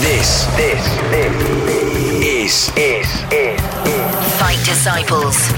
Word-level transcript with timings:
This, 0.00 0.44
this, 0.56 0.86
this 1.10 1.34
is, 2.22 2.68
is, 2.76 3.06
is, 3.32 3.60
Fight 4.38 4.60
Disciples. 4.62 5.50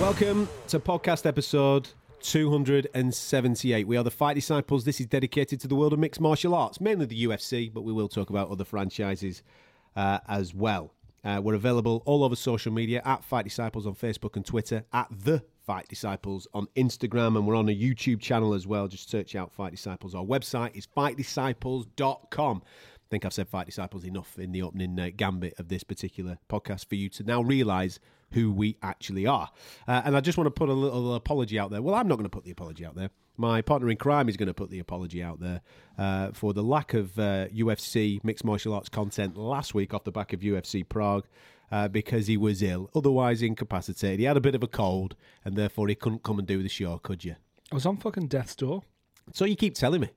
Welcome 0.00 0.48
to 0.66 0.80
podcast 0.80 1.24
episode 1.24 1.88
278. 2.22 3.86
We 3.86 3.96
are 3.96 4.02
the 4.02 4.10
Fight 4.10 4.34
Disciples. 4.34 4.84
This 4.84 4.98
is 4.98 5.06
dedicated 5.06 5.60
to 5.60 5.68
the 5.68 5.76
world 5.76 5.92
of 5.92 6.00
mixed 6.00 6.20
martial 6.20 6.52
arts, 6.52 6.80
mainly 6.80 7.06
the 7.06 7.26
UFC, 7.26 7.72
but 7.72 7.82
we 7.82 7.92
will 7.92 8.08
talk 8.08 8.30
about 8.30 8.50
other 8.50 8.64
franchises 8.64 9.44
uh, 9.94 10.18
as 10.26 10.52
well. 10.52 10.92
Uh, 11.24 11.40
we're 11.40 11.54
available 11.54 12.02
all 12.06 12.24
over 12.24 12.34
social 12.34 12.72
media 12.72 13.00
at 13.04 13.22
Fight 13.22 13.44
Disciples 13.44 13.86
on 13.86 13.94
Facebook 13.94 14.34
and 14.34 14.44
Twitter, 14.44 14.84
at 14.92 15.06
The 15.10 15.44
Fight 15.64 15.88
Disciples 15.88 16.46
on 16.52 16.66
Instagram, 16.76 17.36
and 17.36 17.46
we're 17.46 17.56
on 17.56 17.68
a 17.68 17.74
YouTube 17.74 18.20
channel 18.20 18.54
as 18.54 18.66
well. 18.66 18.86
Just 18.86 19.10
search 19.10 19.34
out 19.34 19.52
Fight 19.52 19.72
Disciples. 19.72 20.14
Our 20.14 20.24
website 20.24 20.76
is 20.76 20.86
fightdisciples.com. 20.86 22.62
I 22.64 23.08
think 23.10 23.24
I've 23.24 23.32
said 23.32 23.48
Fight 23.48 23.66
Disciples 23.66 24.04
enough 24.04 24.38
in 24.38 24.52
the 24.52 24.62
opening 24.62 24.98
uh, 24.98 25.10
gambit 25.16 25.58
of 25.58 25.68
this 25.68 25.82
particular 25.82 26.38
podcast 26.50 26.86
for 26.86 26.96
you 26.96 27.08
to 27.10 27.22
now 27.22 27.42
realise 27.42 27.98
who 28.32 28.52
we 28.52 28.76
actually 28.82 29.26
are. 29.26 29.50
Uh, 29.88 30.02
and 30.04 30.16
I 30.16 30.20
just 30.20 30.36
want 30.36 30.46
to 30.46 30.50
put 30.50 30.68
a 30.68 30.72
little 30.72 31.14
apology 31.14 31.58
out 31.58 31.70
there. 31.70 31.80
Well, 31.80 31.94
I'm 31.94 32.08
not 32.08 32.16
going 32.16 32.24
to 32.24 32.30
put 32.30 32.44
the 32.44 32.50
apology 32.50 32.84
out 32.84 32.96
there. 32.96 33.10
My 33.36 33.62
partner 33.62 33.90
in 33.90 33.96
crime 33.96 34.28
is 34.28 34.36
going 34.36 34.48
to 34.48 34.54
put 34.54 34.70
the 34.70 34.78
apology 34.78 35.22
out 35.22 35.40
there 35.40 35.62
uh, 35.98 36.30
for 36.32 36.52
the 36.52 36.62
lack 36.62 36.94
of 36.94 37.18
uh, 37.18 37.48
UFC 37.48 38.22
mixed 38.22 38.44
martial 38.44 38.74
arts 38.74 38.88
content 38.88 39.36
last 39.36 39.74
week 39.74 39.92
off 39.92 40.04
the 40.04 40.12
back 40.12 40.32
of 40.32 40.40
UFC 40.40 40.88
Prague. 40.88 41.26
Uh, 41.74 41.88
because 41.88 42.28
he 42.28 42.36
was 42.36 42.62
ill, 42.62 42.88
otherwise 42.94 43.42
incapacitated. 43.42 44.20
He 44.20 44.26
had 44.26 44.36
a 44.36 44.40
bit 44.40 44.54
of 44.54 44.62
a 44.62 44.68
cold, 44.68 45.16
and 45.44 45.56
therefore 45.56 45.88
he 45.88 45.96
couldn't 45.96 46.22
come 46.22 46.38
and 46.38 46.46
do 46.46 46.62
the 46.62 46.68
show, 46.68 46.98
could 46.98 47.24
you? 47.24 47.34
I 47.72 47.74
was 47.74 47.84
on 47.84 47.96
fucking 47.96 48.28
death's 48.28 48.54
door. 48.54 48.84
So 49.32 49.44
you 49.44 49.56
keep 49.56 49.74
telling 49.74 50.02
me, 50.02 50.10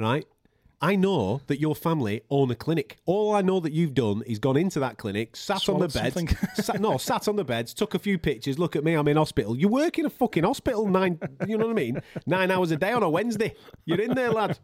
right? 0.00 0.26
I 0.80 0.96
know 0.96 1.42
that 1.46 1.60
your 1.60 1.76
family 1.76 2.22
own 2.28 2.50
a 2.50 2.56
clinic. 2.56 2.96
All 3.06 3.32
I 3.36 3.40
know 3.40 3.60
that 3.60 3.72
you've 3.72 3.94
done 3.94 4.22
is 4.26 4.40
gone 4.40 4.56
into 4.56 4.80
that 4.80 4.98
clinic, 4.98 5.36
sat 5.36 5.68
on 5.68 5.78
the 5.78 5.88
Swallowed 5.88 6.14
bed, 6.14 6.36
sat, 6.56 6.80
no, 6.80 6.98
sat 6.98 7.28
on 7.28 7.36
the 7.36 7.44
beds, 7.44 7.72
took 7.72 7.94
a 7.94 8.00
few 8.00 8.18
pictures. 8.18 8.58
Look 8.58 8.74
at 8.74 8.82
me, 8.82 8.94
I'm 8.94 9.06
in 9.06 9.16
hospital. 9.16 9.56
You 9.56 9.68
work 9.68 10.00
in 10.00 10.06
a 10.06 10.10
fucking 10.10 10.42
hospital 10.42 10.88
nine, 10.88 11.20
you 11.46 11.56
know 11.56 11.66
what 11.66 11.72
I 11.78 11.82
mean? 11.82 12.02
Nine 12.26 12.50
hours 12.50 12.72
a 12.72 12.76
day 12.76 12.90
on 12.90 13.04
a 13.04 13.08
Wednesday. 13.08 13.54
You're 13.84 14.00
in 14.00 14.14
there, 14.14 14.32
lad. 14.32 14.58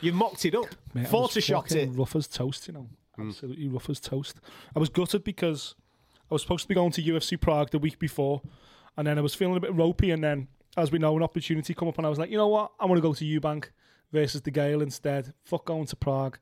You've 0.00 0.14
mocked 0.14 0.44
it 0.44 0.54
up, 0.54 0.66
Mate, 0.94 1.08
photoshopped 1.08 1.74
it. 1.74 1.88
rough 1.92 2.14
as 2.14 2.28
toast, 2.28 2.68
you 2.68 2.74
know. 2.74 2.88
Mm. 3.18 3.28
Absolutely 3.28 3.68
rough 3.68 3.90
as 3.90 4.00
toast. 4.00 4.40
I 4.74 4.78
was 4.78 4.88
gutted 4.88 5.24
because 5.24 5.74
I 6.30 6.34
was 6.34 6.42
supposed 6.42 6.62
to 6.62 6.68
be 6.68 6.74
going 6.74 6.92
to 6.92 7.02
UFC 7.02 7.40
Prague 7.40 7.70
the 7.70 7.78
week 7.78 7.98
before, 7.98 8.42
and 8.96 9.06
then 9.06 9.18
I 9.18 9.20
was 9.20 9.34
feeling 9.34 9.56
a 9.56 9.60
bit 9.60 9.74
ropey, 9.74 10.10
and 10.10 10.22
then, 10.22 10.48
as 10.76 10.90
we 10.90 10.98
know, 10.98 11.16
an 11.16 11.22
opportunity 11.22 11.74
come 11.74 11.88
up, 11.88 11.98
and 11.98 12.06
I 12.06 12.10
was 12.10 12.18
like, 12.18 12.30
you 12.30 12.38
know 12.38 12.48
what, 12.48 12.72
I 12.80 12.86
want 12.86 12.98
to 12.98 13.02
go 13.02 13.14
to 13.14 13.24
Eubank 13.24 13.66
versus 14.12 14.40
DeGale 14.40 14.82
instead. 14.82 15.32
Fuck 15.44 15.66
going 15.66 15.86
to 15.86 15.96
Prague. 15.96 16.38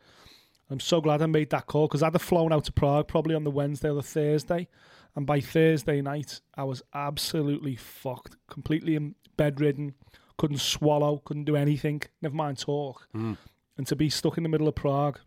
I'm 0.70 0.80
so 0.80 1.00
glad 1.00 1.20
I 1.20 1.26
made 1.26 1.50
that 1.50 1.66
call 1.66 1.86
because 1.86 2.02
I'd 2.02 2.14
have 2.14 2.22
flown 2.22 2.52
out 2.52 2.64
to 2.64 2.72
Prague 2.72 3.08
probably 3.08 3.34
on 3.34 3.44
the 3.44 3.50
Wednesday 3.50 3.90
or 3.90 3.94
the 3.94 4.02
Thursday, 4.02 4.68
and 5.14 5.26
by 5.26 5.40
Thursday 5.40 6.00
night 6.00 6.40
I 6.54 6.64
was 6.64 6.82
absolutely 6.94 7.76
fucked, 7.76 8.36
completely 8.48 9.14
bedridden, 9.36 9.94
couldn't 10.38 10.60
swallow, 10.60 11.20
couldn't 11.24 11.44
do 11.44 11.56
anything, 11.56 12.02
never 12.22 12.34
mind 12.34 12.58
talk, 12.58 13.08
mm. 13.14 13.36
and 13.76 13.86
to 13.86 13.96
be 13.96 14.08
stuck 14.08 14.38
in 14.38 14.42
the 14.42 14.48
middle 14.48 14.68
of 14.68 14.74
Prague 14.74 15.18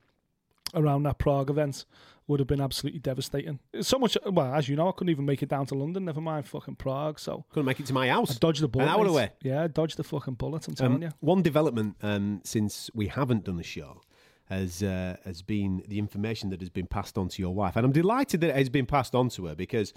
around 0.74 1.04
that 1.04 1.18
Prague 1.18 1.50
event 1.50 1.86
would 2.28 2.40
have 2.40 2.48
been 2.48 2.60
absolutely 2.62 3.00
devastating. 3.00 3.60
So 3.82 4.00
much, 4.00 4.18
well, 4.26 4.54
as 4.56 4.68
you 4.68 4.76
know, 4.76 4.90
I 4.90 4.92
couldn't 4.94 5.12
even 5.12 5.26
make 5.26 5.44
it 5.44 5.50
down 5.50 5.68
to 5.68 5.76
London, 5.76 6.06
never 6.06 6.22
mind 6.22 6.48
fucking 6.48 6.76
Prague. 6.76 7.20
So 7.20 7.46
Couldn't 7.52 7.66
make 7.68 7.80
it 7.80 7.86
to 7.86 7.94
my 7.94 8.08
house. 8.10 8.32
I 8.32 8.40
dodged 8.40 8.62
the 8.62 8.68
bullet. 8.68 8.86
An 8.86 8.90
hour 8.90 9.06
away. 9.06 9.32
Yeah, 9.44 9.68
dodged 9.68 9.98
the 9.98 10.04
fucking 10.04 10.34
bullet. 10.36 10.68
I'm 10.68 10.74
telling 10.76 10.96
Um, 10.96 11.02
you. 11.04 11.10
One 11.20 11.44
development 11.44 11.98
um, 12.02 12.42
since 12.44 12.90
we 12.96 13.08
haven't 13.08 13.44
done 13.46 13.58
the 13.58 13.64
show 13.64 14.02
has 14.50 14.82
uh, 14.84 15.18
has 15.26 15.42
been 15.44 15.84
the 15.88 15.98
information 16.00 16.50
that 16.50 16.62
has 16.62 16.70
been 16.70 16.88
passed 16.88 17.18
on 17.18 17.30
to 17.30 17.42
your 17.42 17.54
wife, 17.54 17.76
and 17.76 17.86
I'm 17.86 17.92
delighted 17.92 18.42
that 18.42 18.50
it 18.52 18.56
has 18.56 18.70
been 18.70 18.86
passed 18.88 19.14
on 19.16 19.30
to 19.30 19.46
her 19.46 19.56
because 19.56 19.94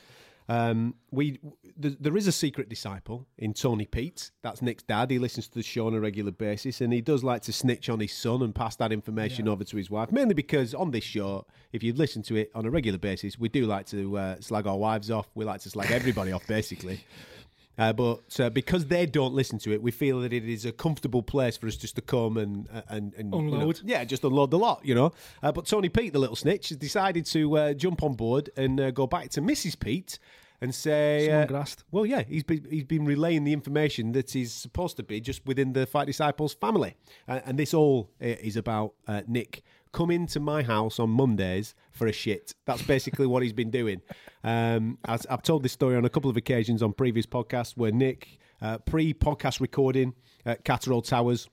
um, 0.48 0.94
we 1.10 1.38
th- 1.80 1.96
there 2.00 2.16
is 2.16 2.26
a 2.26 2.32
secret 2.32 2.68
disciple 2.68 3.26
in 3.36 3.52
Tony 3.52 3.84
Pete. 3.84 4.30
That's 4.42 4.62
Nick's 4.62 4.82
dad. 4.82 5.10
He 5.10 5.18
listens 5.18 5.48
to 5.48 5.54
the 5.54 5.62
show 5.62 5.86
on 5.86 5.94
a 5.94 6.00
regular 6.00 6.30
basis, 6.30 6.80
and 6.80 6.92
he 6.92 7.02
does 7.02 7.22
like 7.22 7.42
to 7.42 7.52
snitch 7.52 7.88
on 7.90 8.00
his 8.00 8.12
son 8.12 8.42
and 8.42 8.54
pass 8.54 8.74
that 8.76 8.90
information 8.90 9.46
over 9.46 9.64
to 9.64 9.76
his 9.76 9.90
wife. 9.90 10.10
Mainly 10.10 10.34
because 10.34 10.74
on 10.74 10.90
this 10.90 11.04
show, 11.04 11.46
if 11.72 11.82
you 11.82 11.92
listen 11.92 12.22
to 12.24 12.36
it 12.36 12.50
on 12.54 12.64
a 12.64 12.70
regular 12.70 12.98
basis, 12.98 13.38
we 13.38 13.48
do 13.50 13.66
like 13.66 13.86
to 13.86 14.16
uh, 14.16 14.40
slag 14.40 14.66
our 14.66 14.78
wives 14.78 15.10
off. 15.10 15.28
We 15.34 15.44
like 15.44 15.60
to 15.62 15.70
slag 15.70 15.90
everybody 15.90 16.32
off, 16.32 16.46
basically. 16.46 17.04
Uh, 17.78 17.92
but 17.92 18.40
uh, 18.40 18.50
because 18.50 18.86
they 18.86 19.06
don't 19.06 19.34
listen 19.34 19.58
to 19.60 19.72
it, 19.72 19.80
we 19.80 19.90
feel 19.92 20.20
that 20.20 20.32
it 20.32 20.44
is 20.48 20.64
a 20.64 20.72
comfortable 20.72 21.22
place 21.22 21.56
for 21.56 21.68
us 21.68 21.76
just 21.76 21.94
to 21.94 22.02
come 22.02 22.36
and 22.36 22.68
uh, 22.72 22.82
and, 22.88 23.14
and 23.14 23.32
you 23.32 23.40
know, 23.42 23.54
Unload. 23.54 23.80
yeah, 23.84 24.04
just 24.04 24.24
unload 24.24 24.50
the 24.50 24.58
lot, 24.58 24.84
you 24.84 24.94
know. 24.94 25.12
Uh, 25.42 25.52
but 25.52 25.66
Tony 25.66 25.88
Pete, 25.88 26.12
the 26.12 26.18
little 26.18 26.36
snitch, 26.36 26.70
has 26.70 26.78
decided 26.78 27.24
to 27.26 27.56
uh, 27.56 27.74
jump 27.74 28.02
on 28.02 28.14
board 28.14 28.50
and 28.56 28.80
uh, 28.80 28.90
go 28.90 29.06
back 29.06 29.28
to 29.30 29.40
Mrs. 29.40 29.78
Pete 29.78 30.18
and 30.60 30.74
say, 30.74 31.30
uh, 31.30 31.46
well, 31.92 32.04
yeah, 32.04 32.22
he's 32.22 32.42
been 32.42 32.66
he's 32.68 32.82
been 32.84 33.04
relaying 33.04 33.44
the 33.44 33.52
information 33.52 34.10
that 34.12 34.34
is 34.34 34.52
supposed 34.52 34.96
to 34.96 35.04
be 35.04 35.20
just 35.20 35.46
within 35.46 35.72
the 35.72 35.86
Fight 35.86 36.08
Disciples 36.08 36.54
family, 36.54 36.96
uh, 37.28 37.40
and 37.44 37.56
this 37.56 37.72
all 37.72 38.10
is 38.18 38.56
about 38.56 38.94
uh, 39.06 39.22
Nick 39.28 39.62
coming 39.92 40.22
into 40.22 40.40
my 40.40 40.62
house 40.62 40.98
on 40.98 41.10
Mondays 41.10 41.74
for 41.90 42.06
a 42.06 42.12
shit. 42.12 42.54
That's 42.66 42.82
basically 42.82 43.26
what 43.26 43.42
he's 43.42 43.52
been 43.52 43.70
doing. 43.70 44.00
Um, 44.44 44.98
as 45.06 45.26
I've 45.26 45.42
told 45.42 45.62
this 45.62 45.72
story 45.72 45.96
on 45.96 46.04
a 46.04 46.10
couple 46.10 46.30
of 46.30 46.36
occasions 46.36 46.82
on 46.82 46.92
previous 46.92 47.26
podcasts, 47.26 47.76
where 47.76 47.92
Nick, 47.92 48.38
uh, 48.62 48.78
pre-podcast 48.78 49.60
recording 49.60 50.14
at 50.44 50.64
Catterall 50.64 51.02
Towers, 51.02 51.48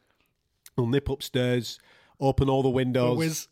will 0.78 0.88
nip 0.88 1.09
upstairs, 1.09 1.79
open 2.19 2.50
all 2.50 2.63
the 2.63 2.69
windows. 2.69 3.47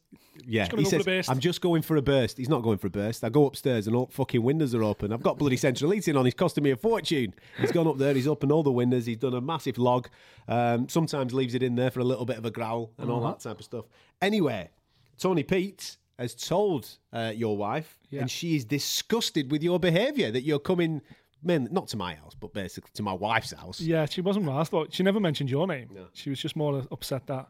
Yeah, 0.46 0.68
he 0.76 0.86
says. 0.86 1.30
I'm 1.30 1.40
just 1.40 1.62
going 1.62 1.82
for 1.82 1.96
a 1.98 2.02
burst. 2.02 2.38
He's 2.38 2.50
not 2.50 2.62
going 2.64 2.78
for 2.78 2.88
a 2.88 2.90
burst. 2.90 3.24
I 3.24 3.30
go 3.30 3.46
upstairs 3.46 3.88
and 3.88 3.96
all 3.96 4.08
fucking 4.12 4.42
windows 4.44 4.74
are 4.76 4.84
open. 4.84 5.14
I've 5.14 5.24
got 5.24 5.38
bloody 5.38 5.58
central 5.58 5.92
heating 5.92 6.16
on. 6.18 6.26
He's 6.26 6.34
costing 6.34 6.64
me 6.64 6.72
a 6.72 6.76
fortune. 6.76 7.34
He's 7.60 7.72
gone 7.72 7.88
up 7.88 7.98
there. 7.98 8.14
He's 8.14 8.28
opened 8.28 8.52
all 8.52 8.64
the 8.64 8.72
windows. 8.72 9.06
He's 9.06 9.18
done 9.18 9.34
a 9.34 9.42
massive 9.42 9.78
log. 9.78 10.08
Um, 10.48 10.90
sometimes 10.90 11.34
leaves 11.34 11.56
it 11.56 11.64
in 11.64 11.76
there 11.76 11.92
for 11.92 12.00
a 12.00 12.04
little 12.04 12.26
bit 12.26 12.38
of 12.38 12.46
a 12.46 12.52
growl 12.52 12.92
and 12.98 13.10
all 13.10 13.22
that 13.22 13.40
type 13.40 13.60
of 13.60 13.66
stuff. 13.66 13.86
Anyway, 14.22 14.70
Tony 15.18 15.44
Pete 15.44 15.98
has 16.20 16.36
told 16.36 16.90
uh, 17.12 17.32
your 17.36 17.58
wife, 17.58 17.98
Yeah. 18.10 18.22
and 18.22 18.30
she 18.32 18.56
is 18.56 18.66
disgusted 18.66 19.52
with 19.52 19.64
your 19.64 19.80
behaviour 19.80 20.30
that 20.32 20.44
you're 20.44 20.60
coming, 20.60 21.02
not 21.44 21.88
to 21.90 21.98
my 21.98 22.14
house, 22.16 22.36
but 22.40 22.54
basically 22.54 22.92
to 22.94 23.04
my 23.04 23.14
wife's 23.14 23.52
house. 23.52 23.82
Yeah, 23.82 24.06
she 24.06 24.22
wasn't 24.22 24.46
razzed. 24.46 24.70
though. 24.70 24.86
She 24.90 25.04
never 25.04 25.20
mentioned 25.20 25.50
your 25.50 25.66
name. 25.68 25.90
She 26.14 26.30
was 26.30 26.40
just 26.40 26.56
more 26.56 26.84
upset 26.92 27.26
that 27.28 27.48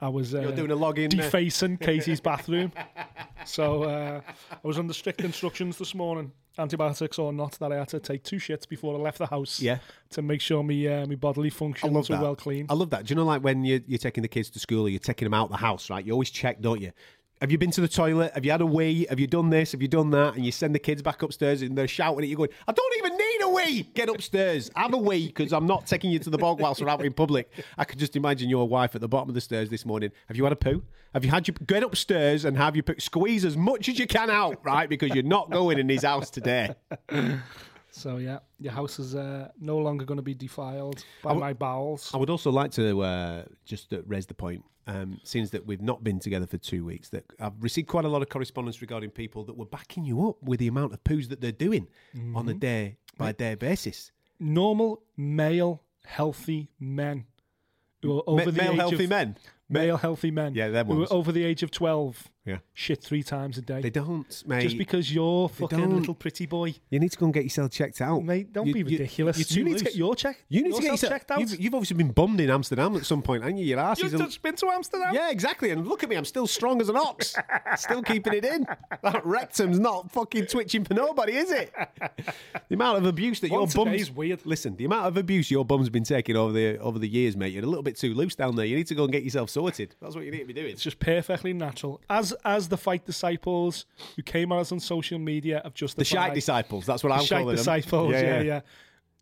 I 0.00 0.08
was 0.08 0.34
uh, 0.34 0.50
doing 0.52 0.70
a 0.70 0.76
login. 0.76 1.10
defacing 1.10 1.76
Katie's 1.80 2.20
bathroom. 2.20 2.72
So 3.44 3.84
uh, 3.84 4.20
I 4.52 4.58
was 4.62 4.78
under 4.78 4.94
strict 4.94 5.20
instructions 5.20 5.76
this 5.78 5.94
morning, 5.94 6.32
antibiotics 6.58 7.18
or 7.18 7.32
not, 7.32 7.52
that 7.58 7.72
I 7.72 7.76
had 7.76 7.88
to 7.88 8.00
take 8.00 8.22
two 8.22 8.36
shits 8.36 8.68
before 8.68 8.94
I 8.94 8.98
left 8.98 9.18
the 9.18 9.26
house. 9.26 9.60
Yeah. 9.60 9.78
To 10.10 10.22
make 10.22 10.40
sure 10.40 10.62
me 10.62 10.88
uh, 10.88 11.06
my 11.06 11.16
bodily 11.16 11.50
functions 11.50 12.08
were 12.08 12.20
well 12.20 12.36
clean. 12.36 12.66
I 12.68 12.74
love 12.74 12.90
that. 12.90 13.06
Do 13.06 13.12
you 13.12 13.16
know, 13.16 13.24
like 13.24 13.42
when 13.42 13.64
you're, 13.64 13.80
you're 13.86 13.98
taking 13.98 14.22
the 14.22 14.28
kids 14.28 14.50
to 14.50 14.58
school 14.58 14.86
or 14.86 14.88
you're 14.88 14.98
taking 14.98 15.26
them 15.26 15.34
out 15.34 15.50
the 15.50 15.56
house, 15.56 15.90
right? 15.90 16.04
You 16.04 16.12
always 16.12 16.30
check, 16.30 16.60
don't 16.60 16.80
you? 16.80 16.92
Have 17.40 17.50
you 17.50 17.56
been 17.56 17.70
to 17.70 17.80
the 17.80 17.88
toilet? 17.88 18.32
Have 18.34 18.44
you 18.44 18.50
had 18.50 18.60
a 18.60 18.66
wee? 18.66 19.06
Have 19.08 19.18
you 19.18 19.26
done 19.26 19.48
this? 19.48 19.72
Have 19.72 19.80
you 19.80 19.88
done 19.88 20.10
that? 20.10 20.34
And 20.34 20.44
you 20.44 20.52
send 20.52 20.74
the 20.74 20.78
kids 20.78 21.00
back 21.00 21.22
upstairs 21.22 21.62
and 21.62 21.76
they're 21.76 21.88
shouting 21.88 22.22
at 22.22 22.28
you, 22.28 22.36
going, 22.36 22.50
I 22.68 22.72
don't 22.72 22.96
even 22.98 23.16
need 23.16 23.29
a 23.50 23.54
wee. 23.54 23.82
Get 23.94 24.08
upstairs. 24.08 24.70
Have 24.76 24.94
a 24.94 24.98
wee 24.98 25.26
because 25.26 25.52
I'm 25.52 25.66
not 25.66 25.86
taking 25.86 26.10
you 26.10 26.18
to 26.20 26.30
the 26.30 26.38
bog 26.38 26.60
whilst 26.60 26.80
we're 26.80 26.88
out 26.88 27.04
in 27.04 27.12
public. 27.12 27.50
I 27.76 27.84
could 27.84 27.98
just 27.98 28.16
imagine 28.16 28.48
your 28.48 28.68
wife 28.68 28.94
at 28.94 29.00
the 29.00 29.08
bottom 29.08 29.28
of 29.28 29.34
the 29.34 29.40
stairs 29.40 29.68
this 29.70 29.84
morning. 29.84 30.10
Have 30.28 30.36
you 30.36 30.44
had 30.44 30.52
a 30.52 30.56
poo? 30.56 30.82
Have 31.14 31.24
you 31.24 31.30
had 31.30 31.48
your 31.48 31.56
get 31.66 31.82
upstairs 31.82 32.44
and 32.44 32.56
have 32.56 32.76
your 32.76 32.82
poo? 32.82 32.94
Squeeze 32.98 33.44
as 33.44 33.56
much 33.56 33.88
as 33.88 33.98
you 33.98 34.06
can 34.06 34.30
out, 34.30 34.64
right? 34.64 34.88
Because 34.88 35.14
you're 35.14 35.24
not 35.24 35.50
going 35.50 35.78
in 35.78 35.88
his 35.88 36.02
house 36.04 36.30
today. 36.30 36.74
So 37.92 38.18
yeah, 38.18 38.38
your 38.60 38.72
house 38.72 38.98
is 39.00 39.14
uh, 39.14 39.48
no 39.60 39.76
longer 39.78 40.04
going 40.04 40.18
to 40.18 40.22
be 40.22 40.32
defiled 40.32 41.04
by 41.22 41.32
my 41.34 41.52
bowels. 41.52 42.10
I 42.14 42.18
would 42.18 42.30
also 42.30 42.50
like 42.50 42.70
to 42.72 43.02
uh, 43.02 43.44
just 43.64 43.92
uh, 43.92 44.02
raise 44.06 44.26
the 44.26 44.34
point, 44.34 44.64
um, 44.86 45.20
since 45.24 45.50
that 45.50 45.66
we've 45.66 45.82
not 45.82 46.04
been 46.04 46.20
together 46.20 46.46
for 46.46 46.56
two 46.56 46.84
weeks, 46.84 47.08
that 47.08 47.24
I've 47.40 47.60
received 47.60 47.88
quite 47.88 48.04
a 48.04 48.08
lot 48.08 48.22
of 48.22 48.28
correspondence 48.28 48.80
regarding 48.80 49.10
people 49.10 49.44
that 49.44 49.56
were 49.56 49.66
backing 49.66 50.04
you 50.04 50.28
up 50.28 50.36
with 50.42 50.60
the 50.60 50.68
amount 50.68 50.92
of 50.92 51.02
poos 51.02 51.28
that 51.30 51.40
they're 51.40 51.52
doing 51.52 51.88
on 52.34 52.48
a 52.48 52.54
day 52.54 52.96
by 53.20 53.32
day 53.32 53.54
basis. 53.54 54.10
Normal 54.38 55.02
male 55.16 55.82
healthy 56.04 56.70
men 56.80 57.26
who 58.02 58.18
are 58.18 58.22
over 58.26 58.44
Ma- 58.46 58.50
the 58.50 58.52
male 58.52 58.72
age 58.72 58.78
healthy 58.78 59.04
of, 59.04 59.10
men. 59.10 59.36
male 59.68 59.96
healthy 59.98 60.30
men. 60.30 60.54
Yeah, 60.54 60.68
them 60.68 60.86
who 60.86 60.96
ones. 60.98 61.10
are 61.10 61.14
over 61.14 61.30
the 61.32 61.44
age 61.44 61.62
of 61.62 61.70
twelve 61.70 62.28
Yeah. 62.46 62.58
shit 62.72 63.02
three 63.04 63.22
times 63.22 63.58
a 63.58 63.62
day. 63.62 63.82
They 63.82 63.90
don't, 63.90 64.42
mate. 64.46 64.62
Just 64.62 64.78
because 64.78 65.12
you're 65.14 65.48
fucking 65.50 65.78
don't. 65.78 65.98
little 65.98 66.14
pretty 66.14 66.46
boy. 66.46 66.74
you 66.88 66.98
need 66.98 67.12
to 67.12 67.18
go 67.18 67.26
and 67.26 67.34
get 67.34 67.44
yourself 67.44 67.70
checked 67.70 68.00
out, 68.00 68.24
Mate, 68.24 68.50
don't 68.52 68.66
You- 68.66 68.72
be 68.74 68.82
ridiculous. 68.82 69.36
you're 69.38 69.44
too 69.44 69.58
you 69.60 69.64
need 69.64 69.78
to 69.78 69.84
get 69.84 69.94
your 69.94 70.14
check. 70.14 70.42
You 70.48 70.62
need 70.62 70.74
to 70.74 70.80
get 70.80 70.90
yourself 70.92 71.12
checked 71.12 71.30
out. 71.30 71.40
You've, 71.40 71.60
you've 71.60 71.74
obviously 71.74 71.98
been 71.98 72.12
bummed 72.12 72.40
in 72.40 72.48
Amsterdam 72.50 72.96
at 72.96 73.04
some 73.04 73.20
point, 73.22 73.42
haven't 73.42 73.58
you? 73.58 73.66
Your 73.66 73.78
ass 73.80 74.02
You've 74.02 74.14
a- 74.14 74.18
just 74.18 74.40
been 74.42 74.56
to 74.56 74.66
Amsterdam. 74.68 75.14
Yeah, 75.14 75.30
exactly. 75.30 75.70
And 75.70 75.86
look 75.86 76.02
at 76.02 76.08
me, 76.08 76.16
I'm 76.16 76.24
still 76.24 76.46
strong 76.46 76.80
as 76.80 76.88
an 76.88 76.96
ox. 76.96 77.34
still 77.76 78.02
keeping 78.02 78.32
it 78.32 78.44
in. 78.44 78.66
That 79.02 79.24
rectum's 79.26 79.78
not 79.78 80.10
fucking 80.10 80.46
twitching 80.46 80.84
for 80.84 80.94
nobody, 80.94 81.34
is 81.36 81.50
it? 81.50 81.72
The 82.68 82.74
amount 82.74 82.98
of 82.98 83.06
abuse 83.06 83.40
that 83.40 83.50
Once 83.50 83.74
a 83.74 83.76
your 83.78 83.84
bum's 83.86 84.00
is 84.00 84.10
weird. 84.10 84.40
Listen, 84.46 84.76
the 84.76 84.86
amount 84.86 85.06
of 85.06 85.16
abuse 85.16 85.50
your 85.50 85.64
bum's 85.64 85.88
been 85.90 86.04
taking 86.04 86.36
over 86.36 86.52
the 86.52 86.78
over 86.78 86.98
the 86.98 87.08
years, 87.08 87.36
mate. 87.36 87.52
You're 87.52 87.64
a 87.64 87.66
little 87.66 87.82
bit 87.82 87.96
too 87.98 88.14
loose 88.14 88.34
down 88.34 88.56
there. 88.56 88.64
You 88.66 88.76
need 88.76 88.86
to 88.86 88.94
go 88.94 89.04
and 89.04 89.12
get 89.12 89.24
yourself 89.24 89.50
sorted. 89.50 89.94
That's 90.00 90.14
what 90.14 90.24
you 90.24 90.30
need 90.30 90.38
to 90.40 90.44
be 90.46 90.52
doing. 90.54 90.70
It's 90.70 90.82
just 90.82 90.98
perfectly 90.98 91.52
natural. 91.52 92.00
As 92.08 92.29
as 92.44 92.68
the 92.68 92.76
fight 92.76 93.04
disciples 93.06 93.86
who 94.16 94.22
came 94.22 94.52
at 94.52 94.58
us 94.58 94.72
on 94.72 94.80
social 94.80 95.18
media 95.18 95.60
have 95.64 95.74
just 95.74 95.96
the 95.96 96.04
shite 96.04 96.34
disciples. 96.34 96.86
That's 96.86 97.02
what 97.04 97.12
I'm 97.12 97.24
shite 97.24 97.40
calling 97.42 97.56
disciples. 97.56 98.12
them. 98.12 98.24
Yeah, 98.24 98.40
yeah, 98.42 98.60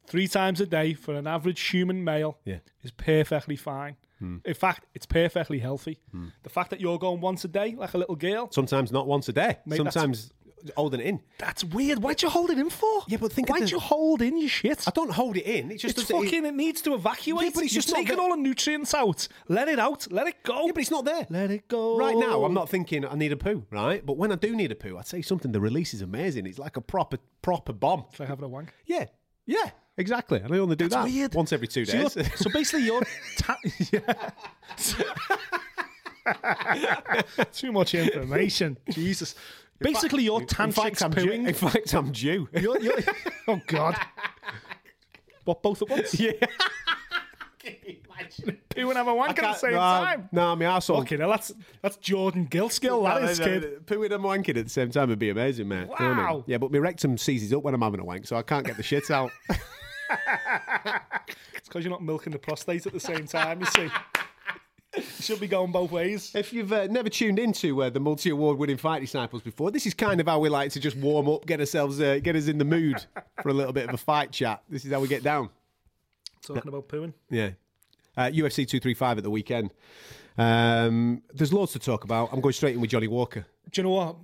Three 0.06 0.26
times 0.28 0.60
a 0.60 0.66
day 0.66 0.94
for 0.94 1.14
an 1.14 1.26
average 1.26 1.60
human 1.69 2.02
male 2.02 2.38
Yeah. 2.44 2.58
is 2.82 2.90
perfectly 2.93 3.56
fine. 3.56 3.96
Hmm. 4.20 4.38
In 4.44 4.55
fact, 4.55 4.87
it's 4.94 5.06
perfectly 5.06 5.58
healthy. 5.60 6.00
Hmm. 6.10 6.28
The 6.43 6.49
fact 6.50 6.70
that 6.70 6.81
you're 6.81 6.99
going 6.99 7.20
once 7.20 7.44
a 7.44 7.49
day 7.49 7.75
like 7.76 7.94
a 7.94 7.99
little 7.99 8.16
girl, 8.16 8.49
Sometimes 8.50 8.90
not 8.90 9.06
once 9.06 9.28
a 9.28 9.32
day. 9.32 9.58
Mate, 9.66 9.76
Sometimes 9.76 10.32
holding 10.76 11.00
it 11.00 11.06
in. 11.06 11.20
that's 11.38 11.64
weird. 11.64 12.02
Why'd 12.02 12.22
you 12.22 12.28
hold 12.28 12.50
it 12.50 12.58
in 12.58 12.70
for? 12.70 13.02
Yeah, 13.08 13.19
but 13.20 13.32
think 13.32 13.49
of 13.49 13.55
why'd 13.55 13.62
the- 13.64 13.70
you 13.70 13.78
hold 13.78 14.22
in 14.22 14.37
your 14.38 14.49
shit? 14.49 14.87
I 14.87 14.90
don't 14.90 15.10
hold 15.12 15.37
it 15.37 15.44
in. 15.46 15.70
It's 15.70 15.82
just 15.82 15.99
It's 15.99 16.08
does 16.08 16.16
it- 16.19 16.22
fucking. 16.25 16.46
It 16.46 16.55
needs 16.55 16.81
to 16.82 16.94
evacuate. 16.94 17.44
Yeah, 17.44 17.50
but 17.55 17.64
it's 17.64 17.75
just 17.75 17.90
not 17.93 18.10
all 18.19 18.31
the 18.31 18.37
nutrients 18.37 18.94
out. 18.94 19.28
Let 19.49 19.69
it 19.69 19.78
out. 19.78 20.10
Let 20.12 20.26
it 20.26 20.43
go. 20.43 20.66
Yeah, 20.66 20.72
but 20.72 20.81
it's 20.81 20.90
not 20.90 21.05
there. 21.05 21.26
Let 21.31 21.50
it 21.50 21.69
go. 21.69 21.96
Right 21.96 22.16
now, 22.16 22.44
I'm 22.44 22.55
not 22.55 22.69
thinking 22.69 23.05
I 23.05 23.14
need 23.14 23.32
a 23.32 23.37
poo, 23.37 23.64
right? 23.70 24.05
But 24.05 24.16
when 24.16 24.32
I 24.32 24.37
do 24.37 24.55
need 24.56 24.72
a 24.72 24.75
poo, 24.75 24.96
I'd 24.99 25.06
say 25.06 25.22
something. 25.22 25.52
The 25.52 25.60
release 25.60 25.94
is 25.94 26.02
amazing. 26.02 26.46
It's 26.46 26.58
like 26.58 26.76
a 26.76 26.81
proper, 26.81 27.19
proper 27.43 27.72
bomb. 27.72 28.04
It's 28.11 28.20
like 28.20 28.28
having 28.28 28.44
a 28.44 28.49
wank. 28.49 28.72
Yeah, 28.87 29.06
yeah, 29.46 29.70
exactly. 29.96 30.40
And 30.40 30.52
I 30.54 30.58
only 30.58 30.76
do 30.76 30.88
That's 30.88 31.04
that 31.04 31.12
weird. 31.12 31.34
once 31.34 31.52
every 31.52 31.69
two 31.69 31.84
days. 31.84 32.16
you're- 32.16 32.28
so 32.37 32.50
basically, 32.50 32.87
you're 32.87 33.02
ta- 33.38 33.58
yeah. 33.93 34.31
too 37.52 37.72
much 37.72 37.94
information. 37.94 38.76
Jesus. 38.90 39.34
Basically, 39.80 40.25
you're 40.25 40.40
in 40.40 40.46
tantric 40.46 40.75
fact, 40.75 41.02
I'm 41.02 41.10
due. 41.12 41.26
pooing. 41.26 41.48
In 41.48 41.54
fact, 41.54 41.94
I'm 41.94 42.12
due. 42.12 42.48
You're, 42.60 42.80
you're, 42.80 42.98
oh 43.46 43.60
God. 43.66 43.96
What 45.44 45.62
both 45.62 45.80
at 45.80 45.88
once? 45.88 46.20
yeah, 46.20 46.32
Poo 48.69 48.88
and 48.90 48.96
have 48.96 49.08
a 49.08 49.14
wank 49.14 49.30
at 49.30 49.42
the 49.42 49.54
same 49.54 49.72
time. 49.72 50.28
No, 50.30 50.54
my 50.56 50.66
arsehole. 50.66 51.00
Okay, 51.00 51.16
now 51.16 51.28
that's 51.28 51.52
that's 51.80 51.96
Jordan 51.96 52.46
Gilskill. 52.48 53.04
That 53.04 53.30
is, 53.30 53.38
kid. 53.38 53.86
Pooing 53.86 54.12
and 54.12 54.22
wanking 54.22 54.58
at 54.58 54.64
the 54.64 54.70
same 54.70 54.90
time 54.90 55.08
would 55.08 55.19
be 55.19 55.30
amazing, 55.30 55.69
mate. 55.69 55.80
You 55.80 55.86
know 55.86 55.90
what 55.90 56.00
I 56.00 56.08
mean? 56.08 56.16
Wow. 56.19 56.44
Yeah, 56.46 56.58
but 56.58 56.70
my 56.70 56.78
rectum 56.78 57.16
seizes 57.16 57.52
up 57.52 57.62
when 57.62 57.75
I'm 57.75 57.80
having 57.80 58.00
a 58.00 58.04
wank, 58.04 58.26
so 58.26 58.36
I 58.36 58.42
can't 58.42 58.66
get 58.66 58.76
the 58.76 58.82
shit 58.82 59.10
out. 59.10 59.30
It's 61.54 61.69
because 61.69 61.84
you're 61.84 61.90
not 61.90 62.02
milking 62.02 62.32
the 62.32 62.38
prostate 62.38 62.86
at 62.86 62.92
the 62.92 63.00
same 63.00 63.26
time. 63.26 63.60
You 63.60 63.66
see, 63.66 63.88
should 65.21 65.41
be 65.41 65.49
going 65.49 65.73
both 65.73 65.91
ways. 65.91 66.35
If 66.35 66.53
you've 66.53 66.73
uh, 66.73 66.87
never 66.87 67.09
tuned 67.09 67.39
into 67.39 67.83
uh, 67.83 67.91
the 67.91 68.00
multi-award 68.00 68.59
winning 68.59 68.77
Fight 68.77 69.00
Disciples 69.00 69.43
before, 69.43 69.71
this 69.71 69.87
is 69.87 69.95
kind 69.95 70.21
of 70.21 70.27
how 70.27 70.39
we 70.39 70.49
like 70.49 70.73
to 70.73 70.81
just 70.81 70.97
warm 70.97 71.29
up, 71.29 71.47
get 71.47 71.61
ourselves, 71.61 72.00
uh, 72.00 72.19
get 72.23 72.37
us 72.37 72.49
in 72.49 72.59
the 72.59 72.65
mood 72.65 73.05
for 73.43 73.49
a 73.49 73.53
little 73.53 73.73
bit 73.73 73.89
of 73.89 73.95
a 73.95 73.99
fight 73.99 74.33
chat. 74.33 74.62
This 74.69 74.85
is 74.85 74.93
how 74.93 75.00
we 75.00 75.09
get 75.09 75.23
down. 75.23 75.50
Talking 76.43 76.69
about 76.69 76.89
pooing. 76.89 77.12
Yeah. 77.31 77.50
Uh, 78.17 78.31
UFC 78.31 78.67
235 78.67 79.19
at 79.19 79.25
the 79.25 79.31
weekend. 79.31 79.73
Um, 80.37 81.23
there's 81.35 81.53
loads 81.53 81.73
to 81.73 81.79
talk 81.79 82.05
about. 82.05 82.31
I'm 82.33 82.41
going 82.41 82.53
straight 82.53 82.75
in 82.75 82.81
with 82.81 82.91
Johnny 82.91 83.09
Walker. 83.09 83.47
Do 83.71 83.81
you 83.81 83.83
know 83.85 83.95
what? 83.95 84.17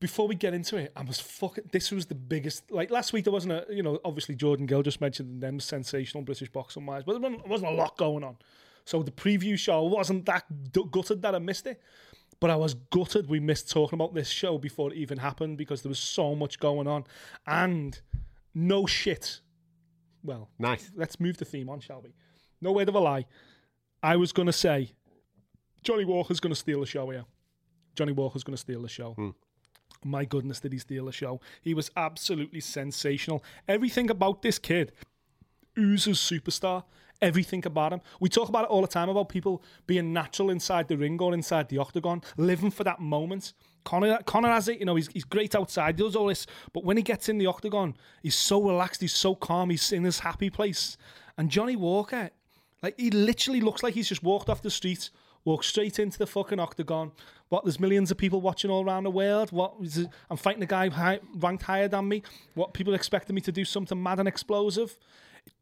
Before 0.00 0.28
we 0.28 0.34
get 0.34 0.52
into 0.52 0.76
it, 0.76 0.92
I 0.94 1.02
was 1.02 1.18
fucking. 1.18 1.70
This 1.72 1.90
was 1.90 2.06
the 2.06 2.14
biggest. 2.14 2.70
Like 2.70 2.90
last 2.90 3.12
week, 3.14 3.24
there 3.24 3.32
wasn't 3.32 3.52
a. 3.52 3.66
You 3.70 3.82
know, 3.82 3.98
obviously 4.04 4.34
Jordan 4.34 4.66
Gill 4.66 4.82
just 4.82 5.00
mentioned 5.00 5.42
them 5.42 5.60
sensational 5.60 6.24
British 6.24 6.50
boxing 6.50 6.84
wise, 6.84 7.04
but 7.04 7.12
there 7.12 7.20
wasn't, 7.22 7.42
there 7.42 7.50
wasn't 7.50 7.72
a 7.72 7.74
lot 7.74 7.96
going 7.96 8.22
on. 8.24 8.36
So 8.88 9.02
the 9.02 9.10
preview 9.10 9.58
show 9.58 9.82
wasn't 9.82 10.24
that 10.24 10.44
gutted 10.72 11.20
that 11.20 11.34
I 11.34 11.38
missed 11.40 11.66
it, 11.66 11.78
but 12.40 12.48
I 12.48 12.56
was 12.56 12.72
gutted 12.72 13.28
we 13.28 13.38
missed 13.38 13.70
talking 13.70 13.98
about 13.98 14.14
this 14.14 14.30
show 14.30 14.56
before 14.56 14.90
it 14.90 14.96
even 14.96 15.18
happened 15.18 15.58
because 15.58 15.82
there 15.82 15.90
was 15.90 15.98
so 15.98 16.34
much 16.34 16.58
going 16.58 16.86
on, 16.88 17.04
and 17.46 18.00
no 18.54 18.86
shit. 18.86 19.42
Well, 20.24 20.48
Nice. 20.58 20.90
let's 20.96 21.20
move 21.20 21.36
the 21.36 21.44
theme 21.44 21.68
on, 21.68 21.80
shall 21.80 22.00
we? 22.00 22.14
No 22.62 22.72
word 22.72 22.88
of 22.88 22.94
a 22.94 22.98
lie. 22.98 23.26
I 24.02 24.16
was 24.16 24.32
going 24.32 24.46
to 24.46 24.54
say 24.54 24.92
Johnny 25.84 26.06
Walker's 26.06 26.40
going 26.40 26.54
to 26.54 26.58
steal 26.58 26.80
the 26.80 26.86
show 26.86 27.10
here. 27.10 27.26
Johnny 27.94 28.12
Walker's 28.12 28.42
going 28.42 28.56
to 28.56 28.60
steal 28.60 28.80
the 28.80 28.88
show. 28.88 29.12
Hmm. 29.12 29.30
My 30.02 30.24
goodness, 30.24 30.60
did 30.60 30.72
he 30.72 30.78
steal 30.78 31.04
the 31.04 31.12
show? 31.12 31.42
He 31.60 31.74
was 31.74 31.90
absolutely 31.94 32.60
sensational. 32.60 33.44
Everything 33.68 34.08
about 34.08 34.40
this 34.40 34.58
kid 34.58 34.92
oozes 35.78 36.18
superstar. 36.18 36.84
Everything 37.20 37.66
about 37.66 37.92
him. 37.92 38.00
We 38.20 38.28
talk 38.28 38.48
about 38.48 38.64
it 38.64 38.70
all 38.70 38.80
the 38.80 38.86
time 38.86 39.08
about 39.08 39.28
people 39.28 39.64
being 39.86 40.12
natural 40.12 40.50
inside 40.50 40.86
the 40.86 40.96
ring 40.96 41.20
or 41.20 41.34
inside 41.34 41.68
the 41.68 41.78
octagon, 41.78 42.22
living 42.36 42.70
for 42.70 42.84
that 42.84 43.00
moment. 43.00 43.54
Conor, 43.84 44.18
Conor 44.24 44.50
has 44.50 44.68
it, 44.68 44.78
you 44.78 44.84
know, 44.84 44.94
he's, 44.94 45.08
he's 45.08 45.24
great 45.24 45.54
outside, 45.54 45.96
does 45.96 46.14
all 46.14 46.26
this, 46.26 46.46
but 46.72 46.84
when 46.84 46.96
he 46.96 47.02
gets 47.02 47.28
in 47.28 47.38
the 47.38 47.46
octagon, 47.46 47.96
he's 48.22 48.36
so 48.36 48.62
relaxed, 48.62 49.00
he's 49.00 49.14
so 49.14 49.34
calm, 49.34 49.70
he's 49.70 49.90
in 49.92 50.04
his 50.04 50.20
happy 50.20 50.50
place. 50.50 50.96
And 51.36 51.50
Johnny 51.50 51.74
Walker, 51.74 52.30
like, 52.82 52.94
he 52.98 53.10
literally 53.10 53.60
looks 53.60 53.82
like 53.82 53.94
he's 53.94 54.08
just 54.08 54.22
walked 54.22 54.48
off 54.48 54.62
the 54.62 54.70
street, 54.70 55.10
walked 55.44 55.64
straight 55.64 55.98
into 55.98 56.18
the 56.18 56.26
fucking 56.26 56.60
octagon. 56.60 57.12
What, 57.48 57.64
there's 57.64 57.80
millions 57.80 58.10
of 58.10 58.18
people 58.18 58.40
watching 58.40 58.70
all 58.70 58.84
around 58.84 59.04
the 59.04 59.10
world. 59.10 59.50
What, 59.50 59.74
I'm 60.30 60.36
fighting 60.36 60.62
a 60.62 60.66
guy 60.66 60.88
high, 60.90 61.20
ranked 61.34 61.62
higher 61.62 61.88
than 61.88 62.06
me. 62.06 62.22
What, 62.54 62.74
people 62.74 62.94
expecting 62.94 63.34
me 63.34 63.40
to 63.40 63.52
do 63.52 63.64
something 63.64 64.00
mad 64.00 64.18
and 64.18 64.28
explosive 64.28 64.98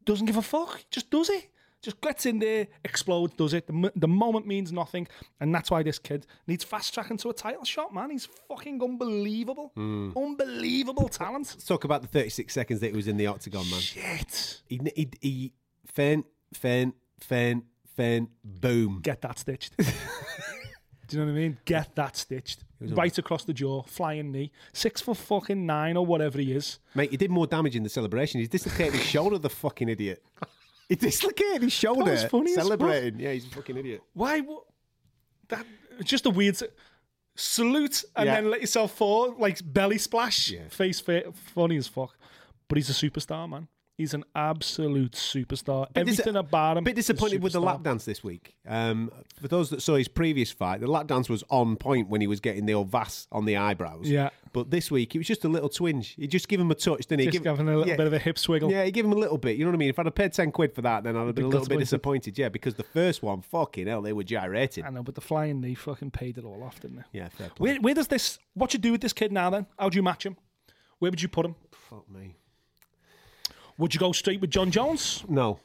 doesn't 0.05 0.25
give 0.25 0.37
a 0.37 0.41
fuck. 0.41 0.83
Just 0.89 1.09
does 1.09 1.29
it. 1.29 1.49
Just 1.81 2.01
gets 2.01 2.25
in 2.25 2.39
there, 2.39 2.67
explodes, 2.83 3.35
does 3.35 3.53
it. 3.53 3.67
The, 3.67 3.91
the 3.95 4.07
moment 4.07 4.47
means 4.47 4.71
nothing, 4.71 5.07
and 5.39 5.53
that's 5.53 5.69
why 5.69 5.83
this 5.83 5.99
kid 5.99 6.25
needs 6.47 6.63
fast 6.63 6.91
tracking 6.93 7.17
to 7.17 7.29
a 7.29 7.33
title 7.33 7.63
shot. 7.63 7.93
Man, 7.93 8.09
he's 8.09 8.25
fucking 8.25 8.81
unbelievable, 8.81 9.71
hmm. 9.75 10.09
unbelievable 10.17 11.07
talent. 11.07 11.47
Let's 11.53 11.65
talk 11.65 11.83
about 11.83 12.01
the 12.01 12.07
36 12.07 12.51
seconds 12.51 12.79
that 12.79 12.87
he 12.87 12.95
was 12.95 13.07
in 13.07 13.17
the 13.17 13.27
octagon, 13.27 13.69
man. 13.69 13.79
Shit, 13.79 14.61
He, 14.67 14.81
he, 14.95 15.09
he 15.21 15.53
feint, 15.85 16.25
feint, 16.53 16.95
feint, 17.19 17.63
feint, 17.95 18.29
boom. 18.43 18.99
get 19.03 19.21
that 19.21 19.37
stitched. 19.37 19.73
Do 21.07 21.17
you 21.17 21.25
know 21.25 21.31
what 21.31 21.37
I 21.37 21.41
mean? 21.41 21.57
Get 21.65 21.95
that 21.95 22.15
stitched. 22.17 22.63
Right 22.79 23.17
across 23.17 23.43
the 23.43 23.53
jaw, 23.53 23.81
flying 23.83 24.31
knee, 24.31 24.51
six 24.73 25.01
for 25.01 25.15
fucking 25.15 25.65
nine 25.65 25.97
or 25.97 26.05
whatever 26.05 26.37
he 26.39 26.51
is. 26.51 26.79
Mate, 26.93 27.09
he 27.11 27.17
did 27.17 27.31
more 27.31 27.47
damage 27.47 27.75
in 27.75 27.81
the 27.83 27.89
celebration. 27.89 28.39
He's 28.39 28.49
dislocated 28.49 28.93
his 28.93 29.03
shoulder, 29.05 29.37
the 29.39 29.49
fucking 29.49 29.89
idiot. 29.89 30.23
He 30.89 30.95
dislocated 30.95 31.63
his 31.63 31.73
shoulder. 31.73 32.11
was 32.11 32.23
funny 32.25 32.53
celebrating. 32.53 33.19
Yeah, 33.19 33.31
he's 33.33 33.45
a 33.45 33.49
fucking 33.49 33.77
idiot. 33.77 34.01
Why? 34.13 34.41
What? 34.41 34.63
That 35.49 35.65
just 36.03 36.25
a 36.25 36.29
weird 36.29 36.57
salute 37.35 38.03
and 38.15 38.25
Yeah. 38.27 38.35
then 38.35 38.49
let 38.51 38.61
yourself 38.61 38.91
fall 38.95 39.35
like 39.37 39.59
belly 39.63 39.97
splash. 39.97 40.51
Yeah. 40.51 40.67
Face 40.69 40.99
fa- 40.99 41.31
funny 41.53 41.77
as 41.77 41.87
fuck. 41.87 42.17
But 42.67 42.77
he's 42.77 42.89
a 42.89 42.93
superstar, 42.93 43.49
man. 43.49 43.67
He's 43.97 44.13
an 44.13 44.23
absolute 44.35 45.13
superstar. 45.13 45.87
dis- 45.87 46.01
Everything 46.01 46.35
about 46.35 46.77
him. 46.77 46.83
bit 46.83 46.91
is 46.99 47.07
disappointed 47.07 47.41
with 47.41 47.53
the 47.53 47.59
lap 47.59 47.81
dance 47.81 48.05
this 48.05 48.23
week. 48.23 48.55
Um, 48.67 49.09
for 49.41 49.47
those 49.47 49.71
that 49.71 49.81
saw 49.81 49.95
his 49.95 50.07
previous 50.07 50.51
fight, 50.51 50.81
the 50.81 50.87
lap 50.87 51.07
dance 51.07 51.27
was 51.29 51.43
on 51.49 51.77
point 51.77 52.07
when 52.07 52.21
he 52.21 52.27
was 52.27 52.39
getting 52.39 52.67
the 52.67 52.75
old 52.75 52.89
Vass 52.89 53.27
on 53.31 53.45
the 53.45 53.57
eyebrows. 53.57 54.07
Yeah. 54.07 54.29
But 54.53 54.69
this 54.69 54.91
week, 54.91 55.15
it 55.15 55.17
was 55.17 55.25
just 55.27 55.45
a 55.45 55.47
little 55.47 55.67
twinge. 55.67 56.13
He 56.15 56.27
just 56.27 56.47
gave 56.47 56.59
him 56.59 56.69
a 56.69 56.75
touch, 56.75 57.07
didn't 57.07 57.21
he? 57.21 57.25
Just 57.27 57.43
Give- 57.43 57.45
having 57.45 57.67
a 57.67 57.71
little 57.75 57.87
yeah. 57.87 57.95
bit 57.97 58.05
of 58.05 58.13
a 58.13 58.19
hip 58.19 58.35
swiggle. 58.35 58.69
Yeah, 58.71 58.83
he 58.85 58.91
gave 58.91 59.03
him 59.03 59.13
a 59.13 59.17
little 59.17 59.39
bit. 59.39 59.57
You 59.57 59.65
know 59.65 59.71
what 59.71 59.77
I 59.77 59.79
mean? 59.79 59.89
If 59.89 59.97
I'd 59.97 60.05
have 60.05 60.13
paid 60.15 60.31
10 60.31 60.51
quid 60.51 60.75
for 60.75 60.83
that, 60.83 61.03
then 61.03 61.17
I'd 61.17 61.25
have 61.25 61.35
been 61.35 61.45
a 61.45 61.47
little 61.47 61.65
bit 61.65 61.79
disappointed. 61.79 62.33
disappointed. 62.33 62.37
Yeah, 62.37 62.49
because 62.49 62.75
the 62.75 62.83
first 62.83 63.23
one, 63.23 63.41
fucking 63.41 63.87
hell, 63.87 64.03
they 64.03 64.13
were 64.13 64.23
gyrating. 64.23 64.85
I 64.85 64.89
know, 64.91 65.01
but 65.01 65.15
the 65.15 65.21
flying 65.21 65.59
knee 65.59 65.73
fucking 65.73 66.11
paid 66.11 66.37
it 66.37 66.45
all 66.45 66.63
off, 66.63 66.79
didn't 66.79 66.99
it? 66.99 67.05
Yeah, 67.13 67.29
fair 67.29 67.49
play. 67.49 67.71
Where, 67.73 67.81
where 67.81 67.93
does 67.95 68.07
this? 68.09 68.37
What 68.53 68.73
you 68.73 68.79
do 68.79 68.91
with 68.91 69.01
this 69.01 69.13
kid 69.13 69.31
now? 69.31 69.49
Then 69.49 69.65
how 69.79 69.89
do 69.89 69.95
you 69.95 70.03
match 70.03 70.23
him? 70.25 70.37
Where 70.99 71.09
would 71.11 71.21
you 71.21 71.27
put 71.29 71.45
him? 71.47 71.55
Fuck 71.89 72.07
me. 72.11 72.35
Would 73.77 73.93
you 73.93 73.99
go 73.99 74.11
straight 74.11 74.41
with 74.41 74.49
Jon 74.49 74.71
Jones? 74.71 75.23
No. 75.27 75.59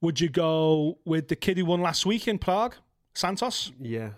Would 0.00 0.20
you 0.20 0.28
go 0.28 0.98
with 1.04 1.28
the 1.28 1.36
kid 1.36 1.58
who 1.58 1.64
won 1.66 1.80
last 1.80 2.04
week 2.06 2.26
in 2.26 2.38
Prague, 2.38 2.74
Santos? 3.14 3.72
Yeah. 3.80 4.10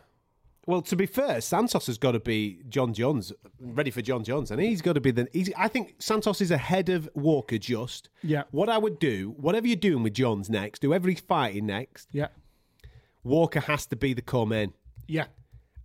Well, 0.66 0.80
to 0.82 0.96
be 0.96 1.04
fair, 1.04 1.42
Santos 1.42 1.86
has 1.88 1.98
got 1.98 2.12
to 2.12 2.20
be 2.20 2.62
Jon 2.70 2.94
Jones, 2.94 3.32
ready 3.60 3.90
for 3.90 4.00
Jon 4.00 4.24
Jones, 4.24 4.50
and 4.50 4.58
he's 4.62 4.80
got 4.80 4.94
to 4.94 5.00
be 5.00 5.10
the. 5.10 5.28
He's, 5.30 5.52
I 5.58 5.68
think 5.68 5.96
Santos 5.98 6.40
is 6.40 6.50
ahead 6.50 6.88
of 6.88 7.06
Walker. 7.14 7.58
Just 7.58 8.08
Yeah. 8.22 8.44
What 8.50 8.70
I 8.70 8.78
would 8.78 8.98
do, 8.98 9.34
whatever 9.36 9.66
you're 9.66 9.76
doing 9.76 10.02
with 10.02 10.14
Jones 10.14 10.48
next, 10.48 10.82
whoever 10.82 11.08
he's 11.10 11.20
fighting 11.20 11.66
next, 11.66 12.08
Yeah, 12.12 12.28
Walker 13.24 13.60
has 13.60 13.84
to 13.86 13.96
be 13.96 14.14
the 14.14 14.22
come 14.22 14.52
in. 14.52 14.72
yeah. 15.06 15.26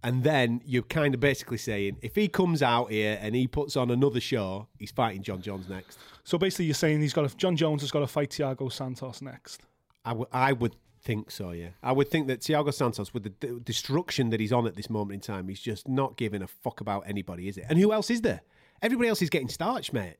And 0.04 0.24
then 0.24 0.62
you're 0.66 0.84
kind 0.84 1.14
of 1.14 1.20
basically 1.20 1.58
saying, 1.58 1.98
if 2.02 2.16
he 2.16 2.28
comes 2.30 2.62
out 2.62 2.90
here 2.92 3.20
and 3.22 3.36
he 3.36 3.48
puts 3.48 3.76
on 3.76 3.92
another 3.92 4.22
show, 4.22 4.68
he's 4.78 4.92
fighting 4.92 5.22
Jon 5.24 5.42
Jones 5.42 5.68
next. 5.68 6.00
So 6.24 6.38
basically, 6.38 6.66
you're 6.66 6.74
saying 6.76 7.02
he's 7.02 7.12
got 7.14 7.30
to, 7.30 7.36
Jon 7.36 7.56
Jones 7.58 7.82
has 7.82 7.92
got 7.92 8.00
to 8.00 8.08
fight 8.08 8.30
Thiago 8.30 8.72
Santos 8.72 9.22
next. 9.22 9.62
I 10.06 10.14
would- 10.14 10.30
I 10.32 10.54
would 10.54 10.76
think 11.02 11.32
so. 11.32 11.52
Yeah, 11.52 11.70
I 11.84 11.92
would 11.92 12.08
think 12.10 12.28
that 12.28 12.40
Thiago 12.42 12.74
Santos, 12.74 13.14
with 13.14 13.24
the 13.24 13.30
d- 13.30 13.60
destruction 13.64 14.30
that 14.30 14.40
he's 14.40 14.54
on 14.54 14.68
at 14.68 14.76
this 14.76 14.90
moment 14.90 15.14
in 15.16 15.20
time, 15.20 15.48
he's 15.50 15.60
just 15.60 15.88
not 15.88 16.16
giving 16.18 16.42
a 16.42 16.48
fuck 16.48 16.80
about 16.82 17.04
anybody, 17.06 17.48
is 17.50 17.58
it? 17.58 17.66
And 17.70 17.78
who 17.78 17.92
else 17.92 18.10
is 18.10 18.22
there? 18.22 18.42
Everybody 18.82 19.10
else 19.10 19.22
is 19.22 19.30
getting 19.30 19.50
starched, 19.50 19.92
mate. 19.92 20.16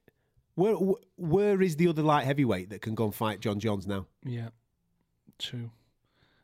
Where 0.56 0.74
wh- 0.76 1.20
where 1.20 1.62
is 1.62 1.78
the 1.78 1.88
other 1.88 2.04
light 2.04 2.26
heavyweight 2.26 2.70
that 2.72 2.82
can 2.82 2.96
go 2.96 3.06
and 3.06 3.16
fight 3.16 3.40
Jon 3.40 3.60
Jones 3.62 3.88
now? 3.88 4.08
Yeah, 4.26 4.50
true. 5.38 5.72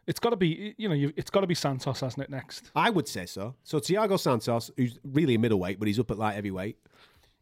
It's 0.07 0.19
got 0.19 0.29
to 0.29 0.35
be, 0.35 0.75
you 0.77 0.87
know, 0.87 1.11
it's 1.15 1.29
got 1.31 1.41
to 1.41 1.47
be 1.47 1.55
Santos, 1.55 1.99
hasn't 1.99 2.23
it? 2.23 2.29
Next, 2.29 2.71
I 2.75 2.89
would 2.89 3.07
say 3.07 3.25
so. 3.25 3.55
So 3.63 3.79
Thiago 3.79 4.19
Santos, 4.19 4.69
who's 4.77 4.99
really 5.03 5.35
a 5.35 5.39
middleweight, 5.39 5.79
but 5.79 5.87
he's 5.87 5.99
up 5.99 6.11
at 6.11 6.17
light 6.17 6.35
heavyweight. 6.35 6.77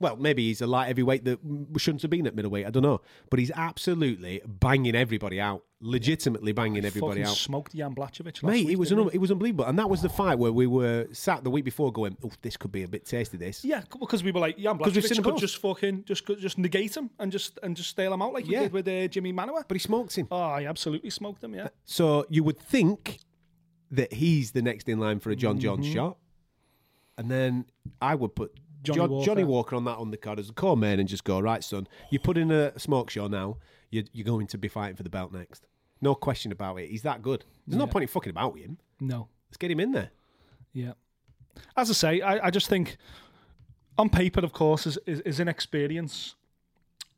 Well, 0.04 0.18
maybe 0.18 0.48
he's 0.48 0.60
a 0.60 0.68
light 0.68 0.88
heavyweight 0.88 1.24
that 1.24 1.40
shouldn't 1.78 2.02
have 2.02 2.12
been 2.12 2.28
at 2.28 2.36
middleweight. 2.36 2.66
I 2.66 2.70
don't 2.72 2.84
know, 2.84 3.00
but 3.30 3.40
he's 3.40 3.52
absolutely 3.56 4.42
banging 4.46 4.96
everybody 4.96 5.40
out, 5.40 5.64
legitimately 5.80 6.52
banging 6.52 6.84
everybody 6.84 7.22
fucking 7.22 7.32
out. 7.32 7.38
smoked 7.38 7.74
Jan 7.74 7.96
Blachowicz. 7.96 8.44
Mate, 8.44 8.66
week, 8.66 8.74
it 8.74 8.80
was 8.80 8.92
un- 8.92 9.10
it 9.14 9.20
was 9.20 9.32
unbelievable, 9.32 9.64
and 9.64 9.80
that 9.80 9.90
was 9.90 10.02
the 10.02 10.10
fight 10.10 10.38
where 10.38 10.52
we 10.52 10.68
were 10.68 11.08
sat 11.14 11.46
the 11.46 11.50
week 11.50 11.64
before 11.64 11.90
going, 11.94 12.18
"Oh, 12.22 12.32
this 12.42 12.58
could 12.58 12.74
be 12.74 12.84
a 12.84 12.88
bit 12.88 13.06
tasty." 13.06 13.38
This, 13.38 13.64
Yeah, 13.64 13.84
because 13.98 14.26
we 14.26 14.34
were 14.34 14.42
like, 14.42 14.58
Jan 14.58 14.78
Blachowicz 14.78 15.24
could 15.24 15.38
just 15.38 15.58
fucking 15.58 16.04
just 16.04 16.28
just 16.38 16.58
negate 16.58 16.98
him 16.98 17.10
and 17.18 17.32
just 17.32 17.58
and 17.64 17.78
just 17.78 17.90
stale 17.90 18.14
him 18.14 18.22
out 18.22 18.34
like 18.34 18.46
Yeah. 18.46 18.64
did 18.64 18.74
with 18.74 18.88
uh, 18.90 19.08
Jimi 19.08 19.34
Manuwa. 19.34 19.64
but 19.66 19.76
he 19.76 19.80
smoked 19.80 20.16
him. 20.18 20.28
Oh, 20.30 20.58
he 20.58 20.66
absolutely 20.66 21.12
smoked 21.12 21.42
him. 21.42 21.56
Yeah, 21.56 21.66
uh, 21.66 21.70
So 21.86 22.26
you 22.30 22.44
would 22.44 22.60
think 22.60 23.20
that 23.90 24.12
he's 24.12 24.52
the 24.52 24.62
next 24.62 24.90
in 24.90 25.00
line 25.00 25.20
for 25.22 25.30
a 25.30 25.36
John 25.36 25.60
John 25.60 25.78
mm-hmm. 25.82 25.94
shot, 25.94 26.18
and 27.18 27.32
then 27.32 27.66
I 28.02 28.16
would 28.16 28.36
put 28.36 28.54
Johnny 28.84 28.98
John- 29.00 29.10
Walker. 29.10 29.26
Johnny 29.26 29.44
Walker 29.44 29.76
on 29.76 29.86
that 29.86 29.98
undercard 29.98 30.40
as 30.40 30.50
a 30.50 30.54
core 30.54 30.78
man 30.78 31.00
and 31.00 31.08
just 31.10 31.24
go 31.24 31.40
right, 31.40 31.64
son. 31.64 31.88
You 32.12 32.20
put 32.20 32.38
in 32.38 32.52
a 32.52 32.78
smoke 32.80 33.10
show 33.10 33.28
now. 33.28 33.58
You're, 33.90 34.04
you're 34.14 34.26
going 34.26 34.48
to 34.48 34.58
be 34.58 34.68
fighting 34.68 34.96
for 34.96 35.04
the 35.04 35.10
belt 35.10 35.32
next. 35.32 35.66
No 36.02 36.16
question 36.16 36.52
about 36.52 36.76
it. 36.78 36.90
He's 36.90 37.04
that 37.04 37.22
good. 37.22 37.46
There's 37.68 37.78
no 37.78 37.88
point 37.88 38.04
in 38.04 38.08
fucking 38.10 38.32
about 38.32 38.54
with 38.54 38.64
him. 38.64 38.78
no, 39.00 39.28
Let's 39.48 39.58
get 39.58 39.70
him 39.72 39.80
in 39.80 39.92
there. 39.92 40.10
yeah. 40.74 40.94
As 41.78 41.90
I 41.92 41.94
say, 41.94 42.22
I, 42.22 42.48
I 42.48 42.50
just 42.50 42.68
think 42.68 42.98
on 44.00 44.10
paper, 44.10 44.42
of 44.44 44.54
course, 44.54 44.88
is 44.88 44.98
is, 45.06 45.20
is 45.22 45.40
inexperience 45.40 46.34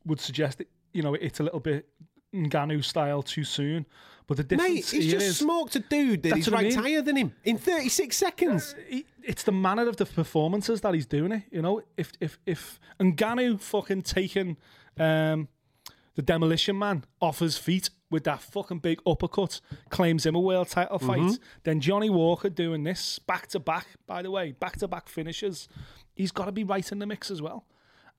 would 0.04 0.20
suggest 0.20 0.58
that 0.58 0.68
you 0.92 1.02
know 1.02 1.14
it's 1.14 1.40
a 1.40 1.42
little 1.42 1.58
bit 1.60 1.88
Ngannou 2.34 2.84
style 2.84 3.22
too 3.22 3.44
soon. 3.44 3.86
But 4.28 4.48
the 4.48 4.56
Mate, 4.56 4.84
he's 4.88 5.06
just 5.12 5.26
is 5.26 5.36
smoked 5.38 5.76
a 5.76 5.80
dude 5.80 6.22
that 6.24 6.30
That's 6.30 6.46
he's 6.46 6.50
what 6.50 6.60
I 6.60 6.64
mean. 6.64 6.74
higher 6.78 7.00
than 7.02 7.16
him 7.16 7.32
in 7.44 7.58
36 7.58 8.16
seconds. 8.16 8.74
he- 8.88 9.06
it's 9.22 9.42
the 9.44 9.52
manner 9.52 9.88
of 9.88 9.96
the 9.96 10.06
performances 10.06 10.80
that 10.80 10.94
he's 10.94 11.06
doing 11.06 11.30
it. 11.32 11.42
You 11.52 11.62
know, 11.62 11.82
if 11.96 12.12
if 12.20 12.38
if 12.46 12.80
Ngannou 13.00 13.60
fucking 13.60 14.02
taking 14.02 14.56
um, 14.98 15.48
the 16.16 16.22
demolition 16.22 16.76
man 16.78 17.04
off 17.20 17.38
his 17.40 17.56
feet 17.56 17.90
with 18.10 18.24
that 18.24 18.40
fucking 18.40 18.78
big 18.80 19.00
uppercut, 19.06 19.60
claims 19.90 20.24
him 20.26 20.34
a 20.34 20.40
world 20.40 20.68
title 20.68 20.98
fight, 20.98 21.18
Mm-hmm. 21.20 21.42
then 21.64 21.80
Johnny 21.80 22.08
Walker 22.10 22.48
doing 22.48 22.82
this 22.84 23.18
back 23.20 23.46
to 23.48 23.60
back. 23.60 23.86
By 24.06 24.22
the 24.22 24.30
way, 24.30 24.52
back 24.52 24.76
to 24.78 24.88
back 24.88 25.08
finishes. 25.08 25.68
He's 26.14 26.32
got 26.32 26.46
to 26.46 26.52
be 26.52 26.64
right 26.64 26.90
in 26.90 26.98
the 27.00 27.06
mix 27.06 27.30
as 27.30 27.40
well. 27.42 27.64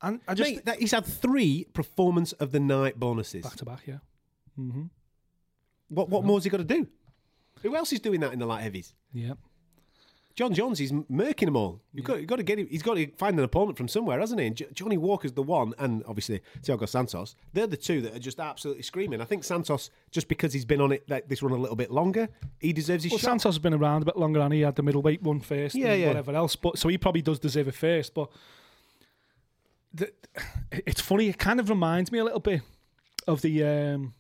And 0.02 0.20
I 0.28 0.36
just 0.36 0.50
Mate, 0.52 0.66
that, 0.66 0.80
he's 0.80 0.92
had 0.92 1.06
three 1.06 1.66
performance 1.74 2.32
of 2.34 2.52
the 2.52 2.60
night 2.60 3.00
bonuses. 3.00 3.44
back 3.44 3.56
to 3.56 3.66
back, 3.66 3.88
yeah. 3.88 3.98
What 5.89 6.10
what 6.10 6.24
more's 6.24 6.44
he 6.44 6.50
got 6.50 6.58
to 6.58 6.63
do? 6.63 6.88
Who 7.63 7.75
else 7.75 7.91
is 7.94 8.00
doing 8.00 8.20
that 8.22 8.34
in 8.34 8.39
the 8.39 8.46
light 8.46 8.62
heavies? 8.62 8.94
Yeah. 9.13 9.34
Jon 10.36 10.53
Jones 10.53 10.77
he's 10.77 10.91
murking 10.91 11.46
them 11.46 11.56
all. 11.56 11.82
You've 11.96 12.06
got, 12.06 12.20
you've 12.20 12.27
got 12.27 12.36
to 12.36 12.44
get 12.44 12.60
him. 12.60 12.67
He's 12.70 12.84
got 12.84 12.94
to 12.94 13.08
find 13.17 13.39
an 13.39 13.44
opponent 13.44 13.75
from 13.75 13.88
somewhere, 13.88 14.20
hasn't 14.20 14.39
he? 14.39 14.46
And 14.46 14.56
J- 14.56 14.67
Johnny 14.72 14.96
Walker's 14.96 15.32
the 15.32 15.41
one, 15.41 15.74
and 15.79 16.03
obviously 16.08 16.41
Thiago 16.62 16.88
Santos. 16.88 17.36
They're 17.53 17.65
the 17.65 17.75
two 17.75 18.01
that 18.01 18.15
are 18.15 18.20
just 18.20 18.39
absolutely 18.39 18.84
screaming. 18.84 19.20
I 19.20 19.25
think 19.25 19.44
Santos, 19.44 19.89
just 20.12 20.27
because 20.27 20.53
he's 20.53 20.63
been 20.65 20.79
on 20.79 20.91
it 20.91 21.10
like, 21.10 21.27
this 21.27 21.41
run 21.41 21.53
a 21.53 21.58
little 21.58 21.75
bit 21.75 21.89
longer, 21.89 22.29
he 22.60 22.72
deserves 22.72 23.03
his 23.03 23.13
Well, 23.13 23.17
shot. 23.17 23.25
Santos 23.29 23.56
has 23.56 23.60
been 23.60 23.74
around 23.74 24.03
a 24.03 24.06
bit 24.06 24.15
longer 24.17 24.39
and 24.41 24.53
he 24.53 24.62
had 24.62 24.75
the 24.75 24.84
middleweight 24.84 25.24
one 25.24 25.39
first 25.39 25.74
Yeah, 25.74 25.94
and 25.94 26.01
yeah. 26.01 26.08
whatever 26.10 26.36
else. 26.36 26.56
But 26.56 26.77
so 26.77 26.88
he 26.88 27.00
probably 27.00 27.24
does 27.24 27.39
deserve 27.39 27.67
it 27.70 27.74
first. 27.74 28.13
But 28.13 28.29
the, 29.91 30.12
it's 30.72 31.01
funny, 31.01 31.29
it 31.29 31.39
kind 31.39 31.60
of 31.60 31.67
reminds 31.72 32.12
me 32.12 32.20
a 32.20 32.24
little 32.24 32.39
bit 32.41 32.62
of 33.27 33.41
the 33.41 33.63
um, 33.63 34.13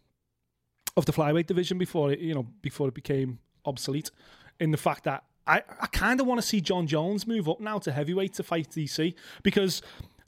of 0.97 1.05
the 1.05 1.13
flyweight 1.13 1.45
division 1.45 1.77
before 1.77 2.11
it, 2.11 2.19
you 2.19 2.33
know, 2.33 2.45
before 2.61 2.89
it 2.89 2.93
became 2.93 3.39
obsolete, 3.63 4.11
in 4.59 4.71
the 4.71 4.77
fact 4.77 5.05
that 5.05 5.23
I, 5.45 5.61
I 5.79 5.87
kind 5.87 6.19
of 6.19 6.27
want 6.27 6.41
to 6.41 6.45
see 6.45 6.59
Jon 6.59 6.87
Jones 6.87 7.25
move 7.25 7.47
up 7.47 7.61
now 7.61 7.77
to 7.79 7.91
heavyweight 7.91 8.33
to 8.33 8.43
fight 8.43 8.71
DC 8.71 9.13
because 9.43 9.81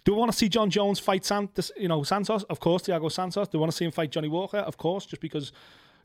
do 0.05 0.15
I 0.15 0.17
want 0.17 0.31
to 0.31 0.37
see 0.37 0.47
Jon 0.47 0.69
Jones 0.69 0.99
fight 0.99 1.25
Santos, 1.25 1.71
you 1.75 1.89
know, 1.89 2.03
Santos? 2.03 2.43
Of 2.43 2.59
course, 2.61 2.83
Thiago 2.83 3.11
Santos. 3.11 3.49
Do 3.49 3.57
I 3.57 3.61
want 3.61 3.71
to 3.71 3.77
see 3.77 3.85
him 3.85 3.91
fight 3.91 4.11
Johnny 4.11 4.29
Walker? 4.29 4.59
Of 4.59 4.77
course, 4.77 5.05
just 5.05 5.21
because 5.21 5.51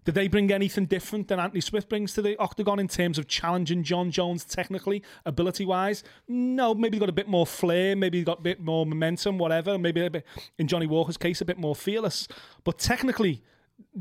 did 0.04 0.14
they 0.14 0.28
bring 0.28 0.52
anything 0.52 0.84
different 0.84 1.28
than 1.28 1.40
Anthony 1.40 1.62
Smith 1.62 1.88
brings 1.88 2.12
to 2.14 2.22
the 2.22 2.36
octagon 2.38 2.78
in 2.78 2.88
terms 2.88 3.18
of 3.18 3.26
challenging 3.26 3.82
Jon 3.82 4.10
Jones 4.10 4.44
technically, 4.44 5.02
ability 5.24 5.64
wise? 5.64 6.02
No, 6.28 6.74
maybe 6.74 6.98
got 6.98 7.08
a 7.08 7.12
bit 7.12 7.28
more 7.28 7.46
flair, 7.46 7.96
maybe 7.96 8.22
got 8.22 8.40
a 8.40 8.42
bit 8.42 8.60
more 8.60 8.84
momentum, 8.84 9.38
whatever. 9.38 9.78
Maybe 9.78 10.04
a 10.04 10.10
bit, 10.10 10.26
in 10.58 10.66
Johnny 10.66 10.86
Walker's 10.86 11.16
case, 11.16 11.40
a 11.40 11.44
bit 11.44 11.58
more 11.58 11.74
fearless. 11.74 12.28
But 12.64 12.78
technically, 12.78 13.42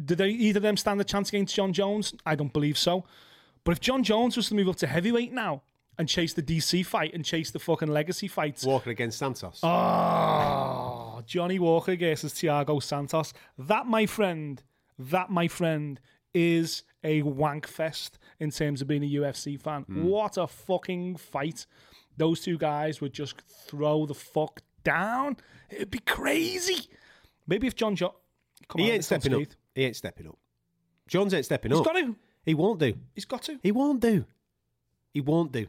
did 0.05 0.17
they 0.17 0.29
either 0.29 0.57
of 0.57 0.63
them 0.63 0.77
stand 0.77 0.99
a 1.01 1.03
chance 1.03 1.29
against 1.29 1.55
Jon 1.55 1.73
Jones? 1.73 2.13
I 2.25 2.35
don't 2.35 2.53
believe 2.53 2.77
so. 2.77 3.05
But 3.63 3.73
if 3.73 3.79
Jon 3.79 4.03
Jones 4.03 4.35
was 4.35 4.49
to 4.49 4.55
move 4.55 4.67
up 4.67 4.75
to 4.77 4.87
heavyweight 4.87 5.31
now 5.31 5.63
and 5.97 6.09
chase 6.09 6.33
the 6.33 6.41
DC 6.41 6.85
fight 6.85 7.13
and 7.13 7.23
chase 7.23 7.51
the 7.51 7.59
fucking 7.59 7.87
legacy 7.87 8.27
fights, 8.27 8.65
Walker 8.65 8.89
against 8.89 9.19
Santos. 9.19 9.59
Oh, 9.63 11.21
Johnny 11.25 11.59
Walker 11.59 11.95
versus 11.95 12.33
Thiago 12.33 12.81
Santos. 12.81 13.33
That, 13.57 13.85
my 13.87 14.05
friend, 14.05 14.61
that, 14.97 15.29
my 15.29 15.47
friend, 15.47 15.99
is 16.33 16.83
a 17.03 17.21
wank 17.21 17.67
fest 17.67 18.17
in 18.39 18.49
terms 18.49 18.81
of 18.81 18.87
being 18.87 19.03
a 19.03 19.09
UFC 19.09 19.59
fan. 19.61 19.83
Hmm. 19.83 20.03
What 20.03 20.37
a 20.37 20.47
fucking 20.47 21.17
fight. 21.17 21.65
Those 22.17 22.41
two 22.41 22.57
guys 22.57 23.01
would 23.01 23.13
just 23.13 23.39
throw 23.67 24.05
the 24.05 24.13
fuck 24.13 24.61
down. 24.83 25.37
It'd 25.69 25.91
be 25.91 25.99
crazy. 25.99 26.89
Maybe 27.47 27.67
if 27.67 27.75
Jon 27.75 27.95
Jones. 27.95 28.13
He 28.75 28.83
on, 28.83 28.89
ain't 28.89 29.05
stepping 29.05 29.33
up. 29.33 29.41
He 29.75 29.85
ain't 29.85 29.95
stepping 29.95 30.27
up. 30.27 30.37
John's 31.07 31.33
ain't 31.33 31.45
stepping 31.45 31.71
He's 31.71 31.79
up. 31.79 31.85
got 31.85 31.93
to. 31.93 32.15
He 32.45 32.53
won't 32.53 32.79
do. 32.79 32.93
He's 33.15 33.25
got 33.25 33.41
to. 33.43 33.59
He 33.63 33.71
won't 33.71 33.99
do. 34.01 34.25
He 35.13 35.21
won't 35.21 35.51
do. 35.51 35.67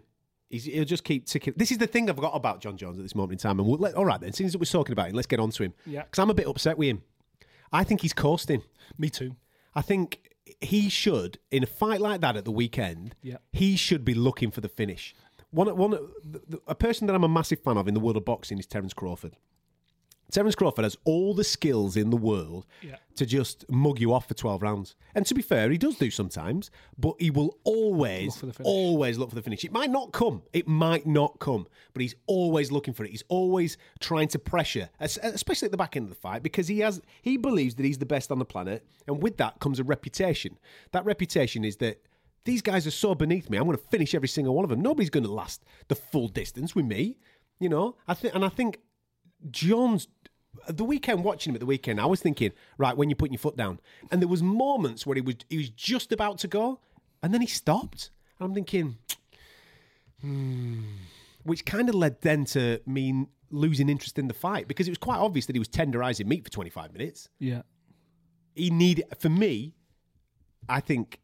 He's, 0.50 0.64
he'll 0.64 0.84
just 0.84 1.04
keep 1.04 1.26
ticking. 1.26 1.54
This 1.56 1.70
is 1.73 1.78
the 1.78 1.87
thing 1.87 2.08
I've 2.08 2.16
got 2.16 2.34
about 2.34 2.61
Jon 2.61 2.76
Jones 2.76 2.99
at 2.99 3.02
this 3.04 3.14
moment 3.14 3.32
in 3.32 3.38
time. 3.38 3.58
And 3.58 3.68
we'll 3.68 3.78
let, 3.78 3.94
all 3.94 4.04
right, 4.04 4.20
then, 4.20 4.32
since 4.32 4.56
we're 4.56 4.64
talking 4.64 4.92
about 4.92 5.08
him, 5.08 5.14
let's 5.14 5.26
get 5.26 5.40
on 5.40 5.50
to 5.50 5.62
him. 5.64 5.75
Yeah. 5.87 6.02
Because 6.02 6.20
I'm 6.23 6.30
a 6.30 6.34
bit 6.34 6.46
upset 6.46 6.78
with 6.78 6.88
him. 6.88 7.02
I 7.73 7.82
think 7.84 8.02
he's 8.02 8.12
coasting. 8.12 8.62
Me 8.99 9.08
too. 9.11 9.34
I 9.75 9.82
think 9.82 10.30
he 10.61 10.88
should, 10.88 11.38
in 11.50 11.62
a 11.62 11.66
fight 11.66 12.00
like 12.00 12.20
that 12.20 12.37
at 12.37 12.44
the 12.44 12.52
weekend, 12.52 13.14
Yeah. 13.23 13.38
he 13.52 13.75
should 13.76 14.04
be 14.04 14.14
looking 14.14 14.50
for 14.50 14.61
the 14.61 14.68
finish. 14.68 15.14
One, 15.50 15.75
one, 15.76 15.99
a 16.68 16.75
person 16.75 17.06
that 17.06 17.14
I'm 17.14 17.25
a 17.25 17.28
massive 17.28 17.61
fan 17.61 17.76
of 17.76 17.88
in 17.88 17.94
the 17.94 18.00
world 18.00 18.16
of 18.16 18.25
boxing 18.25 18.58
is 18.58 18.66
Terence 18.66 18.92
Crawford. 18.92 19.37
Terence 20.35 20.55
Crawford 20.57 20.83
has 20.85 20.97
all 21.05 21.33
the 21.33 21.45
skills 21.45 21.97
in 21.97 22.11
the 22.11 22.17
world 22.17 22.67
Yeah. 22.83 22.97
to 23.17 23.25
just 23.25 23.64
mug 23.71 24.00
you 24.00 24.12
off 24.12 24.26
for 24.26 24.35
12 24.35 24.62
rounds. 24.62 24.97
And 25.14 25.25
to 25.26 25.35
be 25.35 25.43
fair, 25.43 25.71
he 25.71 25.79
does 25.79 25.97
do 25.97 26.11
sometimes, 26.11 26.71
but 26.99 27.14
he 27.21 27.31
will 27.31 27.57
always, 27.62 28.26
Look 28.26 28.41
for 28.41 28.47
the 28.47 28.53
finish. 28.53 28.67
always 28.69 29.17
look 29.17 29.29
for 29.29 29.37
the 29.37 29.43
finish. 29.43 29.64
It 29.64 29.71
might 29.73 29.91
not 29.91 30.12
come. 30.12 30.43
It 30.53 30.67
might 30.67 31.07
not 31.07 31.38
come, 31.38 31.67
but 31.93 32.03
he's 32.03 32.17
always 32.26 32.73
looking 32.73 32.93
for 32.95 33.05
it. 33.05 33.11
He's 33.12 33.23
always 33.29 33.79
trying 34.00 34.26
to 34.29 34.38
pressure, 34.41 34.91
especially 35.00 35.67
at 35.67 35.71
the 35.73 35.76
back 35.79 35.97
end 35.97 36.05
of 36.05 36.11
the 36.11 36.21
fight, 36.21 36.43
because 36.43 36.67
he 36.69 36.81
has 36.81 37.00
he 37.23 37.37
believes 37.37 37.76
that 37.76 37.85
he's 37.87 37.99
the 37.99 38.05
best 38.07 38.33
on 38.33 38.38
the 38.41 38.45
planet, 38.45 38.85
and 39.07 39.23
with 39.23 39.37
that 39.37 39.61
comes 39.61 39.79
a 39.79 39.85
reputation. 39.85 40.59
That 40.91 41.05
reputation 41.05 41.64
is 41.64 41.76
that 41.76 42.03
these 42.45 42.61
guys 42.61 42.87
are 42.87 42.91
so 42.91 43.14
beneath 43.14 43.49
me. 43.49 43.57
I'm 43.57 43.64
going 43.64 43.76
to 43.79 43.83
finish 43.85 44.14
every 44.14 44.29
single 44.29 44.55
one 44.55 44.64
of 44.64 44.69
them. 44.69 44.83
Nobody's 44.83 45.11
going 45.11 45.25
to 45.25 45.33
last 45.33 45.64
the 45.88 45.95
full 45.95 46.26
distance 46.29 46.75
with 46.75 46.85
me, 46.87 47.17
you 47.61 47.69
know. 47.69 47.97
I 48.09 48.14
think, 48.14 48.35
and 48.35 48.45
I 48.45 48.49
think 48.50 48.81
John's 49.50 50.09
the 50.68 50.84
weekend 50.84 51.25
watching 51.25 51.50
him 51.50 51.56
at 51.56 51.61
the 51.61 51.66
weekend, 51.66 52.00
I 52.00 52.06
was 52.06 52.20
thinking, 52.20 52.52
right, 52.78 52.96
when 52.96 53.11
you're 53.11 53.16
putting 53.16 53.32
your 53.32 53.38
foot 53.38 53.56
down, 53.56 53.80
and 54.11 54.20
there 54.20 54.28
was 54.28 54.42
moments 54.42 55.06
where 55.06 55.14
he 55.14 55.20
was 55.20 55.37
he 55.49 55.58
was 55.58 55.70
just 55.70 56.12
about 56.12 56.38
to 56.38 56.49
go, 56.49 56.80
and 57.23 57.32
then 57.32 57.40
he 57.40 57.46
stopped. 57.46 58.11
And 58.38 58.49
I'm 58.49 58.54
thinking, 58.54 58.99
hmm, 60.20 60.82
which 61.44 61.64
kind 61.64 61.88
of 61.88 61.94
led 61.94 62.20
then 62.23 62.44
to 62.46 62.80
me 62.87 63.26
losing 63.50 63.88
interest 63.88 64.18
in 64.18 64.26
the 64.26 64.34
fight 64.34 64.66
because 64.66 64.88
it 64.88 64.90
was 64.90 64.99
quite 64.99 65.18
obvious 65.18 65.46
that 65.46 65.54
he 65.54 65.61
was 65.61 65.68
tenderizing 65.68 66.26
meat 66.26 66.44
for 66.44 66.50
25 66.50 66.92
minutes. 66.92 67.28
Yeah. 67.38 67.62
He 68.54 68.70
needed, 68.70 69.04
for 69.18 69.28
me, 69.28 69.75
I 70.68 70.80
think 70.80 71.20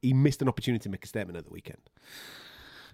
he 0.00 0.12
missed 0.12 0.42
an 0.42 0.48
opportunity 0.48 0.82
to 0.82 0.88
make 0.88 1.04
a 1.04 1.08
statement 1.08 1.38
at 1.38 1.44
the 1.44 1.50
weekend. 1.50 1.80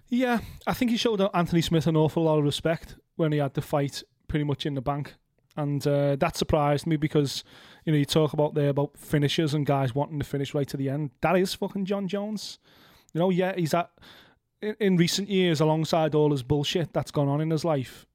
Yeah, 0.07 0.39
I 0.65 0.73
think 0.73 0.91
he 0.91 0.97
showed 0.97 1.21
Anthony 1.33 1.61
Smith 1.61 1.85
an 1.85 1.95
awful 1.95 2.23
lot 2.23 2.39
of 2.39 2.43
respect 2.43 2.95
when 3.15 3.31
he 3.31 3.37
had 3.37 3.53
the 3.53 3.61
fight 3.61 4.01
pretty 4.27 4.43
much 4.43 4.65
in 4.65 4.73
the 4.73 4.81
bank, 4.81 5.15
and 5.59 5.85
uh, 5.85 6.15
that 6.15 6.37
surprised 6.37 6.87
me 6.87 6.95
because 6.95 7.43
you 7.85 7.91
know 7.91 7.97
you 7.97 8.05
talk 8.05 8.33
about 8.33 8.53
there 8.53 8.69
about 8.69 8.97
finishers 8.97 9.53
and 9.53 9.65
guys 9.65 9.93
wanting 9.93 10.19
to 10.19 10.25
finish 10.25 10.53
right 10.53 10.67
to 10.67 10.77
the 10.77 10.89
end. 10.89 11.11
That 11.21 11.37
is 11.37 11.53
fucking 11.53 11.85
Jon 11.85 12.07
Jones. 12.07 12.59
You 13.13 13.19
know, 13.19 13.29
yeah, 13.29 13.53
he's 13.55 13.73
at 13.73 13.89
in, 14.61 14.75
in 14.79 14.97
recent 14.97 15.29
years 15.29 15.61
alongside 15.61 16.15
all 16.15 16.31
his 16.31 16.43
bullshit 16.43 16.93
that's 16.93 17.11
gone 17.11 17.27
on 17.27 17.41
in 17.41 17.49
his 17.49 17.65
life. 17.65 18.05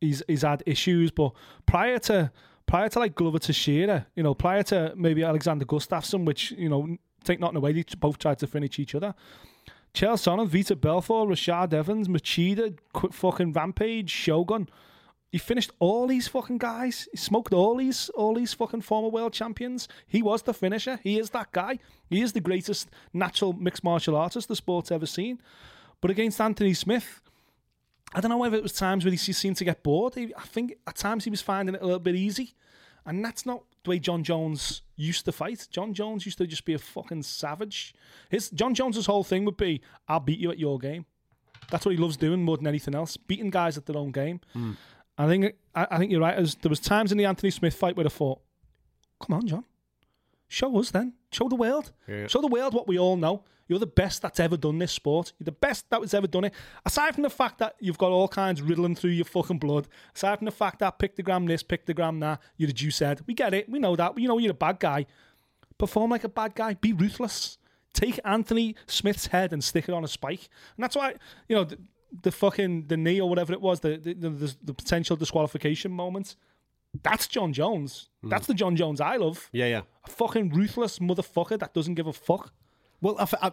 He's 0.00 0.22
he's 0.26 0.42
had 0.42 0.62
issues, 0.66 1.10
but 1.10 1.32
prior 1.66 1.98
to 2.00 2.30
prior 2.66 2.88
to 2.88 2.98
like 2.98 3.14
Glover 3.14 3.38
Teixeira, 3.38 4.06
you 4.14 4.22
know, 4.22 4.34
prior 4.34 4.62
to 4.64 4.92
maybe 4.96 5.24
Alexander 5.24 5.64
Gustafsson, 5.64 6.24
which 6.24 6.52
you 6.52 6.68
know 6.68 6.96
take 7.24 7.40
nothing 7.40 7.56
away. 7.56 7.72
They 7.72 7.84
both 7.98 8.18
tried 8.18 8.38
to 8.38 8.46
finish 8.46 8.78
each 8.78 8.94
other. 8.94 9.14
Chael 9.94 10.14
Sonnen, 10.14 10.48
Vitor 10.48 10.78
Belfort, 10.78 11.28
Rashad 11.28 11.72
Evans, 11.72 12.08
Machida, 12.08 12.76
Quick 12.92 13.12
fucking 13.12 13.52
Rampage, 13.52 14.10
Shogun. 14.10 14.68
He 15.30 15.38
finished 15.38 15.70
all 15.78 16.06
these 16.06 16.26
fucking 16.26 16.58
guys. 16.58 17.06
He 17.10 17.18
smoked 17.18 17.52
all 17.52 17.76
these 17.76 18.08
all 18.10 18.34
these 18.34 18.54
fucking 18.54 18.80
former 18.80 19.08
world 19.08 19.34
champions. 19.34 19.86
He 20.06 20.22
was 20.22 20.42
the 20.42 20.54
finisher. 20.54 20.98
He 21.02 21.18
is 21.18 21.30
that 21.30 21.52
guy. 21.52 21.78
He 22.08 22.22
is 22.22 22.32
the 22.32 22.40
greatest 22.40 22.88
natural 23.12 23.52
mixed 23.52 23.84
martial 23.84 24.16
artist 24.16 24.48
the 24.48 24.56
sport's 24.56 24.90
ever 24.90 25.06
seen. 25.06 25.40
But 26.00 26.10
against 26.10 26.40
Anthony 26.40 26.72
Smith, 26.72 27.20
I 28.14 28.20
don't 28.20 28.30
know 28.30 28.38
whether 28.38 28.56
it 28.56 28.62
was 28.62 28.72
times 28.72 29.04
where 29.04 29.12
he 29.12 29.18
seemed 29.18 29.56
to 29.58 29.64
get 29.64 29.82
bored. 29.82 30.16
I 30.16 30.46
think 30.46 30.74
at 30.86 30.96
times 30.96 31.24
he 31.24 31.30
was 31.30 31.42
finding 31.42 31.74
it 31.74 31.82
a 31.82 31.84
little 31.84 31.98
bit 32.00 32.14
easy. 32.14 32.54
And 33.04 33.24
that's 33.24 33.44
not 33.44 33.62
the 33.84 33.90
way 33.90 33.98
Jon 33.98 34.22
Jones 34.22 34.82
used 34.96 35.24
to 35.26 35.32
fight. 35.32 35.66
Jon 35.70 35.94
Jones 35.94 36.26
used 36.26 36.38
to 36.38 36.46
just 36.46 36.64
be 36.64 36.74
a 36.74 36.78
fucking 36.78 37.22
savage. 37.22 37.94
His 38.30 38.50
Jon 38.50 38.74
Jones's 38.74 39.06
whole 39.06 39.24
thing 39.24 39.44
would 39.44 39.56
be, 39.56 39.82
"I'll 40.08 40.20
beat 40.20 40.38
you 40.38 40.50
at 40.50 40.58
your 40.58 40.78
game." 40.78 41.06
That's 41.70 41.84
what 41.84 41.94
he 41.94 41.98
loves 42.00 42.16
doing 42.16 42.42
more 42.42 42.56
than 42.56 42.66
anything 42.66 42.94
else, 42.94 43.16
beating 43.16 43.50
guys 43.50 43.76
at 43.76 43.86
their 43.86 43.96
own 43.96 44.10
game. 44.10 44.40
Mm. 44.54 44.76
I 45.18 45.26
think 45.26 45.54
I, 45.74 45.86
I 45.90 45.98
think 45.98 46.10
you're 46.12 46.20
right. 46.20 46.36
As 46.36 46.54
there 46.54 46.70
was 46.70 46.80
times 46.80 47.12
in 47.12 47.18
the 47.18 47.24
Anthony 47.24 47.50
Smith 47.50 47.74
fight 47.74 47.96
where 47.96 48.06
I 48.06 48.08
thought, 48.10 48.40
"Come 49.20 49.36
on, 49.36 49.46
Jon, 49.46 49.64
show 50.46 50.78
us 50.78 50.90
then. 50.90 51.14
Show 51.32 51.48
the 51.48 51.56
world. 51.56 51.92
Show 52.28 52.40
the 52.40 52.46
world 52.46 52.72
what 52.72 52.86
we 52.88 52.98
all 52.98 53.16
know. 53.16 53.44
You're 53.66 53.78
the 53.78 53.86
best 53.86 54.22
that's 54.22 54.40
ever 54.40 54.56
done 54.56 54.78
this 54.78 54.92
sport. 54.92 55.34
You're 55.38 55.44
the 55.44 55.52
best 55.52 55.90
that 55.90 56.00
was 56.00 56.14
ever 56.14 56.26
done 56.26 56.44
it. 56.44 56.54
Aside 56.86 57.12
from 57.14 57.22
the 57.22 57.28
fact 57.30 57.58
that 57.58 57.76
you've 57.80 57.98
got 57.98 58.12
all 58.12 58.26
kinds 58.28 58.62
riddling 58.62 58.94
through 58.94 59.10
your 59.10 59.26
fucking 59.26 59.58
blood, 59.58 59.88
aside 60.16 60.38
from 60.38 60.46
the 60.46 60.50
fact 60.50 60.78
that 60.78 60.98
picogram 60.98 61.46
this, 61.46 61.62
picogram 61.62 62.18
that, 62.20 62.40
you're 62.56 62.68
the 62.68 62.72
Jew 62.72 62.90
said. 62.90 63.20
We 63.26 63.34
get 63.34 63.52
it. 63.52 63.68
We 63.68 63.78
know 63.78 63.94
that. 63.94 64.14
We 64.14 64.26
know 64.26 64.38
you're 64.38 64.52
a 64.52 64.54
bad 64.54 64.80
guy. 64.80 65.04
Perform 65.76 66.12
like 66.12 66.24
a 66.24 66.30
bad 66.30 66.54
guy. 66.54 66.74
Be 66.74 66.94
ruthless. 66.94 67.58
Take 67.92 68.18
Anthony 68.24 68.74
Smith's 68.86 69.26
head 69.26 69.52
and 69.52 69.62
stick 69.62 69.86
it 69.86 69.92
on 69.92 70.02
a 70.02 70.08
spike. 70.08 70.48
And 70.76 70.82
that's 70.82 70.96
why, 70.96 71.14
you 71.46 71.56
know, 71.56 71.64
the, 71.64 71.78
the 72.22 72.32
fucking 72.32 72.86
the 72.86 72.96
knee 72.96 73.20
or 73.20 73.28
whatever 73.28 73.52
it 73.52 73.60
was, 73.60 73.80
the 73.80 73.96
the, 73.96 74.14
the, 74.14 74.56
the 74.62 74.74
potential 74.74 75.16
disqualification 75.16 75.92
moments. 75.92 76.36
That's 77.02 77.26
Jon 77.26 77.52
Jones. 77.52 78.08
Hmm. 78.22 78.30
That's 78.30 78.46
the 78.46 78.54
Jon 78.54 78.74
Jones 78.76 79.00
I 79.00 79.16
love. 79.16 79.50
Yeah, 79.52 79.66
yeah. 79.66 79.82
A 80.06 80.10
fucking 80.10 80.50
ruthless 80.50 80.98
motherfucker 81.00 81.58
that 81.58 81.74
doesn't 81.74 81.94
give 81.94 82.06
a 82.06 82.12
fuck. 82.12 82.52
Well, 83.00 83.16
I 83.18 83.26
I 83.48 83.52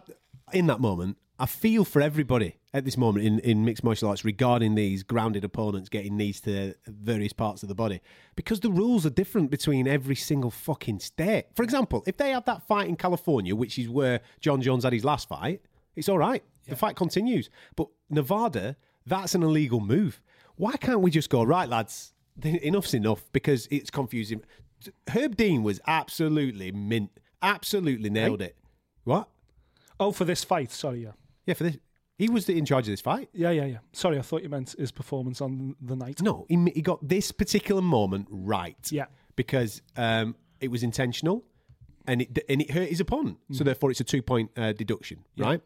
in 0.52 0.66
that 0.68 0.80
moment, 0.80 1.18
I 1.38 1.46
feel 1.46 1.84
for 1.84 2.00
everybody 2.00 2.56
at 2.72 2.84
this 2.84 2.96
moment 2.96 3.26
in, 3.26 3.38
in 3.40 3.64
mixed 3.64 3.84
martial 3.84 4.08
arts 4.08 4.24
regarding 4.24 4.74
these 4.74 5.02
grounded 5.02 5.44
opponents 5.44 5.88
getting 5.88 6.16
knees 6.16 6.40
to 6.42 6.74
various 6.86 7.32
parts 7.32 7.62
of 7.62 7.68
the 7.68 7.74
body 7.74 8.00
because 8.36 8.60
the 8.60 8.70
rules 8.70 9.04
are 9.04 9.10
different 9.10 9.50
between 9.50 9.86
every 9.86 10.14
single 10.14 10.50
fucking 10.50 10.98
state. 11.00 11.46
For 11.54 11.62
example, 11.62 12.02
if 12.06 12.16
they 12.16 12.30
have 12.30 12.44
that 12.46 12.66
fight 12.66 12.88
in 12.88 12.96
California, 12.96 13.54
which 13.54 13.78
is 13.78 13.88
where 13.88 14.20
Jon 14.40 14.62
Jones 14.62 14.84
had 14.84 14.92
his 14.92 15.04
last 15.04 15.28
fight, 15.28 15.62
it's 15.96 16.08
all 16.08 16.18
right. 16.18 16.44
The 16.68 16.76
fight 16.76 16.96
continues. 16.96 17.48
But 17.76 17.88
Nevada, 18.10 18.76
that's 19.06 19.34
an 19.34 19.42
illegal 19.42 19.80
move. 19.80 20.20
Why 20.56 20.76
can't 20.76 21.00
we 21.00 21.10
just 21.10 21.30
go, 21.30 21.42
right, 21.42 21.68
lads, 21.68 22.12
enough's 22.42 22.94
enough 22.94 23.30
because 23.32 23.68
it's 23.70 23.90
confusing. 23.90 24.42
Herb 25.08 25.36
Dean 25.36 25.62
was 25.62 25.80
absolutely 25.86 26.72
mint, 26.72 27.10
absolutely 27.42 28.10
nailed 28.10 28.42
it. 28.42 28.56
What? 29.04 29.28
Oh, 29.98 30.12
for 30.12 30.24
this 30.24 30.44
fight. 30.44 30.70
Sorry, 30.72 31.04
yeah. 31.04 31.12
Yeah, 31.46 31.54
for 31.54 31.64
this, 31.64 31.78
he 32.18 32.28
was 32.28 32.48
in 32.48 32.64
charge 32.64 32.86
of 32.88 32.92
this 32.92 33.00
fight. 33.00 33.28
Yeah, 33.32 33.50
yeah, 33.50 33.66
yeah. 33.66 33.78
Sorry, 33.92 34.18
I 34.18 34.22
thought 34.22 34.42
you 34.42 34.48
meant 34.48 34.74
his 34.78 34.90
performance 34.90 35.40
on 35.40 35.76
the 35.80 35.94
night. 35.96 36.20
No, 36.20 36.46
he, 36.48 36.56
he 36.74 36.82
got 36.82 37.06
this 37.06 37.30
particular 37.30 37.82
moment 37.82 38.26
right. 38.30 38.76
Yeah. 38.90 39.06
because 39.36 39.82
um, 39.96 40.34
it 40.60 40.70
was 40.70 40.82
intentional, 40.82 41.44
and 42.06 42.22
it 42.22 42.38
and 42.48 42.60
it 42.62 42.70
hurt 42.70 42.88
his 42.88 43.00
opponent. 43.00 43.38
So 43.52 43.64
therefore, 43.64 43.90
it's 43.90 44.00
a 44.00 44.04
two 44.04 44.22
point 44.22 44.50
uh, 44.56 44.72
deduction, 44.72 45.24
right? 45.36 45.60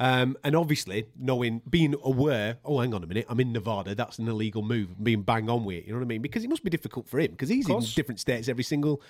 Um, 0.00 0.36
and 0.44 0.54
obviously, 0.54 1.06
knowing, 1.18 1.60
being 1.68 1.96
aware, 2.04 2.58
oh, 2.64 2.78
hang 2.78 2.94
on 2.94 3.02
a 3.02 3.06
minute, 3.08 3.26
I'm 3.28 3.40
in 3.40 3.52
Nevada. 3.52 3.96
That's 3.96 4.20
an 4.20 4.28
illegal 4.28 4.62
move. 4.62 5.02
Being 5.02 5.22
bang 5.22 5.50
on 5.50 5.64
with 5.64 5.78
it, 5.78 5.86
you 5.86 5.92
know 5.92 5.98
what 5.98 6.04
I 6.04 6.06
mean? 6.06 6.22
Because 6.22 6.44
it 6.44 6.48
must 6.48 6.62
be 6.62 6.70
difficult 6.70 7.08
for 7.08 7.18
him 7.18 7.32
because 7.32 7.48
he's 7.48 7.68
in 7.68 7.80
different 7.96 8.20
states 8.20 8.48
every 8.48 8.62
single 8.62 9.02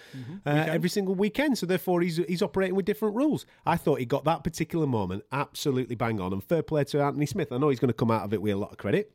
uh, 0.47 0.51
every 0.51 0.89
single 0.89 1.15
weekend. 1.15 1.59
So 1.59 1.67
therefore, 1.67 2.01
he's 2.01 2.17
he's 2.17 2.41
operating 2.41 2.75
with 2.75 2.87
different 2.87 3.17
rules. 3.17 3.45
I 3.67 3.77
thought 3.77 3.99
he 3.99 4.07
got 4.07 4.25
that 4.25 4.43
particular 4.45 4.87
moment 4.87 5.25
absolutely 5.31 5.95
bang 5.95 6.21
on. 6.21 6.33
And 6.33 6.43
fair 6.43 6.63
play 6.63 6.85
to 6.85 7.03
Anthony 7.03 7.27
Smith. 7.27 7.53
I 7.53 7.59
know 7.59 7.69
he's 7.69 7.81
going 7.81 7.89
to 7.89 7.95
come 7.95 8.11
out 8.11 8.23
of 8.23 8.33
it 8.33 8.41
with 8.41 8.55
a 8.55 8.57
lot 8.57 8.73
of 8.73 8.79
credit. 8.79 9.13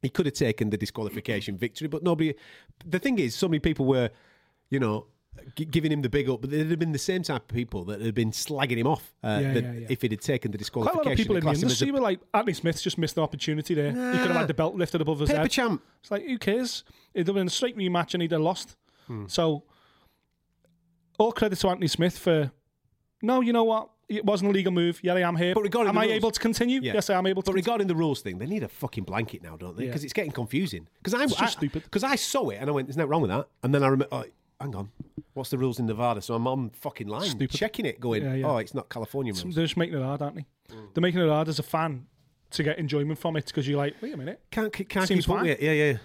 He 0.00 0.08
could 0.08 0.24
have 0.24 0.34
taken 0.34 0.70
the 0.70 0.78
disqualification 0.78 1.58
victory, 1.58 1.88
but 1.88 2.02
nobody. 2.02 2.34
The 2.86 2.98
thing 2.98 3.18
is, 3.18 3.34
so 3.34 3.48
many 3.48 3.58
people 3.58 3.84
were, 3.84 4.08
you 4.70 4.80
know. 4.80 5.08
Gi- 5.56 5.64
Giving 5.66 5.92
him 5.92 6.02
the 6.02 6.08
big 6.08 6.28
up, 6.28 6.40
but 6.40 6.50
there'd 6.50 6.68
have 6.70 6.78
been 6.78 6.92
the 6.92 6.98
same 6.98 7.22
type 7.22 7.42
of 7.50 7.54
people 7.54 7.84
that 7.84 8.00
had 8.00 8.14
been 8.14 8.30
slagging 8.30 8.76
him 8.78 8.86
off 8.86 9.14
uh, 9.24 9.38
Yeah, 9.42 9.52
yeah, 9.52 9.72
yeah. 9.72 9.86
if 9.90 10.02
he'd 10.02 10.10
had 10.12 10.20
taken 10.20 10.50
the 10.50 10.58
Quite 10.58 10.60
a 10.60 10.64
disqualification. 10.64 11.04
lot 11.06 11.12
of 11.12 11.16
people 11.18 11.36
in 11.36 11.44
the 11.44 11.66
as 11.66 11.82
a 11.82 11.90
were 11.90 12.00
like, 12.00 12.20
Anthony 12.34 12.52
Smith's 12.54 12.82
just 12.82 12.98
missed 12.98 13.16
an 13.16 13.22
opportunity 13.22 13.74
there. 13.74 13.88
He 13.90 14.18
could 14.18 14.28
have 14.28 14.36
had 14.36 14.48
the 14.48 14.54
belt 14.54 14.74
lifted 14.74 15.00
above 15.00 15.20
his 15.20 15.30
paper 15.30 15.42
head. 15.42 15.50
champ. 15.50 15.82
It's 16.00 16.10
like, 16.10 16.24
who 16.26 16.38
cares? 16.38 16.84
It'd 17.14 17.26
have 17.28 17.34
been 17.34 17.46
a 17.46 17.50
straight 17.50 17.76
rematch 17.76 18.14
and 18.14 18.22
he'd 18.22 18.32
have 18.32 18.40
lost. 18.40 18.76
Hmm. 19.06 19.26
So, 19.28 19.64
all 21.18 21.32
credit 21.32 21.58
to 21.60 21.68
Anthony 21.68 21.86
Smith 21.88 22.18
for, 22.18 22.50
no, 23.22 23.40
you 23.40 23.52
know 23.52 23.64
what? 23.64 23.90
It 24.08 24.24
wasn't 24.24 24.50
a 24.50 24.54
legal 24.54 24.72
move. 24.72 25.00
Yeah, 25.02 25.14
I 25.14 25.20
am 25.26 25.34
here. 25.34 25.52
But 25.52 25.64
regarding 25.64 25.88
am 25.88 25.94
the 25.96 26.00
I 26.02 26.04
rules- 26.04 26.14
able 26.16 26.30
to 26.30 26.38
continue? 26.40 26.80
Yeah. 26.80 26.94
Yes, 26.94 27.10
I 27.10 27.14
am 27.18 27.26
able 27.26 27.42
to. 27.42 27.46
But 27.50 27.56
regarding 27.56 27.88
the 27.88 27.96
rules 27.96 28.20
thing, 28.20 28.38
they 28.38 28.46
need 28.46 28.62
a 28.62 28.68
fucking 28.68 29.02
blanket 29.02 29.42
now, 29.42 29.56
don't 29.56 29.76
they? 29.76 29.86
Because 29.86 30.04
it's 30.04 30.12
getting 30.12 30.30
confusing. 30.30 30.86
Because 31.02 31.14
I, 31.14 31.42
I, 31.44 31.46
stupid. 31.48 31.82
Because 31.82 32.04
I 32.04 32.14
saw 32.14 32.50
it 32.50 32.58
and 32.60 32.70
I 32.70 32.72
went, 32.72 32.86
"There's 32.86 32.96
nothing 32.96 33.10
wrong 33.10 33.22
with 33.22 33.30
that." 33.32 33.48
And 33.64 33.74
then 33.74 33.82
I 33.82 33.86
remember, 33.88 34.06
oh, 34.14 34.24
hang 34.60 34.74
on, 34.74 34.90
what's 35.34 35.50
the 35.50 35.58
rules 35.58 35.78
in 35.78 35.86
Nevada? 35.86 36.20
So 36.22 36.34
I'm 36.34 36.46
on 36.46 36.70
fucking 36.70 37.08
line, 37.08 37.28
Stupid. 37.30 37.50
checking 37.50 37.86
it, 37.86 38.00
going, 38.00 38.22
Yeah, 38.24 38.34
yeah. 38.34 38.46
"Oh, 38.46 38.56
it's 38.58 38.74
not 38.74 38.88
California 38.88 39.32
rules." 39.32 39.54
They're 39.54 39.64
just 39.64 39.76
making 39.76 39.98
it 39.98 40.02
hard, 40.02 40.22
aren't 40.22 40.36
they? 40.36 40.46
Mm. 40.74 40.94
They're 40.94 41.02
making 41.02 41.20
it 41.20 41.28
hard 41.28 41.48
as 41.48 41.58
a 41.58 41.62
fan 41.62 42.06
to 42.50 42.62
get 42.62 42.78
enjoyment 42.78 43.18
from 43.18 43.36
it 43.36 43.46
because 43.46 43.66
you're 43.68 43.76
like, 43.78 43.94
wait 44.00 44.14
a 44.14 44.16
minute. 44.16 44.40
Can't 44.50 44.72
keep- 44.72 44.88
can't 44.88 45.06
Seems 45.08 45.24
keep 45.26 45.30
up 45.32 45.38
fine. 45.40 45.48
with 45.48 45.60
it. 45.60 45.62
Yeah, 45.64 45.72
yeah. 45.72 45.98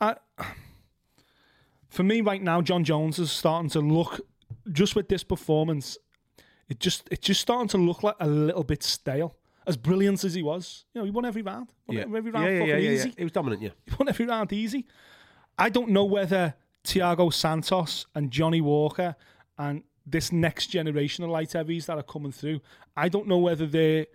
I, 0.00 0.16
for 1.88 2.02
me 2.02 2.20
right 2.20 2.42
now, 2.42 2.60
Jon 2.62 2.84
Jones 2.84 3.18
is 3.18 3.30
starting 3.32 3.70
to 3.70 3.80
look 3.80 4.20
just 4.72 4.94
with 4.94 5.08
this 5.08 5.24
performance. 5.24 5.98
It 6.68 6.80
just 6.80 7.08
it's 7.10 7.26
just 7.26 7.40
starting 7.40 7.68
to 7.68 7.78
look 7.78 8.02
like 8.02 8.16
a 8.20 8.26
little 8.28 8.64
bit 8.64 8.82
stale. 8.82 9.36
As 9.66 9.76
brilliant 9.76 10.24
as 10.24 10.32
he 10.34 10.42
was, 10.42 10.84
you 10.94 11.00
know, 11.00 11.04
he 11.04 11.10
won 11.10 11.24
every 11.26 11.42
round. 11.42 11.72
Won 11.86 11.96
Yeah. 11.98 12.04
every 12.04 12.30
round 12.30 12.46
yeah, 12.46 12.52
yeah, 12.52 12.58
fucking 12.60 12.68
yeah, 12.68 12.76
yeah, 12.76 12.90
easy. 12.90 13.08
yeah. 13.10 13.14
It 13.18 13.24
was 13.24 13.32
dominant. 13.32 13.60
Yeah. 13.62 13.70
He 13.86 13.94
won 13.98 14.08
every 14.08 14.24
round 14.26 14.52
easy. 14.52 14.86
I 15.58 15.68
don't 15.68 15.90
know 15.90 16.04
whether 16.04 16.54
Thiago 16.88 17.32
Santos 17.32 18.06
and 18.14 18.30
Johnny 18.30 18.62
Walker 18.62 19.14
and 19.58 19.82
this 20.06 20.32
next 20.32 20.68
generation 20.68 21.22
of 21.22 21.30
light 21.30 21.52
heavies 21.52 21.84
that 21.86 21.98
are 21.98 22.02
coming 22.02 22.32
through, 22.32 22.60
I 22.96 23.10
don't 23.10 23.26
know 23.26 23.36
whether 23.36 23.66
they're 23.66 24.06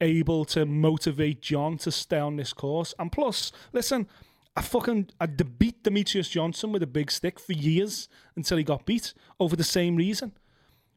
able 0.00 0.44
to 0.46 0.66
motivate 0.66 1.40
Jon 1.40 1.78
to 1.78 1.92
stay 1.92 2.18
on 2.18 2.36
this 2.36 2.52
course. 2.52 2.92
And 2.98 3.12
plus, 3.12 3.52
listen, 3.72 4.08
I 4.56 4.62
fucking 4.62 5.10
I 5.20 5.26
beat 5.26 5.84
Demetrious 5.84 6.28
Johnson 6.28 6.72
with 6.72 6.82
a 6.82 6.88
big 6.88 7.12
stick 7.12 7.38
for 7.38 7.52
years 7.52 8.08
until 8.34 8.58
he 8.58 8.64
got 8.64 8.84
beat 8.84 9.14
over 9.38 9.54
the 9.54 9.62
same 9.64 9.94
reason. 9.94 10.32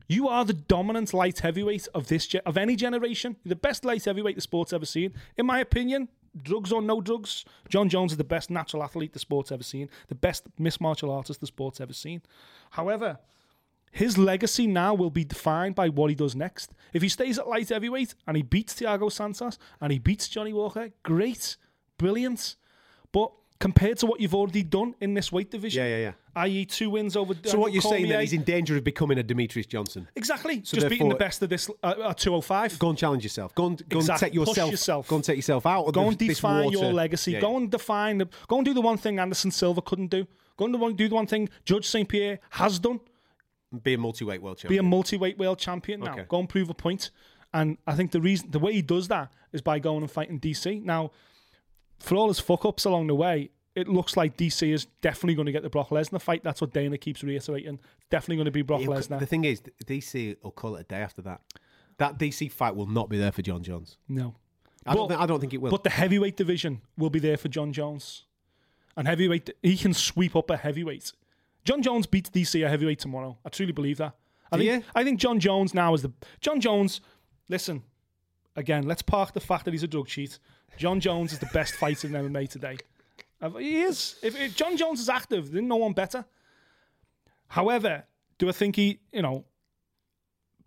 You 0.10 0.28
are 0.28 0.44
the 0.44 0.54
dominant 0.54 1.14
light 1.14 1.40
heavyweight 1.40 1.88
of 1.94 2.08
this 2.08 2.26
ge- 2.26 2.36
of 2.48 2.58
any 2.58 2.76
generation. 2.76 3.36
You're 3.44 3.50
the 3.50 3.56
best 3.58 3.86
light 3.86 4.06
heavyweight 4.06 4.36
the 4.36 4.42
sport's 4.42 4.74
ever 4.74 4.86
seen, 4.86 5.14
in 5.38 5.46
my 5.46 5.60
opinion. 5.60 6.08
Drugs 6.44 6.72
or 6.72 6.82
no 6.82 7.02
drugs, 7.02 7.46
Jon 7.70 7.90
Jones 7.90 8.12
is 8.12 8.18
the 8.18 8.24
best 8.24 8.50
natural 8.50 8.84
athlete 8.84 9.14
the 9.14 9.20
sport's 9.20 9.52
ever 9.52 9.64
seen, 9.64 9.90
the 10.08 10.16
best 10.16 10.48
mixed 10.58 10.82
martial 10.82 11.12
artist 11.12 11.40
the 11.40 11.48
sport's 11.48 11.82
ever 11.82 11.94
seen. 11.94 12.22
However, 12.72 13.20
his 13.92 14.18
legacy 14.18 14.68
now 14.68 14.94
will 14.94 15.10
be 15.10 15.24
defined 15.24 15.76
by 15.76 15.90
what 15.90 16.10
he 16.10 16.16
does 16.16 16.36
next. 16.36 16.72
If 16.94 17.02
he 17.02 17.10
stays 17.10 17.40
at 17.40 17.48
light 17.48 17.70
heavyweight 17.70 18.16
and 18.28 18.38
he 18.38 18.44
beats 18.44 18.76
Thiago 18.76 19.12
Santos 19.12 19.58
and 19.82 19.92
he 19.92 20.00
beats 20.00 20.28
Johnny 20.28 20.54
Walker, 20.54 20.90
great, 21.04 21.58
brilliant. 21.98 22.56
But 23.12 23.32
compared 23.60 23.98
to 24.00 24.06
what 24.06 24.20
you've 24.20 24.36
already 24.36 24.64
done 24.64 24.96
in 25.02 25.14
this 25.14 25.32
weight 25.32 25.50
division, 25.50 25.84
Yeah, 25.84 25.90
yeah, 25.90 26.04
yeah. 26.04 26.12
i.e., 26.38 26.66
two 26.66 26.90
wins 26.90 27.16
over. 27.16 27.34
So 27.44 27.58
what 27.58 27.74
you're 27.74 27.82
saying 27.82 28.04
Cormier, 28.04 28.18
that 28.18 28.22
he's 28.22 28.34
in 28.34 28.44
danger 28.44 28.78
of 28.78 28.84
becoming 28.84 29.20
a 29.20 29.24
Demetrious 29.24 29.68
Johnson? 29.68 30.08
Exactly. 30.16 30.62
So 30.64 30.78
Just 30.78 30.90
beating 30.90 31.10
the 31.10 31.16
best 31.16 31.42
of 31.42 31.50
this 31.50 31.70
uh, 31.84 32.10
at 32.10 32.18
205. 32.18 32.80
Go 32.80 32.90
and 32.90 32.98
challenge 32.98 33.24
yourself. 33.24 33.54
Go 33.56 33.68
and 33.68 33.90
go 33.90 34.00
Exactly. 34.00 34.28
and 34.28 34.34
take 34.34 34.48
yourself, 34.48 34.72
yourself. 34.72 35.08
Go 35.08 35.16
and 35.16 35.26
take 35.26 35.36
yourself 35.38 35.66
out. 35.66 35.86
Of 35.86 35.94
Go 35.94 36.08
and 36.08 36.18
define 36.18 36.70
your 36.72 36.94
legacy. 36.94 37.32
Yeah, 37.34 37.42
go 37.42 37.52
yeah. 37.52 37.58
and 37.58 37.72
define 37.72 38.18
the. 38.20 38.28
Go 38.48 38.58
and 38.58 38.66
do 38.66 38.74
the 38.74 38.82
one 38.82 38.98
thing 38.98 39.20
Anderson 39.20 39.52
Silva 39.52 39.82
couldn't 39.82 40.08
do. 40.12 40.26
Go 40.58 40.66
and 40.66 40.98
do 40.98 41.08
the 41.10 41.16
one 41.16 41.28
thing 41.28 41.50
Georges 41.66 41.90
St 41.90 42.08
Pierre 42.10 42.40
has 42.52 42.80
done. 42.80 43.00
be 43.84 43.94
a 43.94 43.98
multi-weight 43.98 44.42
world 44.42 44.58
champion. 44.58 44.76
Be 44.76 44.80
a 44.80 44.90
multi-weight 44.90 45.38
world 45.38 45.60
champion 45.60 46.00
now. 46.02 46.14
Okay. 46.14 46.26
Go 46.28 46.40
and 46.40 46.50
prove 46.50 46.70
a 46.70 46.74
point. 46.74 47.12
And 47.54 47.78
I 47.88 47.96
think 47.96 48.12
the 48.12 48.22
reason, 48.22 48.52
the 48.52 48.60
way 48.60 48.74
he 48.74 48.82
does 48.82 49.08
that 49.08 49.32
is 49.54 49.62
by 49.62 49.80
going 49.80 50.02
and 50.02 50.12
fighting 50.12 50.40
DC. 50.40 50.84
Now, 50.84 51.12
for 52.00 52.16
all 52.16 52.28
his 52.28 52.40
fuck 52.40 52.66
ups 52.66 52.86
along 52.86 53.08
the 53.08 53.16
way, 53.16 53.52
it 53.78 53.88
looks 53.88 54.18
like 54.18 54.36
DC 54.38 54.74
is 54.74 54.86
definitely 55.02 55.36
going 55.36 55.46
to 55.46 55.52
get 55.52 55.62
the 55.64 55.70
Brock 55.70 55.90
Lesnar 55.90 56.22
fight. 56.22 56.44
That's 56.44 56.60
what 56.62 56.74
Dana 56.74 56.98
keeps 56.98 57.24
reiterating. 57.24 57.80
Definitely 58.10 58.38
going 58.38 58.46
to 58.46 58.52
be 58.52 58.64
Brock 58.64 58.82
He'll- 58.82 58.92
Lesnar. 58.92 59.20
The 59.20 59.26
thing 59.26 59.46
is, 59.46 59.62
DC 59.86 60.36
will 60.44 60.52
call 60.52 60.76
it 60.76 60.82
a 60.82 60.84
day 60.84 60.98
after 60.98 61.22
that. 61.22 61.42
That 61.98 62.18
DC 62.20 62.52
fight 62.52 62.76
will 62.76 62.88
not 62.88 63.10
be 63.10 63.18
there 63.18 63.32
for 63.32 63.42
Jon 63.42 63.64
Jones. 63.64 63.98
no. 64.08 64.36
I 64.86 64.94
don't. 64.94 65.10
Think, 65.10 65.20
I 65.20 65.26
don't 65.26 65.40
think 65.42 65.54
it 65.54 65.58
will. 65.62 65.70
But 65.72 65.84
the 65.84 65.90
heavyweight 65.90 66.38
division 66.38 66.82
will 66.98 67.10
be 67.10 67.20
there 67.20 67.36
for 67.36 67.50
Jon 67.50 67.74
Jones. 67.74 68.24
And 68.96 69.06
heavyweight, 69.06 69.50
he 69.62 69.76
can 69.76 69.94
sweep 69.94 70.34
up 70.34 70.50
a 70.50 70.56
heavyweight. 70.56 71.12
Jon 71.66 71.82
Jones 71.82 72.08
beats 72.08 72.30
DC 72.30 72.66
a 72.66 72.70
heavyweight 72.70 73.00
tomorrow. 73.00 73.38
I 73.44 73.50
truly 73.50 73.74
believe 73.74 73.98
that. 73.98 74.16
I 74.50 74.56
Do 74.58 74.64
think 74.64 74.86
you? 74.86 74.92
I 74.96 75.04
think 75.04 75.20
Jon 75.20 75.42
Jones 75.42 75.74
now 75.74 75.94
is 75.94 76.04
the 76.04 76.14
Jon 76.40 76.62
Jones. 76.62 77.02
Listen, 77.50 77.84
again, 78.56 78.84
let's 78.88 79.02
park 79.02 79.34
the 79.34 79.42
fact 79.42 79.66
that 79.66 79.74
he's 79.74 79.84
a 79.84 79.88
drug 79.88 80.08
cheat. 80.08 80.40
Jon 80.78 81.02
Jones 81.02 81.34
is 81.34 81.40
the 81.40 81.50
best 81.54 81.74
fighter 81.74 82.08
in 82.08 82.14
MMA 82.14 82.50
today. 82.50 82.78
He 83.60 83.82
is. 83.82 84.16
If, 84.24 84.40
if 84.40 84.56
Jon 84.56 84.78
Jones 84.78 85.00
is 85.00 85.10
active, 85.10 85.52
then 85.52 85.68
no 85.68 85.76
one 85.76 85.94
better. 85.94 86.26
However, 87.48 88.04
do 88.38 88.50
I 88.50 88.52
think 88.52 88.76
he, 88.76 89.00
you 89.12 89.22
know, 89.22 89.46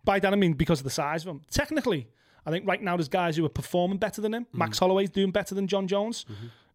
by 0.03 0.19
that 0.19 0.33
I 0.33 0.35
mean 0.35 0.53
because 0.53 0.79
of 0.79 0.83
the 0.83 0.89
size 0.89 1.23
of 1.23 1.29
him. 1.29 1.41
Technically, 1.51 2.07
I 2.45 2.51
think 2.51 2.67
right 2.67 2.81
now 2.81 2.97
there's 2.97 3.07
guys 3.07 3.37
who 3.37 3.45
are 3.45 3.49
performing 3.49 3.97
better 3.97 4.21
than 4.21 4.33
him. 4.33 4.45
Mm-hmm. 4.45 4.57
Max 4.57 4.79
Holloway's 4.79 5.09
doing 5.09 5.31
better 5.31 5.53
than 5.53 5.67
Jon 5.67 5.87
Jones. 5.87 6.25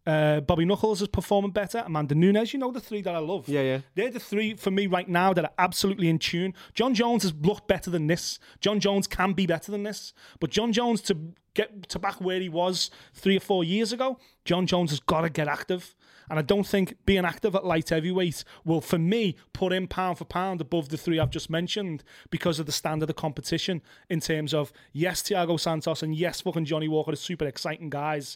Uh, 0.07 0.39
Bobby 0.39 0.63
Knuckles 0.63 1.01
is 1.01 1.09
performing 1.09 1.51
better. 1.51 1.83
Amanda 1.85 2.15
Nunes, 2.15 2.53
you 2.53 2.59
know 2.59 2.71
the 2.71 2.79
three 2.79 3.01
that 3.01 3.13
I 3.13 3.19
love. 3.19 3.49
Yeah, 3.49 3.61
yeah. 3.61 3.79
They're 3.93 4.09
the 4.09 4.21
three 4.21 4.53
for 4.53 4.71
me 4.71 4.87
right 4.87 5.09
now 5.09 5.33
that 5.33 5.43
are 5.43 5.53
absolutely 5.59 6.07
in 6.07 6.17
tune. 6.17 6.53
Jon 6.73 6.93
Jones 6.93 7.23
has 7.23 7.33
looked 7.33 7.67
better 7.67 7.91
than 7.91 8.07
this. 8.07 8.39
Jon 8.61 8.79
Jones 8.79 9.05
can 9.05 9.33
be 9.33 9.45
better 9.45 9.69
than 9.69 9.83
this. 9.83 10.13
But 10.39 10.49
Jon 10.49 10.71
Jones 10.71 11.01
to 11.01 11.17
get 11.53 11.89
to 11.89 11.99
back 11.99 12.21
where 12.21 12.39
he 12.39 12.47
was 12.47 12.89
three 13.13 13.35
or 13.35 13.41
four 13.41 13.65
years 13.65 13.91
ago, 13.91 14.17
Jon 14.45 14.65
Jones 14.65 14.91
has 14.91 15.01
got 15.01 15.21
to 15.21 15.29
get 15.29 15.49
active. 15.49 15.93
And 16.29 16.37
I 16.37 16.41
don't 16.41 16.67
think 16.67 16.97
being 17.05 17.25
active 17.25 17.55
at 17.55 17.65
light 17.65 17.89
heavyweight 17.89 18.43
will, 18.65 18.81
for 18.81 18.97
me, 18.97 19.35
put 19.53 19.71
him 19.73 19.87
pound 19.87 20.17
for 20.17 20.25
pound 20.25 20.59
above 20.61 20.89
the 20.89 20.97
three 20.97 21.19
I've 21.19 21.29
just 21.29 21.49
mentioned 21.49 22.03
because 22.29 22.59
of 22.59 22.65
the 22.65 22.71
standard 22.71 23.09
of 23.09 23.15
competition 23.15 23.81
in 24.09 24.19
terms 24.19 24.53
of, 24.53 24.71
yes, 24.91 25.21
Thiago 25.23 25.59
Santos 25.59 26.03
and 26.03 26.15
yes, 26.15 26.41
fucking 26.41 26.65
Johnny 26.65 26.87
Walker 26.87 27.11
are 27.11 27.15
super 27.15 27.45
exciting 27.45 27.89
guys, 27.89 28.35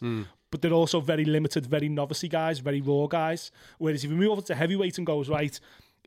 but 0.52 0.62
they're 0.62 0.72
also 0.72 1.00
very 1.00 1.24
limited, 1.24 1.66
very 1.66 1.88
novice 1.88 2.24
guys, 2.30 2.60
very 2.60 2.80
raw 2.80 3.06
guys. 3.06 3.50
Whereas 3.78 4.04
if 4.04 4.10
you 4.10 4.16
move 4.16 4.30
over 4.30 4.42
to 4.42 4.54
heavyweight 4.54 4.98
and 4.98 5.06
goes, 5.06 5.28
right, 5.28 5.58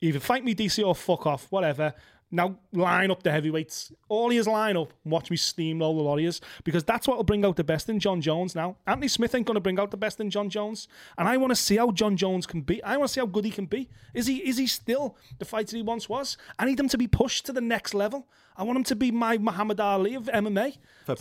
either 0.01 0.19
fight 0.21 0.45
me 0.45 0.55
DC 0.55 0.85
or 0.85 0.95
fuck 0.95 1.25
off, 1.25 1.47
whatever. 1.49 1.93
Now 2.31 2.57
line 2.71 3.11
up 3.11 3.23
the 3.23 3.31
heavyweights. 3.31 3.91
All 4.07 4.29
he 4.29 4.37
is 4.37 4.47
line 4.47 4.77
up 4.77 4.93
watch 5.03 5.31
me 5.31 5.37
steamroll 5.37 5.97
the 5.97 6.03
Warriors 6.03 6.41
because 6.63 6.83
that's 6.83 7.07
what 7.07 7.17
will 7.17 7.23
bring 7.23 7.45
out 7.45 7.55
the 7.55 7.63
best 7.63 7.89
in 7.89 7.99
Jon 7.99 8.21
Jones 8.21 8.55
now. 8.55 8.77
Anthony 8.85 9.07
Smith 9.07 9.33
ain't 9.33 9.45
going 9.47 9.55
to 9.55 9.61
bring 9.61 9.79
out 9.79 9.91
the 9.91 9.97
best 9.97 10.19
in 10.19 10.29
Jon 10.29 10.49
Jones. 10.49 10.87
And 11.17 11.27
I 11.27 11.37
want 11.37 11.51
to 11.51 11.55
see 11.55 11.77
how 11.77 11.91
Jon 11.91 12.17
Jones 12.17 12.45
can 12.45 12.61
be. 12.61 12.83
I 12.83 12.97
want 12.97 13.09
to 13.09 13.13
see 13.13 13.21
how 13.21 13.27
good 13.27 13.45
he 13.45 13.51
can 13.51 13.65
be. 13.67 13.89
Is 14.13 14.27
he 14.27 14.37
is 14.47 14.57
he 14.57 14.67
still 14.67 15.17
the 15.39 15.45
fighter 15.45 15.75
he 15.75 15.83
once 15.83 16.07
was? 16.09 16.37
I 16.59 16.65
need 16.65 16.79
him 16.79 16.89
to 16.89 16.97
be 16.97 17.07
pushed 17.07 17.45
to 17.47 17.53
the 17.53 17.61
next 17.61 17.93
level. 17.93 18.27
I 18.57 18.63
want 18.63 18.77
him 18.77 18.83
to 18.85 18.95
be 18.95 19.11
my 19.11 19.37
Muhammad 19.37 19.79
Ali 19.79 20.15
of 20.15 20.25
MMA. 20.25 20.77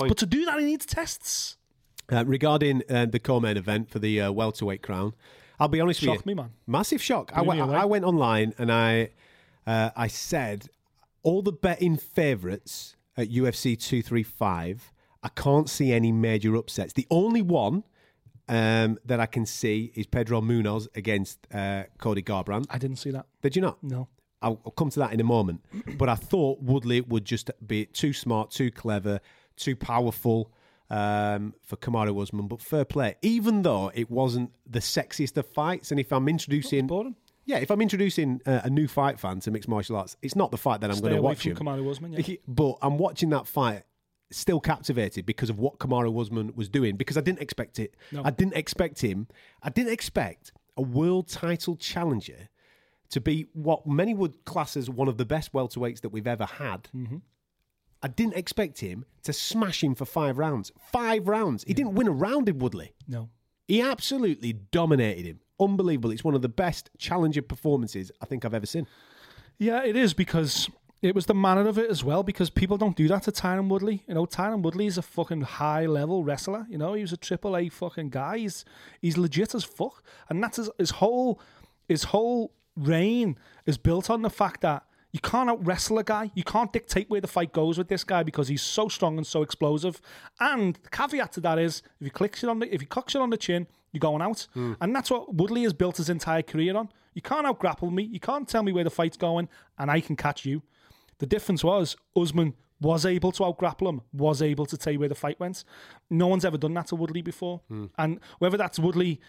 But 0.08 0.18
to 0.18 0.26
do 0.26 0.44
that, 0.46 0.58
he 0.58 0.64
needs 0.64 0.86
tests. 0.86 1.56
Uh, 2.12 2.24
regarding 2.26 2.82
uh, 2.90 3.06
the 3.06 3.18
co-main 3.18 3.56
event 3.56 3.90
for 3.90 3.98
the 3.98 4.20
uh, 4.20 4.30
welterweight 4.30 4.82
crown, 4.82 5.14
I'll 5.58 5.68
be 5.68 5.80
honest 5.80 6.00
with 6.02 6.10
Shocked 6.10 6.26
you. 6.26 6.30
me, 6.30 6.34
man. 6.34 6.50
Massive 6.66 7.00
shock. 7.00 7.30
I 7.34 7.40
away. 7.40 7.60
I 7.60 7.84
went 7.84 8.04
online 8.04 8.54
and 8.58 8.70
I, 8.70 9.10
uh, 9.66 9.90
I 9.96 10.08
said 10.08 10.68
all 11.22 11.42
the 11.42 11.52
betting 11.52 11.96
favourites 11.96 12.96
at 13.16 13.30
UFC 13.30 13.78
235. 13.78 14.92
I 15.22 15.28
can't 15.28 15.70
see 15.70 15.92
any 15.92 16.12
major 16.12 16.56
upsets. 16.56 16.92
The 16.92 17.06
only 17.10 17.40
one 17.40 17.84
um, 18.48 18.98
that 19.06 19.20
I 19.20 19.26
can 19.26 19.46
see 19.46 19.90
is 19.94 20.06
Pedro 20.06 20.40
Munhoz 20.40 20.88
against 20.94 21.46
uh, 21.52 21.84
Cody 21.98 22.22
Garbrandt. 22.22 22.66
I 22.68 22.78
didn't 22.78 22.96
see 22.96 23.10
that. 23.12 23.26
Did 23.40 23.56
you 23.56 23.62
not? 23.62 23.82
No. 23.82 24.08
I'll, 24.42 24.60
I'll 24.66 24.72
come 24.72 24.90
to 24.90 25.00
that 25.00 25.12
in 25.12 25.20
a 25.20 25.24
moment. 25.24 25.64
But 25.96 26.08
I 26.08 26.16
thought 26.16 26.60
Woodley 26.60 27.00
would 27.00 27.24
just 27.24 27.50
be 27.66 27.86
too 27.86 28.12
smart, 28.12 28.50
too 28.50 28.70
clever, 28.70 29.20
too 29.56 29.76
powerful 29.76 30.50
um, 30.90 31.54
for 31.62 31.76
Kamaru 31.76 32.20
Usman. 32.20 32.48
But 32.48 32.60
fair 32.60 32.84
play, 32.84 33.16
even 33.22 33.62
though 33.62 33.90
it 33.94 34.10
wasn't 34.10 34.50
the 34.66 34.80
sexiest 34.80 35.36
of 35.36 35.46
fights. 35.46 35.90
And 35.90 36.00
if 36.00 36.12
I'm 36.12 36.28
introducing, 36.28 36.88
yeah, 37.44 37.58
if 37.58 37.70
I'm 37.70 37.80
introducing 37.80 38.40
uh, 38.46 38.60
a 38.64 38.70
new 38.70 38.88
fight 38.88 39.18
fan 39.18 39.40
to 39.40 39.50
mixed 39.50 39.68
martial 39.68 39.96
arts, 39.96 40.16
it's 40.22 40.36
not 40.36 40.50
the 40.50 40.58
fight 40.58 40.80
that 40.80 40.90
I'm 40.90 41.00
going 41.00 41.14
to 41.14 41.22
watch 41.22 41.42
from 41.42 41.52
him. 41.52 41.56
Kamaru 41.58 41.90
Usman, 41.90 42.12
yeah. 42.12 42.36
But 42.46 42.76
I'm 42.82 42.98
watching 42.98 43.30
that 43.30 43.46
fight. 43.46 43.82
Still 44.30 44.58
captivated 44.58 45.26
because 45.26 45.48
of 45.48 45.60
what 45.60 45.78
Kamaru 45.78 46.20
Usman 46.20 46.54
was 46.56 46.68
doing 46.68 46.96
because 46.96 47.16
I 47.16 47.20
didn't 47.20 47.40
expect 47.40 47.78
it. 47.78 47.94
No. 48.10 48.22
I 48.24 48.30
didn't 48.30 48.54
expect 48.54 49.00
him. 49.00 49.28
I 49.62 49.68
didn't 49.68 49.92
expect 49.92 50.50
a 50.76 50.82
world 50.82 51.28
title 51.28 51.76
challenger 51.76 52.48
to 53.10 53.20
be 53.20 53.46
what 53.52 53.86
many 53.86 54.12
would 54.12 54.44
class 54.44 54.76
as 54.76 54.90
one 54.90 55.06
of 55.06 55.18
the 55.18 55.24
best 55.24 55.52
welterweights 55.52 56.00
that 56.00 56.08
we've 56.08 56.26
ever 56.26 56.46
had. 56.46 56.88
Mm-hmm. 56.96 57.18
I 58.04 58.08
didn't 58.08 58.34
expect 58.34 58.80
him 58.80 59.06
to 59.22 59.32
smash 59.32 59.82
him 59.82 59.94
for 59.94 60.04
five 60.04 60.36
rounds. 60.36 60.70
Five 60.92 61.26
rounds. 61.26 61.64
He 61.66 61.72
didn't 61.72 61.94
win 61.94 62.06
a 62.06 62.10
round 62.10 62.50
in 62.50 62.58
Woodley. 62.58 62.92
No. 63.08 63.30
He 63.66 63.80
absolutely 63.80 64.52
dominated 64.52 65.24
him. 65.24 65.40
Unbelievable. 65.58 66.10
It's 66.10 66.22
one 66.22 66.34
of 66.34 66.42
the 66.42 66.50
best 66.50 66.90
challenger 66.98 67.40
performances 67.40 68.12
I 68.20 68.26
think 68.26 68.44
I've 68.44 68.52
ever 68.52 68.66
seen. 68.66 68.86
Yeah, 69.56 69.82
it 69.82 69.96
is 69.96 70.12
because 70.12 70.68
it 71.00 71.14
was 71.14 71.24
the 71.24 71.34
manner 71.34 71.66
of 71.66 71.78
it 71.78 71.88
as 71.88 72.04
well. 72.04 72.22
Because 72.22 72.50
people 72.50 72.76
don't 72.76 72.94
do 72.94 73.08
that 73.08 73.22
to 73.22 73.32
Tyron 73.32 73.68
Woodley. 73.68 74.04
You 74.06 74.12
know, 74.12 74.26
Tyron 74.26 74.60
Woodley 74.60 74.84
is 74.86 74.98
a 74.98 75.02
fucking 75.02 75.40
high 75.40 75.86
level 75.86 76.24
wrestler. 76.24 76.66
You 76.68 76.76
know, 76.76 76.92
he 76.92 77.00
was 77.00 77.12
a 77.14 77.16
triple 77.16 77.56
A 77.56 77.70
fucking 77.70 78.10
guy. 78.10 78.36
He's 78.36 78.66
he's 79.00 79.16
legit 79.16 79.54
as 79.54 79.64
fuck, 79.64 80.04
and 80.28 80.42
that's 80.42 80.58
his, 80.58 80.68
his 80.76 80.90
whole 80.90 81.40
his 81.88 82.04
whole 82.04 82.52
reign 82.76 83.38
is 83.64 83.78
built 83.78 84.10
on 84.10 84.20
the 84.20 84.28
fact 84.28 84.60
that. 84.60 84.84
You 85.14 85.20
can't 85.20 85.48
out 85.48 85.64
wrestle 85.64 86.00
a 86.00 86.02
guy. 86.02 86.32
You 86.34 86.42
can't 86.42 86.72
dictate 86.72 87.08
where 87.08 87.20
the 87.20 87.28
fight 87.28 87.52
goes 87.52 87.78
with 87.78 87.86
this 87.86 88.02
guy 88.02 88.24
because 88.24 88.48
he's 88.48 88.62
so 88.62 88.88
strong 88.88 89.16
and 89.16 89.24
so 89.24 89.42
explosive. 89.42 90.00
And 90.40 90.74
the 90.74 90.90
caveat 90.90 91.30
to 91.34 91.40
that 91.42 91.56
is, 91.56 91.82
if 92.00 92.06
he 92.06 92.10
clicks 92.10 92.42
it 92.42 92.48
on 92.50 92.58
the, 92.58 92.74
if 92.74 92.80
he 92.80 92.86
cocks 92.88 93.14
it 93.14 93.20
on 93.20 93.30
the 93.30 93.36
chin, 93.36 93.68
you're 93.92 94.00
going 94.00 94.22
out. 94.22 94.48
Hmm. 94.54 94.72
And 94.80 94.92
that's 94.92 95.12
what 95.12 95.32
Woodley 95.32 95.62
has 95.62 95.72
built 95.72 95.98
his 95.98 96.08
entire 96.10 96.42
career 96.42 96.76
on. 96.76 96.88
You 97.14 97.22
can't 97.22 97.46
out 97.46 97.60
grapple 97.60 97.92
me. 97.92 98.02
You 98.02 98.18
can't 98.18 98.48
tell 98.48 98.64
me 98.64 98.72
where 98.72 98.82
the 98.82 98.90
fight's 98.90 99.16
going, 99.16 99.48
and 99.78 99.88
I 99.88 100.00
can 100.00 100.16
catch 100.16 100.44
you. 100.44 100.62
The 101.18 101.26
difference 101.26 101.62
was 101.62 101.96
Usman 102.16 102.54
was 102.80 103.06
able 103.06 103.30
to 103.32 103.44
out 103.44 103.56
grapple 103.56 103.88
him, 103.88 104.00
was 104.12 104.42
able 104.42 104.66
to 104.66 104.76
tell 104.76 104.92
you 104.92 104.98
where 104.98 105.08
the 105.08 105.14
fight 105.14 105.38
went. 105.38 105.62
No 106.10 106.26
one's 106.26 106.44
ever 106.44 106.58
done 106.58 106.74
that 106.74 106.88
to 106.88 106.96
Woodley 106.96 107.22
before. 107.22 107.60
Hmm. 107.68 107.86
And 107.96 108.18
whether 108.40 108.56
that's 108.56 108.80
Woodley 108.80 109.20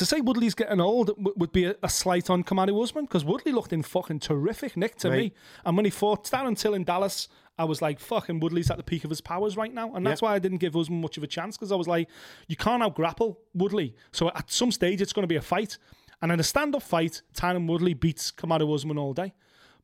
to 0.00 0.06
say 0.06 0.22
Woodley's 0.22 0.54
getting 0.54 0.80
old 0.80 1.08
w- 1.08 1.34
would 1.36 1.52
be 1.52 1.66
a, 1.66 1.76
a 1.82 1.88
slight 1.90 2.30
on 2.30 2.42
Kamaru 2.42 2.82
Usman 2.82 3.04
because 3.04 3.22
Woodley 3.22 3.52
looked 3.52 3.74
in 3.74 3.82
fucking 3.82 4.20
terrific 4.20 4.74
nick 4.74 4.96
to 4.96 5.10
me. 5.10 5.32
And 5.66 5.76
when 5.76 5.84
he 5.84 5.90
fought 5.90 6.24
Darren 6.24 6.56
Till 6.58 6.72
in 6.72 6.84
Dallas, 6.84 7.28
I 7.58 7.64
was 7.64 7.82
like, 7.82 8.00
fucking 8.00 8.40
Woodley's 8.40 8.70
at 8.70 8.78
the 8.78 8.82
peak 8.82 9.04
of 9.04 9.10
his 9.10 9.20
powers 9.20 9.58
right 9.58 9.74
now. 9.74 9.94
And 9.94 10.06
that's 10.06 10.22
why 10.22 10.34
I 10.34 10.38
didn't 10.38 10.56
give 10.56 10.74
Usman 10.74 11.02
much 11.02 11.18
of 11.18 11.22
a 11.22 11.26
chance 11.26 11.58
because 11.58 11.70
I 11.70 11.76
was 11.76 11.86
like, 11.86 12.08
you 12.48 12.56
can't 12.56 12.82
out 12.82 12.94
grapple 12.94 13.40
Woodley. 13.52 13.94
So 14.10 14.30
at 14.30 14.50
some 14.50 14.72
stage, 14.72 15.02
it's 15.02 15.12
going 15.12 15.24
to 15.24 15.28
be 15.28 15.36
a 15.36 15.42
fight. 15.42 15.76
And 16.22 16.32
in 16.32 16.40
a 16.40 16.42
stand 16.42 16.74
up 16.74 16.82
fight, 16.82 17.20
Tyron 17.34 17.68
Woodley 17.68 17.92
beats 17.92 18.32
Kamaru 18.32 18.74
Usman 18.74 18.96
all 18.96 19.12
day. 19.12 19.34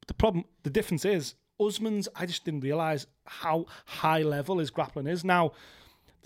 But 0.01 0.09
the 0.09 0.15
problem, 0.15 0.47
the 0.63 0.71
difference 0.71 1.05
is, 1.05 1.35
Usman's, 1.61 2.09
I 2.17 2.25
just 2.25 2.47
didn't 2.47 2.61
realize 2.61 3.07
how 3.27 3.67
high 3.85 4.23
level 4.23 4.61
his 4.61 4.71
grappling 4.71 5.07
is. 5.07 5.25
Now, 5.25 5.53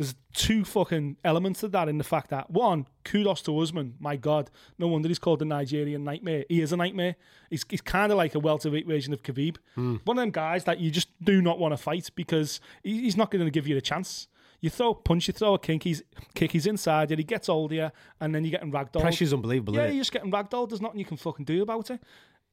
there's 0.01 0.15
two 0.33 0.65
fucking 0.65 1.19
elements 1.27 1.61
to 1.61 1.69
that 1.69 1.87
in 1.87 1.99
the 1.99 2.05
fact 2.05 2.31
that 2.31 2.49
one, 2.51 2.87
kudos 3.05 3.43
to 3.43 3.59
Usman. 3.61 3.97
My 4.01 4.17
God, 4.17 4.51
no 4.79 4.89
wonder 4.89 5.09
he's 5.09 5.19
called 5.19 5.41
the 5.41 5.45
Nigerian 5.45 6.05
Nightmare. 6.05 6.47
He 6.49 6.63
is 6.63 6.73
a 6.73 6.77
nightmare. 6.79 7.17
He's, 7.51 7.67
he's 7.69 7.83
kind 7.83 8.11
of 8.11 8.17
like 8.17 8.35
a 8.35 8.39
welterweight 8.39 8.87
version 8.87 9.13
of 9.13 9.23
Khabib. 9.23 9.59
One 9.75 10.17
of 10.17 10.23
them 10.23 10.31
guys 10.31 10.65
that 10.65 10.81
you 10.81 10.91
just 10.91 11.09
do 11.23 11.43
not 11.43 11.59
want 11.59 11.73
to 11.73 11.77
fight 11.77 12.09
because 12.15 12.61
he, 12.83 13.03
he's 13.03 13.15
not 13.19 13.31
going 13.31 13.45
to 13.45 13.51
give 13.51 13.67
you 13.67 13.75
the 13.75 13.83
chance. 13.83 14.27
You 14.63 14.71
throw 14.71 14.93
a 14.93 14.95
punch, 14.95 15.29
you 15.29 15.35
throw 15.35 15.53
a 15.53 15.59
kick, 15.59 15.83
he's, 15.83 16.03
kick, 16.35 16.53
he's 16.53 16.67
inside 16.67 17.11
you, 17.11 17.19
he 17.19 17.23
gets 17.23 17.51
older, 17.51 17.93
and 18.23 18.35
then 18.35 18.43
you're 18.43 18.53
getting 18.53 18.73
ragdolled. 18.73 19.03
Pressure's 19.03 19.35
unbelievable, 19.35 19.75
Yeah, 19.75 19.89
you're 19.89 20.01
just 20.01 20.13
getting 20.13 20.31
ragdolled. 20.33 20.71
There's 20.71 20.81
nothing 20.81 20.99
you 20.99 21.05
can 21.05 21.19
fucking 21.19 21.45
do 21.45 21.61
about 21.61 21.91
it. 21.91 22.01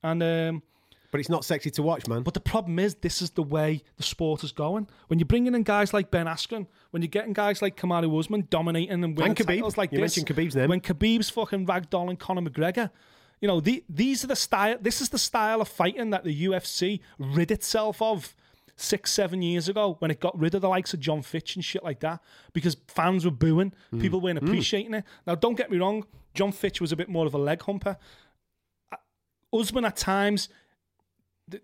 And 0.04 0.22
um, 0.22 0.64
But 1.12 1.22
it's 1.22 1.30
not 1.30 1.46
sexy 1.46 1.70
to 1.72 1.82
watch, 1.84 2.06
man. 2.08 2.24
but 2.24 2.34
the 2.34 2.42
problem 2.42 2.80
is, 2.80 2.96
this 2.96 3.22
is 3.22 3.30
the 3.32 3.42
way 3.44 3.82
the 3.96 4.04
sport 4.04 4.44
is 4.44 4.52
going. 4.52 4.88
When 5.08 5.20
you're 5.20 5.26
bringing 5.26 5.56
in 5.56 5.64
guys 5.64 5.94
like 5.94 6.12
Ben 6.12 6.26
Askren, 6.26 6.68
when 6.92 7.02
you're 7.02 7.08
getting 7.08 7.32
guys 7.32 7.62
like 7.62 7.78
Kamaru 7.78 8.20
Usman 8.20 8.48
dominating 8.50 8.92
and 9.04 9.18
winning 9.18 9.30
And 9.32 9.36
Khabib. 9.38 9.46
titles 9.56 9.78
like 9.78 9.92
You 9.94 10.00
this, 10.02 10.18
mentioned 10.18 10.38
Khabib's 10.38 10.56
name. 10.58 10.70
when 10.70 10.82
Khabib's 10.82 11.30
fucking 11.30 11.66
ragdolling 11.66 12.20
Conor 12.20 12.42
McGregor, 12.42 12.92
you 13.40 13.48
know, 13.48 13.62
the, 13.62 13.86
these 13.88 14.24
are 14.24 14.28
the 14.28 14.36
style. 14.36 14.76
This 14.82 15.00
is 15.00 15.08
the 15.10 15.18
style 15.18 15.62
of 15.62 15.70
fighting 15.70 16.10
that 16.10 16.26
the 16.26 16.46
UFC 16.46 17.00
rid 17.20 17.52
itself 17.52 18.02
of 18.02 18.36
six, 18.76 19.12
seven 19.14 19.42
years 19.42 19.70
ago 19.70 19.96
when 20.00 20.12
it 20.12 20.20
got 20.20 20.38
rid 20.38 20.56
of 20.56 20.62
the 20.62 20.68
likes 20.70 20.94
of 20.94 21.00
John 21.00 21.22
Fitch 21.22 21.56
and 21.56 21.64
shit 21.64 21.84
like 21.86 22.02
that 22.02 22.20
because 22.52 22.76
fans 22.88 23.24
were 23.24 23.32
booing, 23.32 23.74
Hmm. 23.92 24.02
people 24.02 24.20
weren't 24.20 24.40
appreciating 24.40 24.94
it. 24.94 25.04
Now, 25.26 25.36
don't 25.36 25.56
get 25.56 25.72
me 25.72 25.78
wrong, 25.78 26.06
John 26.34 26.52
Fitch 26.52 26.82
was 26.82 26.92
a 26.92 26.96
bit 26.98 27.08
more 27.10 27.26
of 27.26 27.34
a 27.34 27.38
leg 27.40 27.62
humper. 27.64 27.98
Usman 29.54 29.86
at 29.86 29.96
times 29.96 30.50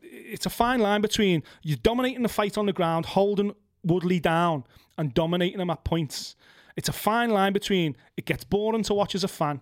it's 0.01 0.45
a 0.45 0.49
fine 0.49 0.79
line 0.79 1.01
between 1.01 1.43
you 1.61 1.75
dominating 1.75 2.23
the 2.23 2.29
fight 2.29 2.57
on 2.57 2.65
the 2.65 2.73
ground, 2.73 3.05
holding 3.07 3.53
Woodley 3.83 4.19
down, 4.19 4.63
and 4.97 5.13
dominating 5.13 5.59
him 5.59 5.69
at 5.69 5.83
points. 5.83 6.35
It's 6.75 6.89
a 6.89 6.93
fine 6.93 7.29
line 7.29 7.53
between 7.53 7.95
it 8.17 8.25
gets 8.25 8.43
boring 8.43 8.83
to 8.83 8.93
watch 8.93 9.13
as 9.15 9.23
a 9.23 9.27
fan, 9.27 9.61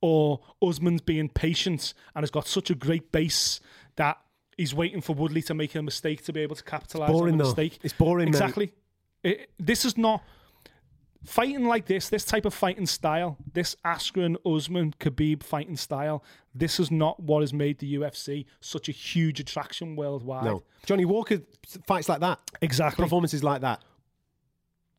or 0.00 0.40
Usman's 0.62 1.00
being 1.00 1.28
patient 1.28 1.94
and 2.14 2.22
has 2.22 2.30
got 2.30 2.46
such 2.46 2.70
a 2.70 2.74
great 2.74 3.12
base 3.12 3.60
that 3.96 4.18
he's 4.56 4.74
waiting 4.74 5.00
for 5.00 5.14
Woodley 5.14 5.42
to 5.42 5.54
make 5.54 5.74
a 5.74 5.82
mistake 5.82 6.24
to 6.24 6.32
be 6.32 6.40
able 6.40 6.56
to 6.56 6.64
capitalise 6.64 7.10
on 7.10 7.26
the 7.26 7.30
though. 7.32 7.44
mistake. 7.50 7.78
It's 7.82 7.92
boring. 7.94 8.28
Exactly. 8.28 8.72
It- 9.22 9.50
this 9.58 9.84
is 9.84 9.98
not. 9.98 10.22
Fighting 11.24 11.66
like 11.66 11.86
this, 11.86 12.08
this 12.08 12.24
type 12.24 12.44
of 12.44 12.54
fighting 12.54 12.86
style, 12.86 13.36
this 13.52 13.76
Askren, 13.84 14.36
Usman, 14.44 14.94
Khabib 14.98 15.42
fighting 15.42 15.76
style, 15.76 16.22
this 16.54 16.78
is 16.80 16.90
not 16.90 17.20
what 17.20 17.40
has 17.40 17.52
made 17.52 17.78
the 17.78 17.94
UFC 17.96 18.46
such 18.60 18.88
a 18.88 18.92
huge 18.92 19.40
attraction 19.40 19.96
worldwide. 19.96 20.44
No, 20.44 20.62
Johnny 20.84 21.04
Walker 21.04 21.40
fights 21.86 22.08
like 22.08 22.20
that. 22.20 22.40
Exactly. 22.60 23.02
Performances 23.04 23.42
like 23.42 23.60
that. 23.60 23.82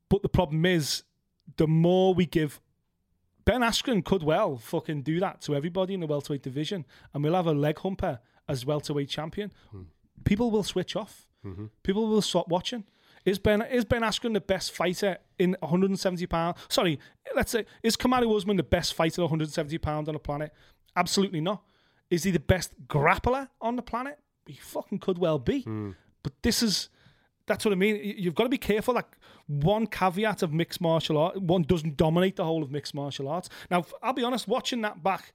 But 0.09 0.21
the 0.21 0.29
problem 0.29 0.65
is, 0.65 1.03
the 1.57 1.67
more 1.67 2.13
we 2.13 2.25
give. 2.25 2.59
Ben 3.45 3.61
Askren 3.61 4.03
could 4.03 4.23
well 4.23 4.57
fucking 4.57 5.03
do 5.03 5.21
that 5.21 5.39
to 5.43 5.55
everybody 5.55 5.93
in 5.93 6.01
the 6.01 6.07
welterweight 6.07 6.43
division, 6.43 6.85
and 7.13 7.23
we'll 7.23 7.33
have 7.33 7.47
a 7.47 7.53
leg 7.53 7.79
humper 7.79 8.19
as 8.49 8.65
welterweight 8.65 9.07
champion. 9.09 9.53
Hmm. 9.71 9.83
People 10.25 10.51
will 10.51 10.63
switch 10.63 10.97
off. 10.97 11.27
Mm-hmm. 11.45 11.67
People 11.83 12.07
will 12.07 12.21
stop 12.21 12.49
watching. 12.49 12.83
Is 13.27 13.37
Ben 13.39 13.61
is 13.61 13.83
Ben 13.83 14.03
Askren 14.03 14.33
the 14.33 14.39
best 14.41 14.71
fighter 14.71 15.17
in 15.37 15.57
170 15.59 16.25
pound? 16.27 16.55
Sorry, 16.69 16.97
let's 17.35 17.51
say 17.51 17.65
is 17.83 17.97
Kamaru 17.97 18.33
Usman 18.35 18.55
the 18.55 18.63
best 18.63 18.93
fighter 18.93 19.21
at 19.21 19.25
170 19.25 19.77
pound 19.79 20.07
on 20.07 20.13
the 20.13 20.19
planet? 20.19 20.53
Absolutely 20.95 21.41
not. 21.41 21.61
Is 22.09 22.23
he 22.23 22.31
the 22.31 22.39
best 22.39 22.71
grappler 22.87 23.49
on 23.59 23.75
the 23.75 23.81
planet? 23.81 24.17
He 24.45 24.53
fucking 24.53 24.99
could 24.99 25.17
well 25.17 25.39
be. 25.39 25.61
Hmm. 25.63 25.91
But 26.23 26.33
this 26.41 26.63
is 26.63 26.87
that's 27.47 27.65
what 27.65 27.73
I 27.73 27.75
mean. 27.75 27.97
You- 27.97 28.15
You've 28.17 28.35
got 28.35 28.43
to 28.43 28.49
be 28.49 28.57
careful. 28.57 28.93
Like 28.93 29.17
one 29.47 29.87
caveat 29.87 30.41
of 30.41 30.53
mixed 30.53 30.79
martial 30.79 31.17
art, 31.17 31.41
one 31.41 31.63
doesn't 31.63 31.97
dominate 31.97 32.37
the 32.37 32.45
whole 32.45 32.63
of 32.63 32.71
mixed 32.71 32.93
martial 32.95 33.27
arts. 33.27 33.49
Now, 33.69 33.85
I'll 34.01 34.13
be 34.13 34.23
honest. 34.23 34.47
Watching 34.47 34.81
that 34.83 35.03
back, 35.03 35.33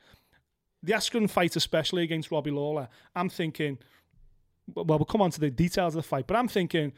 the 0.82 0.94
Askren 0.94 1.28
fight, 1.28 1.56
especially 1.56 2.02
against 2.04 2.30
Robbie 2.30 2.50
Lawler, 2.52 2.88
I'm 3.14 3.28
thinking. 3.28 3.76
Well, 4.74 4.86
we'll 4.86 5.04
come 5.04 5.20
on 5.20 5.30
to 5.32 5.40
the 5.40 5.50
details 5.50 5.94
of 5.94 6.02
the 6.02 6.08
fight, 6.08 6.26
but 6.26 6.36
I'm 6.36 6.48
thinking 6.48 6.92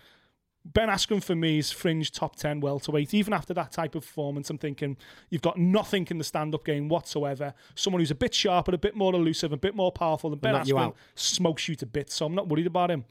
Ben 0.64 0.88
Askren 0.88 1.22
for 1.22 1.34
me 1.34 1.58
is 1.58 1.70
fringe 1.70 2.10
top 2.10 2.36
10 2.36 2.60
welterweight. 2.60 3.12
Even 3.12 3.34
after 3.34 3.52
that 3.52 3.70
type 3.70 3.94
of 3.94 4.02
performance, 4.02 4.48
I'm 4.48 4.58
thinking 4.58 4.96
you've 5.28 5.42
got 5.42 5.58
nothing 5.58 6.06
in 6.10 6.18
the 6.18 6.24
stand 6.24 6.54
up 6.54 6.64
game 6.64 6.88
whatsoever. 6.88 7.52
Someone 7.74 8.00
who's 8.00 8.10
a 8.10 8.14
bit 8.14 8.34
sharper, 8.34 8.74
a 8.74 8.78
bit 8.78 8.96
more 8.96 9.14
elusive, 9.14 9.52
a 9.52 9.58
bit 9.58 9.74
more 9.74 9.92
powerful 9.92 10.30
than 10.30 10.38
Ben 10.38 10.54
Askren 10.54 10.94
smokes 11.14 11.68
you 11.68 11.74
to 11.76 11.86
bits. 11.86 12.14
So 12.14 12.26
I'm 12.26 12.34
not 12.34 12.48
worried 12.48 12.66
about 12.66 12.90
him. 12.90 13.04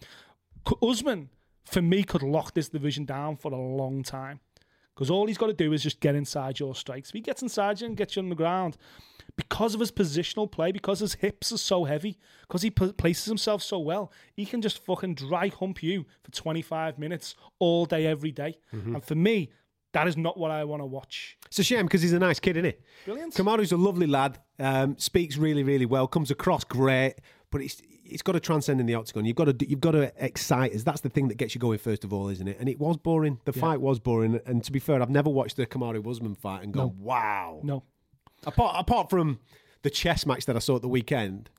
Usman, 0.81 1.29
for 1.63 1.81
me, 1.81 2.03
could 2.03 2.23
lock 2.23 2.53
this 2.53 2.69
division 2.69 3.05
down 3.05 3.35
for 3.35 3.51
a 3.51 3.57
long 3.57 4.01
time. 4.01 4.39
Because 4.93 5.09
all 5.09 5.27
he's 5.27 5.37
got 5.37 5.47
to 5.47 5.53
do 5.53 5.73
is 5.73 5.81
just 5.83 5.99
get 5.99 6.15
inside 6.15 6.59
your 6.59 6.75
strikes. 6.75 7.09
If 7.09 7.13
he 7.13 7.21
gets 7.21 7.41
inside 7.41 7.81
you 7.81 7.87
and 7.87 7.97
gets 7.97 8.15
you 8.15 8.21
on 8.21 8.29
the 8.29 8.35
ground, 8.35 8.77
because 9.35 9.73
of 9.73 9.79
his 9.79 9.91
positional 9.91 10.51
play, 10.51 10.71
because 10.71 10.99
his 10.99 11.15
hips 11.15 11.51
are 11.51 11.57
so 11.57 11.83
heavy, 11.85 12.17
because 12.41 12.61
he 12.61 12.69
p- 12.69 12.91
places 12.93 13.25
himself 13.25 13.61
so 13.61 13.79
well, 13.79 14.11
he 14.33 14.45
can 14.45 14.61
just 14.61 14.83
fucking 14.83 15.15
dry 15.15 15.47
hump 15.49 15.81
you 15.81 16.05
for 16.23 16.31
25 16.31 16.99
minutes 16.99 17.35
all 17.59 17.85
day, 17.85 18.05
every 18.05 18.31
day. 18.31 18.57
Mm-hmm. 18.73 18.95
And 18.95 19.03
for 19.03 19.15
me, 19.15 19.49
that 19.93 20.07
is 20.07 20.17
not 20.17 20.37
what 20.37 20.51
I 20.51 20.63
want 20.63 20.81
to 20.81 20.85
watch. 20.85 21.37
It's 21.47 21.59
a 21.59 21.63
shame 21.63 21.85
because 21.85 22.01
he's 22.01 22.13
a 22.13 22.19
nice 22.19 22.39
kid, 22.39 22.57
isn't 22.57 22.71
he? 22.71 22.77
Brilliant. 23.05 23.33
Kamaru's 23.33 23.71
a 23.71 23.77
lovely 23.77 24.07
lad. 24.07 24.39
Um, 24.59 24.97
speaks 24.97 25.37
really, 25.37 25.63
really 25.63 25.85
well. 25.85 26.07
Comes 26.07 26.31
across 26.31 26.63
great, 26.63 27.15
but 27.51 27.61
it's 27.61 27.81
it's 28.05 28.21
got 28.21 28.33
to 28.33 28.39
transcend 28.39 28.79
in 28.79 28.85
the 28.85 28.95
octagon. 28.95 29.25
You've 29.25 29.35
got 29.35 29.45
to 29.45 29.69
you've 29.69 29.79
got 29.79 29.91
to 29.91 30.11
excite 30.17 30.73
us. 30.73 30.83
That's 30.83 31.01
the 31.01 31.09
thing 31.09 31.27
that 31.29 31.37
gets 31.37 31.55
you 31.55 31.61
going 31.61 31.77
first 31.77 32.03
of 32.03 32.11
all, 32.11 32.29
isn't 32.29 32.47
it? 32.47 32.57
And 32.59 32.67
it 32.67 32.79
was 32.79 32.97
boring. 32.97 33.39
The 33.45 33.53
fight 33.53 33.81
was 33.81 33.99
boring. 33.99 34.39
And 34.45 34.63
to 34.63 34.71
be 34.71 34.79
fair, 34.79 35.01
I've 35.01 35.09
never 35.09 35.29
watched 35.29 35.57
the 35.57 35.65
Kamaru 35.65 36.05
Usman 36.09 36.35
fight 36.35 36.63
and 36.63 36.73
gone, 36.73 36.95
"Wow." 36.99 37.59
No. 37.63 37.83
Apart 38.45 38.75
apart 38.77 39.09
from 39.09 39.39
the 39.81 39.89
chess 39.89 40.25
match 40.25 40.45
that 40.45 40.55
I 40.55 40.59
saw 40.59 40.75
at 40.75 40.81
the 40.81 40.87
weekend, 40.87 41.49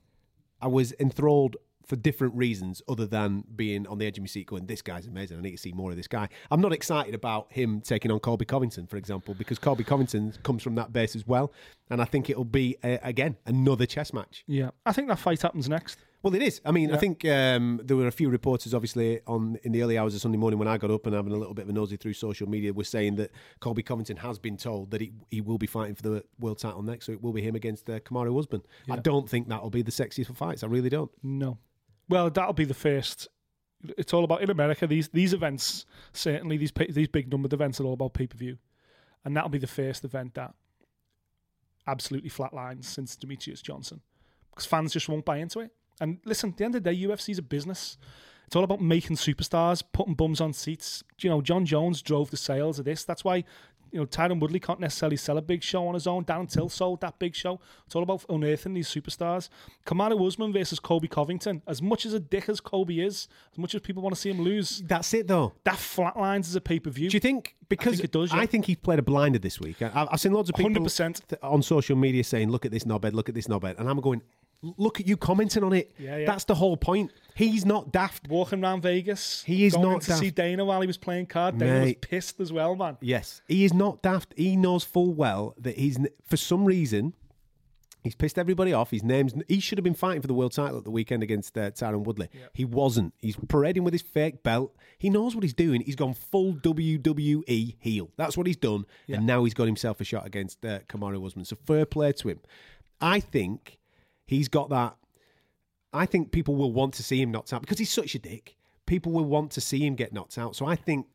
I 0.61 0.67
was 0.67 0.93
enthralled 0.99 1.57
for 1.85 1.95
different 1.95 2.33
reasons 2.35 2.81
other 2.87 3.05
than 3.05 3.43
being 3.55 3.85
on 3.87 3.99
the 3.99 4.07
edge 4.07 4.17
of 4.17 4.23
my 4.23 4.27
seat 4.27 4.47
going, 4.47 4.65
this 4.65 4.81
guy's 4.81 5.05
amazing. 5.05 5.37
I 5.37 5.41
need 5.41 5.51
to 5.51 5.57
see 5.57 5.71
more 5.71 5.91
of 5.91 5.97
this 5.97 6.07
guy. 6.07 6.27
I'm 6.49 6.61
not 6.61 6.73
excited 6.73 7.13
about 7.13 7.51
him 7.51 7.81
taking 7.81 8.11
on 8.11 8.19
Colby 8.19 8.45
Covington, 8.45 8.87
for 8.87 8.97
example, 8.97 9.35
because 9.35 9.59
Colby 9.59 9.83
Covington 9.83 10.33
comes 10.43 10.63
from 10.63 10.75
that 10.75 10.91
base 10.91 11.15
as 11.15 11.27
well. 11.27 11.51
And 11.89 12.01
I 12.01 12.05
think 12.05 12.29
it'll 12.29 12.43
be, 12.43 12.77
uh, 12.83 12.97
again, 13.03 13.37
another 13.45 13.85
chess 13.85 14.13
match. 14.13 14.43
Yeah. 14.47 14.71
I 14.85 14.93
think 14.93 15.07
that 15.09 15.19
fight 15.19 15.41
happens 15.41 15.69
next. 15.69 15.99
Well, 16.25 16.33
it 16.33 16.41
is. 16.41 16.59
I 16.65 16.71
mean, 16.71 16.91
I 16.91 16.97
think 16.97 17.23
um, 17.25 17.79
there 17.83 17.95
were 17.95 18.07
a 18.07 18.11
few 18.11 18.31
reporters, 18.31 18.73
obviously, 18.73 19.19
on 19.27 19.59
in 19.61 19.71
the 19.71 19.83
early 19.83 19.95
hours 19.95 20.15
of 20.15 20.21
Sunday 20.21 20.39
morning 20.39 20.57
when 20.57 20.67
I 20.67 20.75
got 20.79 20.89
up 20.89 21.05
and 21.05 21.13
having 21.13 21.31
a 21.31 21.35
little 21.35 21.53
bit 21.53 21.65
of 21.65 21.69
a 21.69 21.73
nosy 21.73 21.97
through 21.97 22.13
social 22.13 22.49
media, 22.49 22.73
were 22.73 22.83
saying 22.83 23.17
that 23.17 23.29
Colby 23.59 23.83
Covington 23.83 24.17
has 24.17 24.39
been 24.39 24.57
told 24.57 24.89
that 24.89 25.01
he, 25.01 25.13
he 25.29 25.39
will 25.39 25.59
be 25.59 25.67
fighting 25.67 25.93
for 25.93 26.01
the 26.01 26.23
world 26.39 26.57
title 26.57 26.81
next, 26.81 27.05
so 27.05 27.11
it 27.11 27.21
will 27.21 27.31
be 27.31 27.43
him 27.43 27.53
against 27.53 27.87
uh, 27.91 27.99
Kamaru 27.99 28.39
Usman. 28.39 28.63
I 28.89 28.95
don't 28.95 29.29
think 29.29 29.49
that'll 29.49 29.69
be 29.69 29.83
the 29.83 29.91
sexiest 29.91 30.29
of 30.29 30.37
fights. 30.37 30.63
I 30.63 30.67
really 30.67 30.89
don't. 30.89 31.11
No. 31.21 31.59
Well, 32.09 32.31
that'll 32.31 32.53
be 32.53 32.65
the 32.65 32.73
first. 32.73 33.27
It's 33.95 34.11
all 34.11 34.23
about 34.23 34.41
in 34.41 34.49
America. 34.49 34.87
These 34.87 35.09
these 35.09 35.31
events 35.31 35.85
certainly 36.11 36.57
these 36.57 36.71
these 36.89 37.07
big 37.07 37.31
numbered 37.31 37.53
events 37.53 37.79
are 37.79 37.83
all 37.83 37.93
about 37.93 38.15
pay 38.15 38.25
per 38.25 38.35
view, 38.35 38.57
and 39.23 39.37
that'll 39.37 39.49
be 39.49 39.59
the 39.59 39.67
first 39.67 40.03
event 40.03 40.33
that 40.33 40.55
absolutely 41.85 42.31
flatlines 42.31 42.85
since 42.85 43.15
Demetrious 43.15 43.61
Johnson 43.61 44.01
because 44.49 44.65
fans 44.65 44.91
just 44.91 45.07
won't 45.07 45.23
buy 45.23 45.37
into 45.37 45.59
it. 45.59 45.69
And 45.99 46.19
listen, 46.25 46.51
at 46.51 46.57
the 46.57 46.65
end 46.65 46.75
of 46.75 46.83
the 46.83 46.91
day, 46.91 47.01
UFC 47.05 47.29
is 47.29 47.37
a 47.37 47.41
business. 47.43 47.97
It's 48.47 48.55
all 48.55 48.63
about 48.63 48.81
making 48.81 49.15
superstars, 49.17 49.81
putting 49.91 50.13
bums 50.13 50.39
on 50.41 50.53
seats. 50.53 51.03
You 51.19 51.29
know, 51.29 51.41
Jon 51.41 51.65
Jones 51.65 52.01
drove 52.01 52.29
the 52.31 52.37
sales 52.37 52.77
of 52.77 52.85
this. 52.85 53.03
That's 53.03 53.23
why, 53.23 53.37
you 53.91 53.99
know, 53.99 54.05
Tyron 54.05 54.39
Woodley 54.39 54.59
can't 54.59 54.79
necessarily 54.79 55.17
sell 55.17 55.39
a 55.39 55.41
big 55.41 55.63
show 55.63 55.87
on 55.87 55.95
his 55.95 56.05
own. 56.05 56.25
Darren 56.25 56.47
Till 56.51 56.69
sold 56.69 57.01
that 57.01 57.17
big 57.17 57.33
show. 57.33 57.59
It's 57.87 57.95
all 57.95 58.03
about 58.03 58.23
unearthing 58.29 58.75
these 58.75 58.87
superstars. 58.87 59.49
Kamaru 59.87 60.27
Usman 60.27 60.53
versus 60.53 60.79
Colby 60.79 61.07
Covington. 61.07 61.63
As 61.65 61.81
much 61.81 62.05
as 62.05 62.13
a 62.13 62.19
dick 62.19 62.47
as 62.47 62.59
Colby 62.59 63.01
is, 63.01 63.27
as 63.51 63.57
much 63.57 63.73
as 63.73 63.81
people 63.81 64.03
want 64.03 64.13
to 64.13 64.21
see 64.21 64.29
him 64.29 64.41
lose, 64.41 64.83
That's 64.85 65.11
it, 65.15 65.27
though. 65.27 65.53
that 65.63 65.77
flatlines 65.77 66.41
as 66.41 66.55
a 66.55 66.61
pay 66.61 66.79
per 66.79 66.91
view. 66.91 67.09
Do 67.09 67.15
you 67.15 67.21
think 67.21 67.55
because 67.67 67.93
think 67.95 68.03
it 68.03 68.11
does, 68.11 68.31
yeah. 68.31 68.39
I 68.41 68.45
think 68.45 68.65
he's 68.65 68.77
played 68.77 68.99
a 68.99 69.01
blinder 69.01 69.39
this 69.39 69.59
week. 69.59 69.81
I, 69.81 70.07
I've 70.11 70.19
seen 70.19 70.33
loads 70.33 70.49
of 70.51 70.55
people 70.55 70.69
100%. 70.83 71.33
on 71.41 71.63
social 71.63 71.95
media 71.95 72.23
saying, 72.23 72.51
"Look 72.51 72.63
at 72.63 72.71
this 72.71 72.83
knobhead, 72.83 73.13
look 73.13 73.27
at 73.27 73.33
this 73.33 73.47
knobhead," 73.47 73.79
and 73.79 73.89
I'm 73.89 73.99
going, 74.01 74.21
"Look 74.77 74.99
at 74.99 75.07
you 75.07 75.17
commenting 75.17 75.63
on 75.63 75.73
it. 75.73 75.93
Yeah, 75.97 76.17
yeah. 76.17 76.25
That's 76.25 76.43
the 76.45 76.55
whole 76.55 76.77
point. 76.77 77.11
He's 77.35 77.65
not 77.65 77.91
daft. 77.91 78.27
Walking 78.29 78.63
around 78.63 78.81
Vegas, 78.81 79.43
He 79.43 79.65
is 79.65 79.73
going 79.73 79.89
not 79.89 80.01
to 80.03 80.13
see. 80.13 80.31
Dana 80.31 80.63
while 80.63 80.81
he 80.81 80.87
was 80.87 80.97
playing 80.97 81.25
card. 81.27 81.57
Dana 81.57 81.81
was 81.83 81.95
pissed 82.01 82.39
as 82.39 82.51
well, 82.53 82.75
man. 82.75 82.97
Yes, 83.01 83.41
he 83.47 83.65
is 83.65 83.73
not 83.73 84.01
daft. 84.01 84.33
He 84.37 84.55
knows 84.55 84.83
full 84.83 85.13
well 85.13 85.53
that 85.59 85.77
he's 85.77 85.97
for 86.25 86.37
some 86.37 86.65
reason." 86.65 87.13
He's 88.05 88.13
pissed 88.13 88.37
everybody 88.37 88.71
off. 88.71 88.91
His 88.91 89.01
name's 89.01 89.33
he 89.47 89.59
should 89.59 89.79
have 89.79 89.83
been 89.83 89.95
fighting 89.95 90.21
for 90.21 90.27
the 90.27 90.35
world 90.35 90.53
title 90.53 90.77
at 90.77 90.83
the 90.83 90.91
weekend 90.91 91.23
against 91.23 91.57
uh, 91.57 91.71
Tyron 91.71 92.03
Woodley. 92.03 92.29
He 92.53 92.63
wasn't. 92.63 93.15
He's 93.17 93.35
parading 93.47 93.83
with 93.83 93.95
his 93.95 94.03
fake 94.03 94.43
belt. 94.43 94.75
He 94.99 95.09
knows 95.09 95.33
what 95.33 95.43
he's 95.43 95.55
doing. 95.55 95.81
He's 95.81 95.95
gone 95.95 96.13
full 96.13 96.53
WWE 96.53 97.75
heel. 97.79 98.11
That's 98.15 98.37
what 98.37 98.45
he's 98.45 98.57
done, 98.57 98.85
and 99.09 99.25
now 99.25 99.43
he's 99.43 99.55
got 99.55 99.65
himself 99.65 99.99
a 100.01 100.03
shot 100.03 100.23
against 100.23 100.63
uh, 100.63 100.81
Kamaru 100.87 101.25
Usman. 101.25 101.45
So 101.45 101.57
fair 101.65 101.87
play 101.87 102.11
to 102.11 102.29
him. 102.29 102.41
I 103.01 103.19
think 103.19 103.79
he's 104.25 104.47
got 104.47 104.69
that. 104.69 104.95
I 105.93 106.05
think 106.05 106.31
people 106.31 106.55
will 106.55 106.73
want 106.73 106.93
to 106.95 107.03
see 107.03 107.21
him 107.21 107.31
knocked 107.31 107.53
out 107.53 107.61
because 107.61 107.79
he's 107.79 107.91
such 107.91 108.15
a 108.15 108.19
dick. 108.19 108.55
People 108.85 109.11
will 109.11 109.25
want 109.25 109.51
to 109.51 109.61
see 109.61 109.79
him 109.85 109.95
get 109.95 110.13
knocked 110.13 110.37
out. 110.37 110.55
So 110.55 110.65
I 110.65 110.75
think 110.75 111.07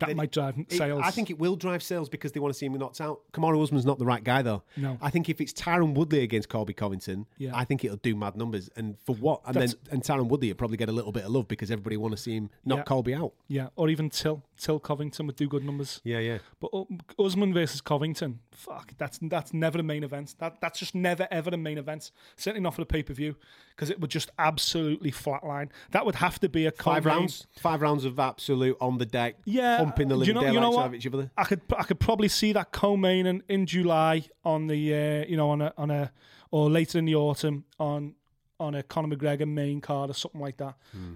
That 0.00 0.14
might 0.16 0.32
drive 0.32 0.58
it- 0.58 0.72
sales. 0.72 1.02
I 1.04 1.12
think 1.12 1.30
it 1.30 1.38
will 1.38 1.54
drive 1.54 1.80
sales 1.80 2.08
because 2.08 2.32
they 2.32 2.40
want 2.40 2.52
to 2.52 2.58
see 2.58 2.66
him 2.66 2.72
knocked 2.74 3.00
out. 3.00 3.20
Kamaru 3.32 3.62
Usman's 3.62 3.86
not 3.86 4.00
the 4.00 4.04
right 4.04 4.22
guy, 4.24 4.42
though. 4.42 4.64
No. 4.76 4.98
I 5.00 5.08
think 5.08 5.28
if 5.28 5.40
it's 5.40 5.52
Tyron 5.52 5.94
Woodley 5.94 6.24
against 6.24 6.48
Colby 6.48 6.74
Covington, 6.74 7.26
Yeah. 7.38 7.52
I 7.56 7.64
think 7.64 7.84
it'll 7.84 7.98
do 7.98 8.16
mad 8.16 8.36
numbers. 8.36 8.68
And 8.74 8.98
for 9.06 9.14
what? 9.14 9.42
And 9.46 9.54
That's- 9.54 9.74
then 9.84 9.92
and 9.92 10.02
Tyron 10.02 10.26
Woodley 10.28 10.48
will 10.48 10.56
probably 10.56 10.76
get 10.78 10.88
a 10.88 10.92
little 10.92 11.12
bit 11.12 11.24
of 11.24 11.30
love 11.30 11.46
because 11.46 11.70
everybody 11.70 11.96
want 11.96 12.10
to 12.10 12.20
see 12.20 12.34
him 12.34 12.50
knock 12.64 12.78
Yeah. 12.78 12.82
Colby 12.84 13.14
out. 13.14 13.34
Yeah, 13.46 13.68
or 13.76 13.88
even 13.88 14.10
Till 14.10 14.42
Till 14.56 14.78
Covington 14.78 15.26
would 15.26 15.36
do 15.36 15.48
good 15.48 15.64
numbers. 15.64 16.00
Yeah, 16.04 16.18
yeah. 16.18 16.38
But 16.60 16.70
Usman 17.18 17.52
versus 17.52 17.80
Covington, 17.80 18.40
fuck, 18.52 18.92
that's 18.98 19.18
that's 19.22 19.52
never 19.52 19.78
a 19.78 19.82
main 19.82 20.04
event. 20.04 20.34
That 20.38 20.60
that's 20.60 20.78
just 20.78 20.94
never 20.94 21.26
ever 21.30 21.50
a 21.50 21.56
main 21.56 21.78
event. 21.78 22.12
Certainly 22.36 22.62
not 22.62 22.74
for 22.74 22.82
the 22.82 22.86
pay 22.86 23.02
per 23.02 23.12
view 23.12 23.36
because 23.70 23.90
it 23.90 24.00
would 24.00 24.10
just 24.10 24.30
absolutely 24.38 25.10
flatline. 25.10 25.70
That 25.90 26.06
would 26.06 26.16
have 26.16 26.38
to 26.40 26.48
be 26.48 26.66
a 26.66 26.70
Five 26.70 27.06
rounds. 27.06 27.46
Five 27.58 27.82
rounds 27.82 28.04
of 28.04 28.18
absolute 28.18 28.76
on 28.80 28.98
the 28.98 29.06
deck, 29.06 29.36
Yeah, 29.44 29.78
pumping 29.78 30.08
the 30.08 30.16
living 30.16 30.34
you 30.34 30.40
know, 30.40 30.46
you 30.46 30.54
know 30.54 30.60
daylights 30.60 30.76
what? 30.76 30.82
out 30.82 30.86
of 30.86 30.94
each 30.94 31.06
other. 31.06 31.30
I 31.36 31.44
could 31.44 31.60
I 31.76 31.82
could 31.82 32.00
probably 32.00 32.28
see 32.28 32.52
that 32.52 32.72
co-main 32.72 33.26
in, 33.26 33.42
in 33.48 33.66
July 33.66 34.24
on 34.44 34.66
the 34.66 34.94
uh, 34.94 35.24
you 35.28 35.36
know 35.36 35.50
on 35.50 35.62
a 35.62 35.72
on 35.76 35.90
a 35.90 36.12
or 36.50 36.70
later 36.70 36.98
in 36.98 37.04
the 37.04 37.16
autumn 37.16 37.64
on 37.78 38.14
on 38.60 38.74
a 38.74 38.82
Conor 38.82 39.16
McGregor 39.16 39.48
main 39.48 39.80
card 39.80 40.10
or 40.10 40.14
something 40.14 40.40
like 40.40 40.56
that. 40.58 40.76
Hmm. 40.92 41.14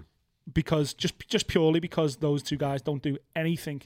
Because 0.53 0.93
just 0.93 1.27
just 1.27 1.47
purely 1.47 1.79
because 1.79 2.17
those 2.17 2.43
two 2.43 2.57
guys 2.57 2.81
don't 2.81 3.01
do 3.03 3.17
anything 3.35 3.81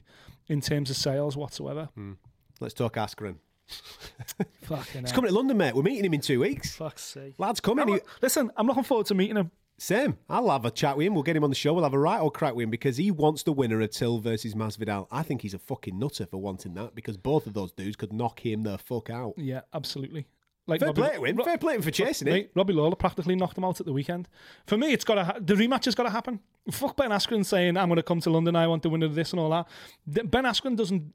in 0.47 0.61
terms 0.61 0.89
of 0.89 0.95
sales 0.95 1.35
whatsoever. 1.37 1.89
Hmm. 1.95 2.13
Let's 2.59 2.73
talk 2.73 2.95
Askren. 2.95 3.35
Fucking 4.63 5.01
He's 5.01 5.11
coming 5.11 5.29
to 5.29 5.35
London, 5.35 5.57
mate. 5.57 5.75
We're 5.75 5.83
meeting 5.83 6.05
him 6.05 6.13
in 6.13 6.21
two 6.21 6.39
weeks. 6.41 6.75
Fuck's 6.75 7.01
sake. 7.03 7.35
Lad's 7.37 7.59
coming. 7.59 7.87
He- 7.87 7.99
listen, 8.21 8.51
I'm 8.57 8.67
looking 8.67 8.83
forward 8.83 9.07
to 9.07 9.15
meeting 9.15 9.37
him. 9.37 9.51
Same. 9.77 10.17
I'll 10.29 10.49
have 10.51 10.65
a 10.65 10.71
chat 10.71 10.95
with 10.95 11.07
him. 11.07 11.13
We'll 11.13 11.23
get 11.23 11.35
him 11.35 11.43
on 11.43 11.49
the 11.49 11.55
show. 11.55 11.73
We'll 11.73 11.83
have 11.83 11.93
a 11.93 11.99
right 11.99 12.19
old 12.19 12.33
crack 12.35 12.53
with 12.55 12.63
him 12.63 12.69
because 12.69 12.95
he 12.97 13.09
wants 13.11 13.43
the 13.43 13.51
winner 13.51 13.81
of 13.81 13.89
Till 13.89 14.19
versus 14.19 14.53
Masvidal. 14.53 15.07
I 15.11 15.23
think 15.23 15.41
he's 15.41 15.53
a 15.55 15.59
fucking 15.59 15.97
nutter 15.97 16.25
for 16.25 16.37
wanting 16.37 16.75
that 16.75 16.93
because 16.95 17.17
both 17.17 17.47
of 17.47 17.53
those 17.53 17.71
dudes 17.71 17.95
could 17.95 18.13
knock 18.13 18.45
him 18.45 18.63
the 18.63 18.77
fuck 18.77 19.09
out. 19.09 19.33
Yeah, 19.37 19.61
absolutely. 19.73 20.27
Like 20.65 20.79
Fair 20.79 20.87
Robbie- 20.87 21.01
play 21.01 21.15
to 21.17 21.23
him. 21.25 21.35
Ro- 21.35 21.43
Fair 21.43 21.57
play 21.57 21.77
for 21.81 21.91
chasing 21.91 22.27
it. 22.27 22.31
Mate, 22.31 22.51
Robbie 22.55 22.73
Lawler 22.73 22.95
practically 22.95 23.35
knocked 23.35 23.57
him 23.57 23.65
out 23.65 23.79
at 23.81 23.85
the 23.85 23.91
weekend. 23.91 24.29
For 24.65 24.77
me, 24.77 24.93
it's 24.93 25.03
got 25.03 25.15
to 25.15 25.23
ha- 25.25 25.37
the 25.41 25.55
rematch 25.55 25.85
has 25.85 25.95
got 25.95 26.03
to 26.03 26.09
happen. 26.09 26.39
Fuck 26.71 26.95
Ben 26.95 27.09
Askren 27.09 27.45
saying 27.45 27.75
I'm 27.75 27.89
going 27.89 27.97
to 27.97 28.03
come 28.03 28.21
to 28.21 28.29
London. 28.29 28.55
I 28.55 28.65
want 28.67 28.81
the 28.83 28.89
winner 28.89 29.05
of 29.05 29.15
this 29.15 29.31
and 29.31 29.39
all 29.41 29.49
that. 29.49 29.67
Th- 30.13 30.29
Ben 30.29 30.45
Askren 30.45 30.77
doesn't 30.77 31.13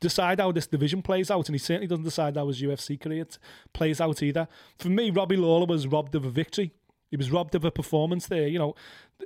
decide 0.00 0.40
how 0.40 0.50
this 0.50 0.66
division 0.66 1.02
plays 1.02 1.30
out, 1.30 1.48
and 1.48 1.54
he 1.54 1.58
certainly 1.58 1.86
doesn't 1.86 2.04
decide 2.04 2.36
how 2.36 2.48
his 2.48 2.60
UFC 2.60 2.98
career 2.98 3.24
t- 3.24 3.36
plays 3.72 4.00
out 4.00 4.22
either. 4.22 4.48
For 4.78 4.88
me, 4.88 5.10
Robbie 5.10 5.36
Lawler 5.36 5.66
was 5.66 5.86
robbed 5.86 6.14
of 6.14 6.24
a 6.24 6.30
victory. 6.30 6.72
He 7.10 7.16
was 7.16 7.30
robbed 7.30 7.54
of 7.54 7.64
a 7.64 7.70
performance 7.70 8.26
there. 8.26 8.48
You 8.48 8.58
know, 8.58 8.74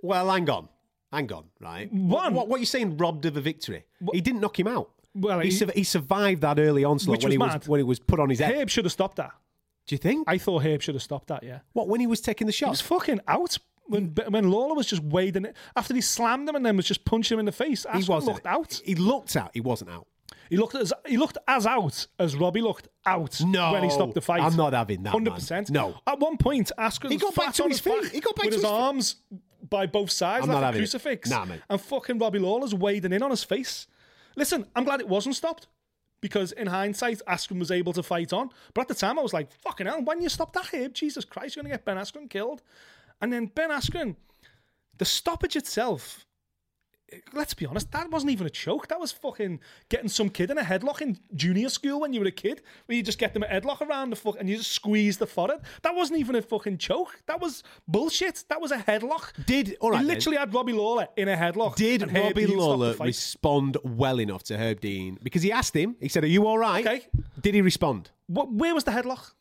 Well, 0.02 0.30
hang 0.30 0.50
on. 0.50 0.68
Hang 1.12 1.32
on, 1.32 1.44
right? 1.60 1.92
One- 1.92 2.34
What, 2.34 2.48
what, 2.48 2.56
are 2.56 2.60
you 2.60 2.66
saying, 2.66 2.96
robbed 2.96 3.24
of 3.24 3.36
a 3.36 3.40
victory? 3.40 3.84
He 4.12 4.20
didn't 4.20 4.40
knock 4.40 4.58
him 4.58 4.66
out. 4.66 4.90
Well, 5.14 5.40
he, 5.40 5.48
he- 5.48 5.54
sur- 5.56 5.72
he 5.74 5.84
survived 5.84 6.42
that 6.42 6.58
early 6.58 6.84
onslaught 6.84 7.18
when, 7.18 7.26
was 7.26 7.32
he 7.32 7.38
was, 7.38 7.52
mad. 7.52 7.68
when 7.68 7.78
he 7.80 7.84
was 7.84 7.98
put 7.98 8.18
on 8.20 8.30
his 8.30 8.38
head. 8.40 8.54
Herb 8.54 8.68
should 8.70 8.84
have 8.84 8.92
stopped 8.92 9.16
that. 9.16 9.32
Do 9.86 9.94
you 9.94 9.98
think? 9.98 10.24
I 10.28 10.38
thought 10.38 10.64
Herb 10.64 10.82
should 10.82 10.94
have 10.94 11.02
stopped 11.02 11.28
that. 11.28 11.42
Yeah, 11.42 11.60
what, 11.72 11.88
when 11.88 12.00
he 12.00 12.06
was 12.06 12.20
taking 12.20 12.46
the 12.46 12.52
shot? 12.52 12.66
he 12.66 12.70
was 12.70 12.80
fucking 12.80 13.20
out 13.28 13.58
when 13.86 14.14
when 14.28 14.50
Lawler 14.50 14.74
was 14.74 14.86
just 14.86 15.02
wading 15.02 15.44
it 15.44 15.56
after 15.76 15.94
he 15.94 16.00
slammed 16.00 16.48
him 16.48 16.56
and 16.56 16.64
then 16.64 16.76
was 16.76 16.86
just 16.86 17.04
punching 17.04 17.34
him 17.36 17.40
in 17.40 17.44
the 17.46 17.52
face. 17.52 17.84
He 17.94 18.02
wasn't. 18.04 18.34
looked 18.34 18.46
out. 18.46 18.80
He 18.84 18.94
looked 18.94 19.36
out. 19.36 19.50
He 19.52 19.60
wasn't 19.60 19.90
out. 19.90 20.06
He 20.50 20.56
looked 20.56 20.74
as 20.74 20.92
he 21.06 21.16
looked 21.16 21.38
as 21.48 21.66
out 21.66 22.06
as 22.18 22.36
Robbie 22.36 22.60
looked 22.60 22.88
out 23.06 23.40
No, 23.44 23.72
when 23.72 23.82
he 23.84 23.90
stopped 23.90 24.14
the 24.14 24.20
fight. 24.20 24.42
I'm 24.42 24.56
not 24.56 24.72
having 24.72 25.02
that. 25.02 25.10
Hundred 25.10 25.34
percent. 25.34 25.70
No. 25.70 26.00
At 26.06 26.18
one 26.18 26.36
point, 26.38 26.70
Askren 26.78 27.10
He 27.10 27.16
got 27.16 27.34
back 27.34 27.54
to 27.54 27.64
his 27.64 27.78
his 27.78 27.80
feet. 27.80 28.12
He 28.12 28.20
got 28.20 28.36
back 28.36 28.46
with 28.46 28.54
to 28.54 28.58
his 28.60 28.62
his 28.62 28.70
arms 28.70 29.16
by 29.68 29.86
both 29.86 30.10
sides 30.10 30.44
I'm 30.44 30.52
like 30.52 30.62
a 30.62 30.66
having 30.66 30.78
it. 30.80 30.82
crucifix. 30.82 31.30
Nah, 31.30 31.44
mate. 31.44 31.60
And 31.68 31.80
fucking 31.80 32.18
Robbie 32.18 32.38
Lawler's 32.38 32.74
wading 32.74 33.12
in 33.12 33.22
on 33.22 33.30
his 33.30 33.44
face. 33.44 33.86
Listen, 34.36 34.66
I'm 34.74 34.84
glad 34.84 35.00
it 35.00 35.08
wasn't 35.08 35.36
stopped. 35.36 35.68
Because 36.20 36.52
in 36.52 36.68
hindsight, 36.68 37.20
Askren 37.28 37.58
was 37.58 37.70
able 37.70 37.92
to 37.92 38.02
fight 38.02 38.32
on. 38.32 38.48
But 38.72 38.82
at 38.82 38.88
the 38.88 38.94
time, 38.94 39.18
I 39.18 39.22
was 39.22 39.34
like, 39.34 39.52
fucking 39.52 39.86
hell, 39.86 40.02
when 40.02 40.22
you 40.22 40.30
stop 40.30 40.54
that 40.54 40.72
Herb, 40.72 40.94
Jesus 40.94 41.22
Christ, 41.22 41.54
you're 41.54 41.62
going 41.62 41.70
to 41.70 41.76
get 41.76 41.84
Ben 41.84 41.98
Askren 41.98 42.30
killed. 42.30 42.62
And 43.20 43.30
then 43.30 43.46
Ben 43.46 43.68
Askren, 43.68 44.16
the 44.96 45.04
stoppage 45.04 45.54
itself, 45.54 46.23
let's 47.32 47.54
be 47.54 47.66
honest, 47.66 47.90
that 47.92 48.10
wasn't 48.10 48.32
even 48.32 48.46
a 48.46 48.50
choke. 48.50 48.88
That 48.88 49.00
was 49.00 49.12
fucking 49.12 49.60
getting 49.88 50.08
some 50.08 50.28
kid 50.28 50.50
in 50.50 50.58
a 50.58 50.62
headlock 50.62 51.00
in 51.00 51.18
junior 51.34 51.68
school 51.68 52.00
when 52.00 52.12
you 52.12 52.20
were 52.20 52.26
a 52.26 52.32
kid, 52.32 52.62
where 52.86 52.96
you 52.96 53.02
just 53.02 53.18
get 53.18 53.34
them 53.34 53.42
a 53.42 53.46
headlock 53.46 53.80
around 53.80 54.10
the 54.10 54.16
fuck 54.16 54.36
and 54.38 54.48
you 54.48 54.56
just 54.56 54.72
squeeze 54.72 55.18
the 55.18 55.26
forehead. 55.26 55.60
That 55.82 55.94
wasn't 55.94 56.20
even 56.20 56.34
a 56.36 56.42
fucking 56.42 56.78
choke. 56.78 57.22
That 57.26 57.40
was 57.40 57.62
bullshit. 57.88 58.44
That 58.48 58.60
was 58.60 58.70
a 58.72 58.78
headlock. 58.78 59.32
Did 59.46 59.76
all 59.80 59.90
right? 59.90 60.00
he 60.00 60.06
then. 60.06 60.14
literally 60.14 60.38
had 60.38 60.52
Robbie 60.54 60.72
Lawler 60.72 61.08
in 61.16 61.28
a 61.28 61.36
headlock. 61.36 61.76
Did 61.76 62.02
Robbie 62.02 62.12
Dean 62.12 62.32
stopped 62.32 62.48
the 62.48 62.56
Lawler 62.56 62.94
respond 63.00 63.76
well 63.84 64.20
enough 64.20 64.42
to 64.44 64.56
Herb 64.56 64.80
Dean? 64.80 65.18
Because 65.22 65.42
he 65.42 65.52
asked 65.52 65.74
him. 65.74 65.96
He 66.00 66.08
said, 66.08 66.24
"Are 66.24 66.28
you 66.28 66.46
all 66.46 66.58
right?" 66.58 66.86
Okay. 66.86 67.06
Did 67.40 67.54
he 67.54 67.62
respond? 67.62 68.10
What, 68.26 68.52
where 68.52 68.74
was 68.74 68.84
the 68.84 68.90
headlock? 68.90 69.32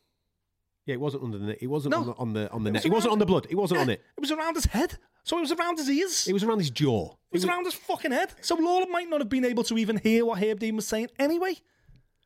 Yeah, 0.86 0.94
it 0.94 1.00
wasn't 1.00 1.24
under 1.24 1.38
the. 1.38 1.62
It 1.64 1.66
wasn't 1.68 1.92
No. 1.92 1.98
on 2.00 2.06
the 2.06 2.14
on 2.16 2.32
the 2.34 2.50
on 2.52 2.62
the 2.64 2.68
It 2.70 2.72
neck. 2.74 2.82
was 2.82 2.86
It 2.86 2.92
wasn't 2.92 3.08
around- 3.08 3.12
on 3.12 3.18
the 3.20 3.26
blood. 3.26 3.46
It 3.50 3.54
wasn't 3.54 3.80
on 3.80 3.90
it. 3.90 4.02
It 4.16 4.20
was 4.20 4.30
around 4.30 4.54
his 4.54 4.66
head. 4.66 4.98
So 5.22 5.38
it 5.38 5.40
was 5.40 5.52
around 5.52 5.78
his 5.78 5.88
ears. 5.88 6.28
It 6.28 6.34
was 6.34 6.42
around 6.44 6.58
his 6.58 6.70
jaw. 6.70 7.12
It 7.30 7.34
was 7.36 7.44
around 7.46 7.64
his 7.64 7.72
fucking 7.74 8.12
head. 8.12 8.34
So 8.42 8.54
Lawler 8.56 8.86
might 8.90 9.08
not 9.08 9.20
have 9.20 9.30
been 9.30 9.44
able 9.46 9.64
to 9.64 9.78
even 9.78 9.96
hear 9.96 10.26
what 10.26 10.38
Herb 10.42 10.60
Dean 10.60 10.76
was 10.76 10.86
saying 10.86 11.08
anyway. 11.18 11.56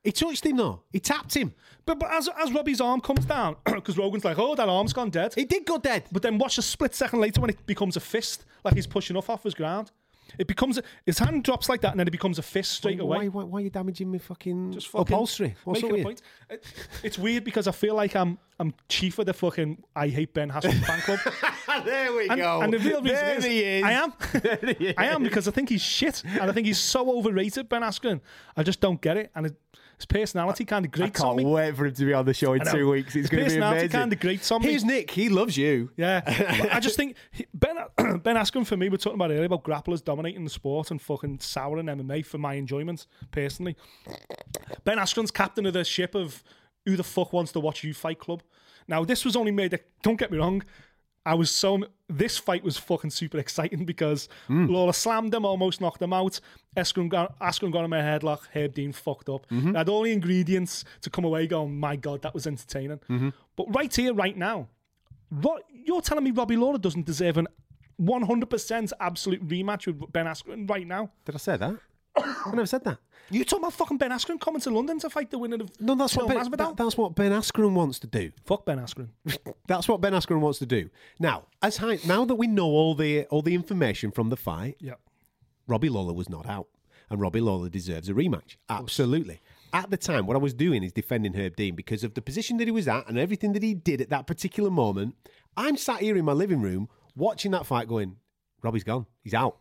He 0.02 0.10
touched 0.12 0.44
him 0.46 0.56
though. 0.56 0.82
He 0.90 0.98
tapped 1.00 1.34
him. 1.34 1.54
But, 1.86 1.98
but 2.00 2.10
as, 2.12 2.28
as 2.40 2.52
Robbie's 2.52 2.80
arm 2.80 3.00
comes 3.00 3.24
down, 3.24 3.56
because 3.64 3.96
Rogan's 3.96 4.24
like, 4.24 4.38
oh, 4.38 4.54
that 4.56 4.68
arm's 4.68 4.92
gone 4.92 5.10
dead. 5.10 5.34
He 5.34 5.44
did 5.44 5.64
go 5.64 5.78
dead. 5.78 6.04
But 6.10 6.22
then 6.22 6.38
watch 6.38 6.58
a 6.58 6.62
split 6.62 6.94
second 6.94 7.20
later 7.20 7.40
when 7.40 7.50
it 7.50 7.64
becomes 7.66 7.96
a 7.96 8.00
fist, 8.00 8.44
like 8.64 8.74
he's 8.74 8.86
pushing 8.86 9.16
off 9.16 9.30
off 9.30 9.44
his 9.44 9.54
ground. 9.54 9.90
It 10.38 10.46
becomes 10.46 10.78
a, 10.78 10.82
his 11.06 11.18
hand 11.18 11.44
drops 11.44 11.68
like 11.68 11.80
that, 11.80 11.92
and 11.92 12.00
then 12.00 12.06
it 12.06 12.10
becomes 12.10 12.38
a 12.38 12.42
fist 12.42 12.72
straight 12.72 12.98
why, 13.02 13.16
away. 13.16 13.28
why, 13.28 13.42
why 13.42 13.44
why, 13.44 13.58
are 13.60 13.62
you 13.64 13.70
damaging 13.70 14.10
me 14.10 14.18
fucking, 14.18 14.72
Just 14.72 14.88
fucking 14.88 15.02
upholstery? 15.14 15.54
What's 15.64 15.82
making 15.82 16.00
a 16.00 16.02
point. 16.04 16.22
It- 16.50 16.64
it's 17.02 17.18
weird 17.18 17.44
because 17.44 17.66
I 17.66 17.72
feel 17.72 17.94
like 17.94 18.14
I'm 18.16 18.38
I'm 18.60 18.74
chief 18.88 19.18
of 19.18 19.26
the 19.26 19.32
fucking 19.34 19.82
I 19.94 20.08
hate 20.08 20.34
Ben 20.34 20.50
Askren 20.50 20.84
fan 20.84 21.00
club. 21.00 21.84
there 21.84 22.12
we 22.12 22.28
And, 22.28 22.40
go. 22.40 22.60
and 22.60 22.72
the 22.72 22.78
real 22.78 23.00
reason 23.00 23.16
there 23.16 23.38
is, 23.38 23.44
he 23.44 23.60
is. 23.62 23.84
I 23.84 23.92
am. 23.92 24.12
I 24.98 25.06
am 25.06 25.22
because 25.22 25.46
I 25.48 25.50
think 25.52 25.68
he's 25.68 25.80
shit, 25.82 26.22
and 26.24 26.50
I 26.50 26.52
think 26.52 26.66
he's 26.66 26.78
so 26.78 27.16
overrated. 27.16 27.68
Ben 27.68 27.82
Askren, 27.82 28.20
I 28.56 28.62
just 28.62 28.80
don't 28.80 29.00
get 29.00 29.16
it, 29.16 29.30
and 29.34 29.46
it, 29.46 29.56
his 29.98 30.06
personality 30.06 30.64
kind 30.64 30.86
of 30.86 30.90
I 30.94 30.96
grates 30.96 31.20
on 31.20 31.36
can't 31.36 31.48
wait 31.48 31.76
for 31.76 31.84
him 31.86 31.94
to 31.94 32.04
be 32.04 32.14
on 32.14 32.24
the 32.24 32.32
show 32.32 32.52
in 32.54 32.64
two 32.64 32.88
weeks. 32.88 33.16
It's 33.16 33.28
going 33.28 33.44
to 33.44 33.50
be 33.50 33.56
personality 33.56 33.80
amazing. 33.80 34.00
kinda 34.00 34.16
grates 34.16 34.50
on 34.52 34.62
me. 34.62 34.68
Here's 34.70 34.84
Nick. 34.84 35.10
He 35.10 35.28
loves 35.28 35.56
you. 35.56 35.90
Yeah, 35.96 36.22
I 36.72 36.78
just 36.80 36.96
think 36.96 37.16
Ben 37.52 37.76
Ben 37.98 38.36
Askren 38.36 38.64
for 38.66 38.76
me. 38.76 38.88
We're 38.88 38.96
talking 38.96 39.16
about 39.16 39.30
earlier 39.32 39.44
about 39.44 39.64
grapplers 39.64 40.02
dominating 40.02 40.44
the 40.44 40.50
sport 40.50 40.90
and 40.90 41.02
fucking 41.02 41.40
souring 41.40 41.86
MMA 41.86 42.24
for 42.24 42.38
my 42.38 42.54
enjoyment 42.54 43.06
personally. 43.32 43.76
Ben 44.84 44.98
Askren's 44.98 45.30
captain 45.32 45.66
of 45.66 45.72
the 45.72 45.84
ship 45.84 46.14
of 46.14 46.42
who 46.86 46.96
the 46.96 47.04
fuck 47.04 47.32
wants 47.32 47.52
to 47.52 47.60
watch 47.60 47.82
you 47.84 47.92
fight 47.92 48.20
club. 48.20 48.42
Now 48.86 49.04
this 49.04 49.24
was 49.24 49.36
only 49.36 49.52
made. 49.52 49.78
Don't 50.02 50.18
get 50.18 50.30
me 50.30 50.38
wrong. 50.38 50.62
I 51.26 51.34
was 51.34 51.50
so 51.50 51.84
this 52.08 52.38
fight 52.38 52.64
was 52.64 52.78
fucking 52.78 53.10
super 53.10 53.38
exciting 53.44 53.84
because 53.84 54.28
hmm. 54.46 54.66
Lawler 54.66 54.92
slammed 54.92 55.34
him, 55.34 55.44
almost 55.44 55.80
knocked 55.80 56.00
him 56.00 56.12
out. 56.12 56.40
Askren 56.76 57.08
got, 57.08 57.38
Askren 57.40 57.72
got 57.72 57.84
him 57.84 57.92
a 57.92 57.96
headlock. 57.96 58.40
Herb 58.52 58.74
Dean 58.74 58.92
fucked 58.92 59.28
up. 59.28 59.46
They 59.50 59.78
Had 59.78 59.88
all 59.88 60.02
the 60.02 60.12
ingredients 60.12 60.84
to 61.02 61.10
come 61.10 61.24
away 61.24 61.46
going, 61.46 61.78
my 61.78 61.96
god, 61.96 62.22
that 62.22 62.34
was 62.34 62.46
entertaining. 62.46 62.98
Mm-hmm. 63.10 63.30
But 63.56 63.74
right 63.74 63.94
here, 63.94 64.14
right 64.14 64.36
now, 64.36 64.68
Ro- 65.30 65.58
you're 65.70 66.00
telling 66.00 66.24
me 66.24 66.30
Robbie 66.30 66.56
Lawler 66.56 66.78
doesn't 66.78 67.04
deserve 67.04 67.36
an 67.36 67.48
100% 68.00 68.92
absolute 69.00 69.46
rematch 69.46 69.86
with 69.86 70.12
Ben 70.12 70.26
Askren 70.26 70.68
right 70.68 70.86
now? 70.86 71.10
Did 71.24 71.34
I 71.34 71.38
say 71.38 71.56
that? 71.56 71.76
I 72.24 72.50
never 72.50 72.66
said 72.66 72.84
that. 72.84 72.98
You 73.30 73.44
talking 73.44 73.64
about 73.64 73.74
fucking 73.74 73.98
Ben 73.98 74.10
Askren 74.10 74.40
coming 74.40 74.60
to 74.62 74.70
London 74.70 74.98
to 75.00 75.10
fight 75.10 75.30
the 75.30 75.36
winner 75.38 75.56
of 75.56 75.70
No, 75.80 75.94
that's 75.94 76.16
what 76.16 76.28
ben, 76.28 76.50
that- 76.50 76.76
that's 76.76 76.96
what 76.96 77.14
Ben 77.14 77.30
Askren 77.32 77.72
wants 77.72 77.98
to 77.98 78.06
do. 78.06 78.32
Fuck 78.46 78.64
Ben 78.64 78.78
Askren. 78.78 79.08
That's 79.66 79.86
what 79.86 80.00
Ben 80.00 80.14
Askren 80.14 80.40
wants 80.40 80.58
to 80.60 80.66
do. 80.66 80.88
Now, 81.20 81.44
as 81.60 81.76
high, 81.76 81.98
now 82.06 82.24
that 82.24 82.36
we 82.36 82.46
know 82.46 82.64
all 82.64 82.94
the 82.94 83.26
all 83.26 83.42
the 83.42 83.54
information 83.54 84.10
from 84.12 84.30
the 84.30 84.36
fight, 84.36 84.76
yeah. 84.80 84.94
Robbie 85.66 85.90
Lawler 85.90 86.14
was 86.14 86.30
not 86.30 86.46
out, 86.48 86.68
and 87.10 87.20
Robbie 87.20 87.42
Lawler 87.42 87.68
deserves 87.68 88.08
a 88.08 88.14
rematch. 88.14 88.56
Absolutely. 88.70 89.40
At 89.74 89.90
the 89.90 89.98
time, 89.98 90.26
what 90.26 90.34
I 90.34 90.38
was 90.38 90.54
doing 90.54 90.82
is 90.82 90.92
defending 90.92 91.34
Herb 91.34 91.54
Dean 91.56 91.74
because 91.74 92.02
of 92.02 92.14
the 92.14 92.22
position 92.22 92.56
that 92.56 92.66
he 92.66 92.70
was 92.70 92.88
at 92.88 93.06
and 93.08 93.18
everything 93.18 93.52
that 93.52 93.62
he 93.62 93.74
did 93.74 94.00
at 94.00 94.08
that 94.08 94.26
particular 94.26 94.70
moment. 94.70 95.14
I'm 95.54 95.76
sat 95.76 96.00
here 96.00 96.16
in 96.16 96.24
my 96.24 96.32
living 96.32 96.62
room 96.62 96.88
watching 97.14 97.50
that 97.50 97.66
fight, 97.66 97.88
going, 97.88 98.16
"Robbie's 98.62 98.84
gone. 98.84 99.04
He's 99.22 99.34
out." 99.34 99.58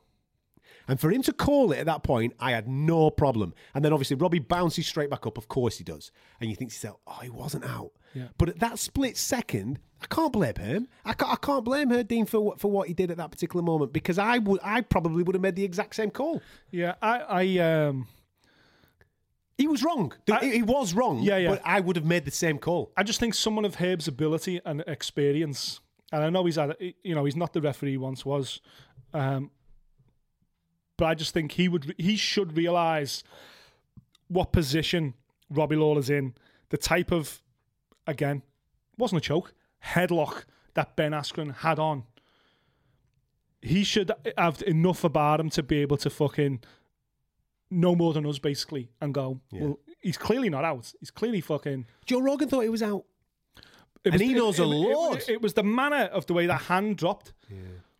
And 0.87 0.99
for 0.99 1.11
him 1.11 1.21
to 1.23 1.33
call 1.33 1.71
it 1.71 1.79
at 1.79 1.85
that 1.87 2.03
point, 2.03 2.33
I 2.39 2.51
had 2.51 2.67
no 2.67 3.09
problem. 3.09 3.53
And 3.73 3.83
then 3.83 3.91
obviously 3.91 4.15
Robbie 4.15 4.39
bounces 4.39 4.87
straight 4.87 5.09
back 5.09 5.25
up. 5.27 5.37
Of 5.37 5.47
course 5.47 5.77
he 5.77 5.83
does. 5.83 6.11
And 6.39 6.49
you 6.49 6.55
think 6.55 6.71
to 6.71 6.75
yourself, 6.75 6.99
oh, 7.05 7.19
he 7.21 7.29
wasn't 7.29 7.65
out. 7.65 7.91
Yeah. 8.13 8.27
But 8.37 8.49
at 8.49 8.59
that 8.59 8.79
split 8.79 9.17
second, 9.17 9.79
I 10.01 10.05
can't 10.07 10.31
blame 10.31 10.55
him. 10.55 10.87
I 11.03 11.13
can't, 11.13 11.31
I 11.31 11.35
can't 11.35 11.65
blame 11.65 11.89
her, 11.89 12.03
Dean, 12.03 12.25
for 12.25 12.39
what, 12.39 12.59
for 12.59 12.71
what 12.71 12.87
he 12.87 12.93
did 12.93 13.11
at 13.11 13.17
that 13.17 13.31
particular 13.31 13.63
moment 13.63 13.91
because 13.91 14.17
I 14.17 14.37
would, 14.37 14.61
I 14.63 14.81
probably 14.81 15.23
would 15.23 15.35
have 15.35 15.41
made 15.41 15.55
the 15.55 15.63
exact 15.65 15.95
same 15.95 16.09
call. 16.11 16.41
Yeah, 16.71 16.95
I, 17.01 17.19
I 17.19 17.57
um, 17.87 18.07
He 19.57 19.67
was 19.67 19.83
wrong. 19.83 20.13
I- 20.31 20.45
he, 20.45 20.61
was 20.61 20.93
wrong. 20.93 21.19
Yeah, 21.21 21.37
yeah. 21.37 21.49
But 21.49 21.61
I 21.65 21.79
would 21.79 21.95
have 21.95 22.05
made 22.05 22.25
the 22.25 22.31
same 22.31 22.59
call. 22.59 22.91
I 22.95 23.03
just 23.03 23.19
think 23.19 23.33
someone 23.33 23.65
of 23.65 23.75
Herb's 23.75 24.07
ability 24.07 24.61
and 24.65 24.81
experience, 24.87 25.79
and 26.11 26.23
I 26.23 26.29
know 26.29 26.45
he's 26.45 26.55
had, 26.55 26.75
you 26.79 27.13
know, 27.15 27.25
he's 27.25 27.35
not 27.35 27.53
the 27.53 27.61
referee 27.61 27.91
he 27.91 27.97
once 27.97 28.23
was, 28.25 28.61
um, 29.13 29.51
but 30.97 31.05
I 31.05 31.13
just 31.15 31.33
think 31.33 31.53
he 31.53 31.67
would, 31.67 31.95
he 31.97 32.15
should 32.15 32.57
realize 32.57 33.23
what 34.27 34.51
position 34.51 35.13
Robbie 35.49 35.75
Lawler's 35.75 36.09
in, 36.09 36.33
the 36.69 36.77
type 36.77 37.11
of, 37.11 37.41
again, 38.05 38.41
wasn't 38.97 39.19
a 39.19 39.21
choke, 39.27 39.53
headlock 39.85 40.43
that 40.73 40.95
Ben 40.95 41.11
Askren 41.11 41.55
had 41.57 41.79
on. 41.79 42.03
He 43.61 43.83
should 43.83 44.11
have 44.37 44.61
enough 44.63 45.03
about 45.03 45.39
him 45.39 45.49
to 45.51 45.63
be 45.63 45.77
able 45.77 45.97
to 45.97 46.09
fucking 46.09 46.61
know 47.69 47.95
more 47.95 48.13
than 48.13 48.25
us, 48.25 48.39
basically, 48.39 48.89
and 49.01 49.13
go, 49.13 49.41
well, 49.51 49.79
he's 50.01 50.17
clearly 50.17 50.49
not 50.49 50.63
out. 50.63 50.91
He's 50.99 51.11
clearly 51.11 51.41
fucking. 51.41 51.85
Joe 52.05 52.19
Rogan 52.19 52.49
thought 52.49 52.61
he 52.61 52.69
was 52.69 52.83
out. 52.83 53.05
It 54.03 54.13
And 54.13 54.21
he 54.21 54.33
knows 54.33 54.59
a 54.59 54.65
lot. 54.65 55.17
It, 55.17 55.29
it 55.29 55.41
was 55.41 55.53
the 55.53 55.63
manner 55.63 56.05
of 56.05 56.27
the 56.27 56.33
way 56.33 56.45
the 56.45 56.55
hand 56.55 56.97
dropped. 56.97 57.33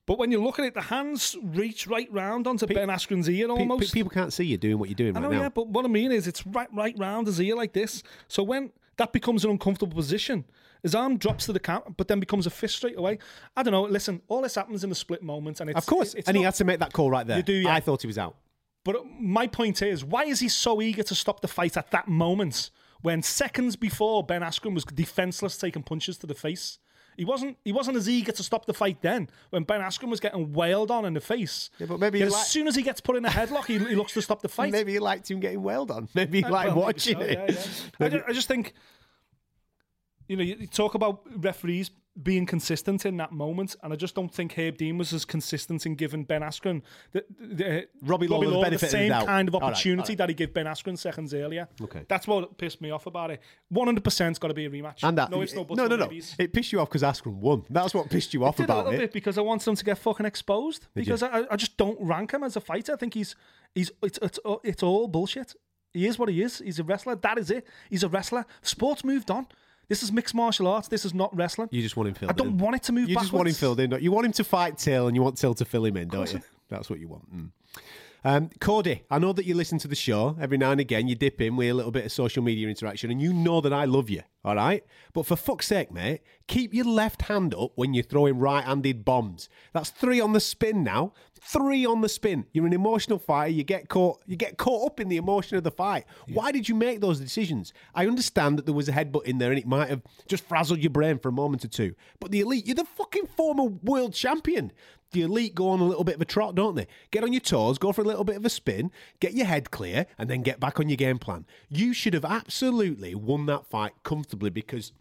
But 0.08 0.18
when 0.18 0.32
you 0.32 0.42
look 0.42 0.58
at 0.58 0.66
it, 0.66 0.74
the 0.74 0.82
hands 0.82 1.36
reach 1.44 1.86
right 1.86 2.12
round 2.12 2.48
onto 2.48 2.66
Ben 2.66 2.88
Askren's 2.88 3.30
ear 3.30 3.48
Pe- 3.50 3.54
pe- 3.54 3.60
almost. 3.60 3.94
people 3.94 4.10
can't 4.10 4.34
see 4.34 4.46
you 4.46 4.58
doing 4.58 4.80
what 4.80 4.90
you're 4.90 4.96
doing 4.96 5.16
I 5.16 5.20
know, 5.20 5.28
right 5.28 5.36
now. 5.36 5.42
yeah, 5.44 5.50
but 5.50 5.68
what 5.68 5.84
I 5.86 5.90
mean 5.90 6.12
is 6.12 6.28
it's 6.28 6.48
right 6.48 6.70
right 6.74 6.96
round 6.98 7.28
his 7.28 7.40
ear 7.42 7.56
like 7.56 7.74
this. 7.74 8.02
So 8.30 8.42
when 8.42 8.72
that 8.96 9.12
becomes 9.14 9.44
an 9.46 9.52
uncomfortable 9.52 9.96
position, 9.96 10.46
his 10.82 10.96
arm 10.96 11.18
drops 11.18 11.46
to 11.48 11.54
the 11.54 11.60
count, 11.60 11.98
but 11.98 12.08
then 12.08 12.20
becomes 12.22 12.48
a 12.48 12.50
fist 12.50 12.78
straight 12.78 12.98
away. 12.98 13.20
I 13.56 13.64
don't 13.64 13.74
know. 13.74 13.84
Listen, 13.84 14.22
all 14.30 14.42
this 14.42 14.56
happens 14.56 14.84
in 14.84 14.92
a 14.92 14.96
split 14.96 15.22
moment, 15.22 15.60
and 15.60 15.70
it's, 15.70 15.78
of 15.78 15.86
course. 15.86 16.14
it's 16.14 16.28
and 16.28 16.38
he 16.38 16.44
had 16.44 16.56
to 16.56 16.64
make 16.64 16.80
that 16.80 16.94
call 16.94 17.12
right 17.12 17.28
there. 17.28 17.38
You 17.38 17.44
do, 17.44 17.54
yeah. 17.54 17.74
I 17.74 17.82
thought 17.82 18.02
he 18.02 18.08
was 18.08 18.18
out. 18.18 18.38
But 18.86 18.96
my 19.20 19.48
point 19.48 19.82
is, 19.82 20.06
why 20.06 20.24
is 20.24 20.40
he 20.40 20.48
so 20.48 20.82
eager 20.82 21.04
to 21.04 21.16
stop 21.16 21.42
the 21.42 21.50
fight 21.50 21.76
at 21.76 21.92
that 21.92 22.08
moment 22.08 22.72
when 23.02 23.22
seconds 23.22 23.76
before 23.76 24.24
Ben 24.24 24.42
Askren 24.42 24.74
was 24.74 24.86
defenseless, 24.86 25.58
taking 25.58 25.84
punches 25.84 26.18
to 26.20 26.28
the 26.28 26.36
face? 26.36 26.80
He 27.18 27.26
wasn't. 27.26 27.58
He 27.66 27.72
wasn't 27.74 27.98
as 27.98 28.08
eager 28.08 28.32
to 28.32 28.44
stop 28.44 28.66
the 28.68 28.74
fight 28.74 29.02
then 29.02 29.28
when 29.50 29.64
Ben 29.64 29.82
Askren 29.82 30.10
was 30.10 30.20
getting 30.20 30.54
wailed 30.54 30.92
on 30.92 31.04
in 31.04 31.14
the 31.16 31.20
face. 31.20 31.70
Yeah, 31.80 31.88
but 31.88 32.00
maybe 32.00 32.22
as 32.22 32.32
like- 32.32 32.46
soon 32.46 32.68
as 32.68 32.76
he 32.76 32.84
gets 32.84 33.02
put 33.02 33.16
in 33.18 33.26
a 33.26 33.30
headlock, 33.30 33.66
he, 33.66 33.80
he 33.80 33.96
looks 33.96 34.14
to 34.14 34.22
stop 34.22 34.42
the 34.44 34.48
fight. 34.50 34.72
Maybe 34.72 34.94
he 34.94 35.00
liked 35.00 35.30
him 35.30 35.40
getting 35.40 35.64
wailed 35.64 35.90
on. 35.92 36.08
Maybe 36.14 36.42
he 36.42 36.48
liked 36.50 36.76
Well, 36.76 36.86
watching 36.86 37.16
so, 37.18 37.22
it. 37.26 37.32
yeah, 37.50 37.56
yeah. 38.00 38.06
I, 38.06 38.10
ju- 38.10 38.24
I 38.30 38.34
just 38.34 38.48
think 38.48 38.74
you 40.28 40.38
know, 40.38 40.44
you, 40.44 40.68
talk 40.68 40.96
about 40.96 41.22
referees 41.36 41.92
being 42.22 42.46
consistent 42.48 43.06
in 43.06 43.18
that 43.18 43.32
moment, 43.32 43.76
and 43.84 43.94
I 43.94 43.96
just 43.96 44.16
don't 44.16 44.34
think 44.34 44.58
Herb 44.58 44.78
Dean 44.78 44.98
was 44.98 45.14
as 45.14 45.24
consistent 45.24 45.86
in 45.86 45.96
giving 45.96 46.24
Ben 46.24 46.42
Askren 46.42 46.82
the, 47.12 47.24
the, 47.40 47.78
uh, 47.78 47.82
Robbie 48.02 48.28
Lawler 48.28 48.48
the 48.48 48.52
Lawler 48.54 48.70
the 48.72 48.80
same 48.80 49.10
doubt. 49.10 49.28
kind 49.28 49.48
of 49.48 49.54
All 49.54 49.62
right, 49.62 49.68
opportunity 49.68 50.02
all 50.02 50.08
right. 50.10 50.18
that 50.18 50.30
he 50.30 50.36
gave 50.36 50.54
Ben 50.54 50.66
Askren 50.66 50.98
seconds 50.98 51.34
earlier. 51.34 51.68
Okay. 51.80 52.06
that's 52.08 52.28
what 52.28 52.58
pissed 52.58 52.82
me 52.82 52.90
off 52.90 53.06
about 53.06 53.30
it. 53.32 53.42
One 53.70 53.88
hundred 53.88 54.04
percent's 54.04 54.40
got 54.40 54.48
to 54.48 54.54
be 54.56 54.66
a 54.66 54.70
rematch. 54.70 55.04
And 55.04 55.18
that, 55.18 55.30
no, 55.30 55.42
it's 55.42 55.54
no, 55.54 55.64
buts, 55.64 55.78
no, 55.78 55.88
no, 55.88 55.96
no. 55.96 56.10
It 56.40 56.54
pissed 56.54 56.72
you 56.72 56.80
off 56.80 56.90
because 56.90 57.04
Askren 57.04 57.36
won. 57.36 57.64
That's 57.70 57.94
what 57.94 58.10
pissed 58.10 58.34
you 58.34 58.44
off 58.46 58.60
a 58.60 58.64
about 58.64 58.86
little 58.86 58.94
it. 58.94 58.98
bit 58.98 59.14
because 59.14 59.38
I 59.38 59.42
want 59.42 59.66
him 59.66 59.76
to 59.76 59.86
get 59.86 59.98
fucking 60.00 60.26
exposed. 60.26 60.88
Did 60.96 61.06
because? 61.06 61.22
I, 61.22 61.46
I 61.52 61.56
just 61.56 61.78
don't 61.78 62.00
rank 62.02 62.34
him 62.34 62.44
as 62.44 62.56
a 62.56 62.62
fighter. 62.62 62.94
I 62.94 62.96
think 62.96 63.14
he's 63.14 63.36
he's 63.76 63.92
it's 64.02 64.18
it's 64.22 64.40
it's 64.64 64.82
all 64.82 65.08
bullshit. 65.08 65.54
He 65.94 66.08
is 66.08 66.18
what 66.20 66.30
he 66.30 66.42
is. 66.42 66.60
He's 66.60 66.80
a 66.80 66.84
wrestler. 66.84 67.16
That 67.16 67.38
is 67.38 67.52
it. 67.52 67.68
He's 67.90 68.04
a 68.04 68.10
wrestler. 68.10 68.46
Sports 68.62 69.04
moved 69.04 69.32
on. 69.32 69.48
This 69.90 70.04
is 70.04 70.12
mixed 70.12 70.36
martial 70.36 70.68
arts. 70.68 70.88
This 70.88 71.06
is 71.06 71.14
not 71.14 71.36
wrestling. 71.36 71.70
You 71.72 71.82
just 71.82 71.96
want 71.96 72.10
him 72.10 72.16
filled 72.16 72.32
in. 72.32 72.36
I 72.36 72.38
don't 72.38 72.54
in. 72.54 72.58
want 72.58 72.76
it 72.76 72.84
to 72.84 72.92
move 72.92 73.10
You 73.10 73.16
just 73.16 73.32
want 73.32 73.48
him 73.48 73.54
filled 73.54 73.80
in. 73.80 73.90
don't 73.90 74.02
You 74.02 74.06
You 74.08 74.12
want 74.12 74.26
him 74.26 74.34
to 74.34 74.44
fight 74.44 74.78
Till, 74.78 75.08
and 75.08 75.16
you 75.16 75.22
want 75.22 75.38
Till 75.38 75.54
to 75.54 75.66
fill 75.66 75.86
him 75.86 75.98
in, 75.98 76.10
don't 76.10 76.32
you? 76.34 76.42
That's 76.70 76.90
what 76.90 77.00
you 77.00 77.08
want. 77.08 77.34
Mm. 77.36 77.50
Um, 78.28 78.50
Cody, 78.60 79.04
I 79.10 79.20
know 79.20 79.32
that 79.32 79.46
you 79.46 79.56
listen 79.56 79.78
to 79.80 79.88
the 79.88 79.96
show 79.96 80.36
every 80.38 80.58
now 80.58 80.72
and 80.72 80.82
again. 80.82 81.08
You 81.08 81.16
dip 81.16 81.40
in 81.40 81.56
with 81.56 81.70
a 81.70 81.74
little 81.74 81.94
bit 81.94 82.04
of 82.04 82.12
social 82.12 82.44
media 82.44 82.68
interaction, 82.68 83.10
and 83.10 83.22
you 83.22 83.32
know 83.32 83.62
that 83.62 83.72
I 83.72 83.86
love 83.86 84.10
you. 84.10 84.22
All 84.44 84.56
right, 84.56 84.84
but 85.14 85.26
for 85.26 85.36
fuck's 85.38 85.68
sake, 85.68 85.92
mate, 85.92 86.22
keep 86.48 86.74
your 86.74 86.86
left 86.86 87.24
hand 87.24 87.54
up 87.56 87.72
when 87.76 87.94
you're 87.94 88.04
throwing 88.04 88.38
right-handed 88.38 89.04
bombs. 89.04 89.50
That's 89.74 89.90
three 89.90 90.20
on 90.20 90.34
the 90.34 90.40
spin 90.40 90.84
now. 90.84 91.14
Three 91.40 91.86
on 91.86 92.02
the 92.02 92.10
spin. 92.10 92.46
You're 92.52 92.66
an 92.66 92.74
emotional 92.74 93.20
fighter. 93.20 93.52
You 93.52 93.64
get 93.64 93.90
caught. 93.90 94.22
You 94.26 94.36
get 94.36 94.58
caught 94.58 94.86
up 94.86 95.00
in 95.00 95.08
the 95.08 95.18
emotion 95.18 95.58
of 95.58 95.64
the 95.64 95.72
fight. 95.72 96.06
Why 96.34 96.52
did 96.52 96.68
you 96.68 96.76
make 96.76 97.00
those 97.00 97.20
decisions? 97.20 97.74
I 97.94 98.08
understand 98.08 98.58
that 98.58 98.66
there 98.66 98.76
was 98.76 98.90
a 98.90 98.94
headbutt 98.94 99.24
in 99.24 99.38
there, 99.38 99.52
and 99.52 99.60
it 99.60 99.68
might 99.68 99.90
have 99.90 100.02
just 100.28 100.46
frazzled 100.46 100.80
your 100.80 100.92
brain 100.92 101.20
for 101.20 101.30
a 101.30 101.34
moment 101.34 101.64
or 101.64 101.70
two. 101.70 101.96
But 102.20 102.32
the 102.32 102.42
elite, 102.42 102.68
you're 102.68 102.76
the 102.76 102.86
fucking 102.86 103.28
former 103.28 103.64
world 103.66 104.14
champion. 104.14 104.72
The 105.12 105.22
elite 105.22 105.56
go 105.56 105.70
on 105.70 105.80
a 105.80 105.86
little 105.86 106.04
bit 106.04 106.16
of 106.16 106.22
a 106.22 106.26
trot, 106.26 106.56
don't 106.56 106.76
they? 106.76 106.88
Get 107.12 107.24
on 107.24 107.32
your 107.32 107.40
toes, 107.40 107.78
go 107.78 107.92
for 107.92 108.02
a 108.02 108.06
little 108.06 108.24
bit 108.24 108.36
of 108.36 108.46
a 108.46 108.50
spin, 108.50 108.92
get 109.20 109.34
your 109.34 109.46
head 109.46 109.72
clear, 109.72 110.06
and 110.18 110.30
then 110.30 110.42
get 110.42 110.60
back 110.60 110.80
on 110.80 110.90
your 110.90 110.98
game 110.98 111.18
plan. 111.18 111.46
You 111.70 111.94
should 111.94 112.14
have 112.14 112.26
absolutely 112.26 113.16
won 113.16 113.46
that 113.46 113.66
fight 113.66 113.94
comfortably 114.04 114.50
because 114.50 114.92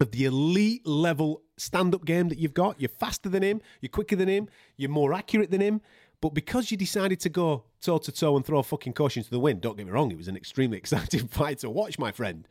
of 0.00 0.10
the 0.10 0.24
elite 0.24 0.86
level 0.86 1.42
stand 1.56 1.94
up 1.94 2.04
game 2.04 2.28
that 2.28 2.38
you've 2.38 2.54
got. 2.54 2.80
You're 2.80 2.88
faster 2.88 3.28
than 3.28 3.42
him, 3.42 3.62
you're 3.80 3.88
quicker 3.88 4.16
than 4.16 4.28
him, 4.28 4.48
you're 4.76 4.90
more 4.90 5.14
accurate 5.14 5.50
than 5.50 5.60
him. 5.60 5.80
But 6.20 6.34
because 6.34 6.70
you 6.70 6.76
decided 6.76 7.18
to 7.20 7.28
go 7.28 7.64
toe 7.80 7.98
to 7.98 8.12
toe 8.12 8.36
and 8.36 8.46
throw 8.46 8.60
a 8.60 8.62
fucking 8.62 8.92
caution 8.92 9.24
to 9.24 9.30
the 9.30 9.40
wind, 9.40 9.60
don't 9.60 9.76
get 9.76 9.86
me 9.86 9.92
wrong, 9.92 10.10
it 10.10 10.16
was 10.16 10.28
an 10.28 10.36
extremely 10.36 10.76
exciting 10.78 11.26
fight 11.26 11.58
to 11.60 11.70
watch, 11.70 11.98
my 11.98 12.12
friend. 12.12 12.46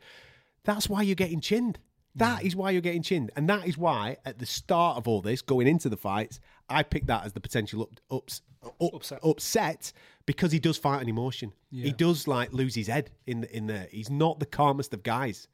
That's 0.64 0.88
why 0.88 1.02
you're 1.02 1.14
getting 1.14 1.40
chinned. 1.40 1.78
That 2.14 2.44
is 2.44 2.54
why 2.54 2.70
you're 2.70 2.82
getting 2.82 3.02
chinned. 3.02 3.30
And 3.36 3.48
that 3.48 3.66
is 3.66 3.78
why, 3.78 4.18
at 4.26 4.38
the 4.38 4.46
start 4.46 4.98
of 4.98 5.08
all 5.08 5.22
this, 5.22 5.40
going 5.40 5.66
into 5.66 5.88
the 5.88 5.96
fights, 5.96 6.40
I 6.72 6.82
picked 6.82 7.06
that 7.08 7.24
as 7.24 7.32
the 7.32 7.40
potential 7.40 7.82
up, 7.82 8.00
ups, 8.10 8.42
up, 8.64 8.74
Upset. 8.94 9.20
upset. 9.22 9.92
because 10.26 10.52
he 10.52 10.58
does 10.58 10.78
fight 10.78 11.02
an 11.02 11.08
emotion. 11.08 11.52
He 11.70 11.92
does 11.92 12.28
like 12.28 12.52
lose 12.52 12.74
his 12.74 12.86
head 12.86 13.10
in 13.26 13.44
in 13.44 13.66
there. 13.66 13.88
He's 13.90 14.10
not 14.10 14.40
the 14.40 14.46
calmest 14.46 14.94
of 14.94 15.02
guys. 15.02 15.48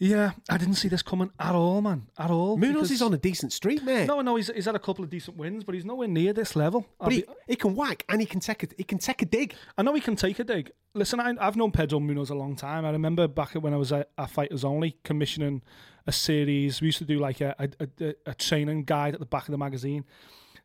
Yeah, 0.00 0.32
I 0.48 0.58
didn't 0.58 0.74
see 0.74 0.86
this 0.88 1.02
coming 1.02 1.30
at 1.40 1.54
all, 1.54 1.82
man. 1.82 2.06
At 2.16 2.30
all. 2.30 2.56
Munhoz 2.56 2.72
because- 2.74 2.90
is 2.92 3.02
on 3.02 3.12
a 3.14 3.18
decent 3.18 3.52
streak, 3.52 3.82
mate. 3.82 4.06
No, 4.06 4.20
no, 4.20 4.36
he's, 4.36 4.48
he's 4.54 4.66
had 4.66 4.76
a 4.76 4.78
couple 4.78 5.02
of 5.04 5.10
decent 5.10 5.36
wins, 5.36 5.64
but 5.64 5.74
he's 5.74 5.84
nowhere 5.84 6.06
near 6.06 6.32
this 6.32 6.54
level. 6.54 6.86
But 7.00 7.12
he, 7.12 7.20
be- 7.22 7.26
he 7.48 7.56
can 7.56 7.74
whack 7.74 8.04
and 8.08 8.20
he 8.20 8.26
can 8.26 8.38
take 8.40 8.62
a 8.62 8.68
he 8.76 8.84
can 8.84 8.98
take 8.98 9.22
a 9.22 9.26
dig. 9.26 9.54
I 9.76 9.82
know 9.82 9.94
he 9.94 10.00
can 10.00 10.14
take 10.14 10.38
a 10.38 10.44
dig. 10.44 10.70
Listen, 10.94 11.18
I, 11.20 11.34
I've 11.40 11.56
known 11.56 11.72
Pedro 11.72 11.98
Munhoz 11.98 12.30
a 12.30 12.34
long 12.34 12.54
time. 12.54 12.84
I 12.84 12.90
remember 12.90 13.26
back 13.26 13.54
when 13.54 13.74
I 13.74 13.76
was 13.76 13.92
at, 13.92 14.10
at 14.16 14.30
Fighters 14.30 14.64
Only 14.64 14.96
commissioning 15.02 15.62
a 16.06 16.12
series. 16.12 16.80
We 16.80 16.86
used 16.86 16.98
to 16.98 17.04
do 17.04 17.18
like 17.18 17.40
a, 17.40 17.54
a, 17.58 17.88
a, 18.00 18.14
a 18.26 18.34
training 18.34 18.84
guide 18.84 19.14
at 19.14 19.20
the 19.20 19.26
back 19.26 19.46
of 19.48 19.52
the 19.52 19.58
magazine. 19.58 20.04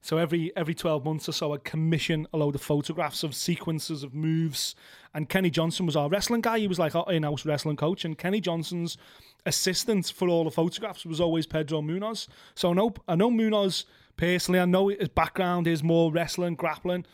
So 0.03 0.17
every 0.17 0.51
every 0.57 0.75
twelve 0.75 1.05
months 1.05 1.29
or 1.29 1.31
so, 1.31 1.53
I'd 1.53 1.63
commission 1.63 2.27
a 2.33 2.37
load 2.37 2.55
of 2.55 2.61
photographs 2.61 3.23
of 3.23 3.33
sequences 3.33 4.03
of 4.03 4.13
moves. 4.13 4.75
And 5.13 5.29
Kenny 5.29 5.49
Johnson 5.49 5.85
was 5.85 5.95
our 5.95 6.09
wrestling 6.09 6.41
guy. 6.41 6.59
He 6.59 6.67
was 6.67 6.77
like 6.77 6.93
our 6.93 7.09
in-house 7.09 7.45
wrestling 7.45 7.77
coach. 7.77 8.03
And 8.03 8.17
Kenny 8.17 8.41
Johnson's 8.41 8.97
assistant 9.45 10.11
for 10.13 10.27
all 10.27 10.43
the 10.43 10.51
photographs 10.51 11.05
was 11.05 11.21
always 11.21 11.45
Pedro 11.45 11.81
Munhoz. 11.81 12.27
So 12.53 12.71
I 12.71 12.73
know 12.73 12.93
I 13.07 13.15
know 13.15 13.31
Munhoz 13.31 13.85
personally. 14.17 14.59
I 14.59 14.65
know 14.65 14.89
his 14.89 15.07
background 15.07 15.67
is 15.67 15.81
more 15.81 16.11
wrestling, 16.11 16.55
grappling. 16.55 17.05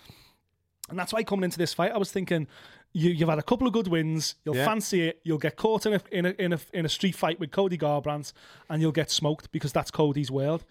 And 0.89 0.97
that's 0.97 1.13
why 1.13 1.23
coming 1.23 1.43
into 1.43 1.59
this 1.59 1.75
fight, 1.75 1.91
I 1.91 1.99
was 1.99 2.11
thinking, 2.11 2.47
you, 2.93 3.11
you've 3.11 3.29
had 3.29 3.37
a 3.37 3.43
couple 3.43 3.67
of 3.67 3.73
good 3.73 3.87
wins. 3.87 4.33
You'll 4.43 4.55
Yeah. 4.55 4.65
fancy 4.65 5.09
it. 5.09 5.19
You'll 5.23 5.37
get 5.37 5.57
caught 5.57 5.85
in 5.85 5.93
a, 5.93 6.01
in 6.11 6.25
a 6.25 6.29
in 6.39 6.53
a 6.53 6.59
in 6.73 6.85
a 6.85 6.89
street 6.89 7.15
fight 7.15 7.39
with 7.39 7.51
Cody 7.51 7.77
Garbrandt, 7.77 8.33
and 8.67 8.81
you'll 8.81 8.91
get 8.91 9.11
smoked 9.11 9.51
because 9.51 9.71
that's 9.71 9.91
Cody's 9.91 10.31
world. 10.31 10.65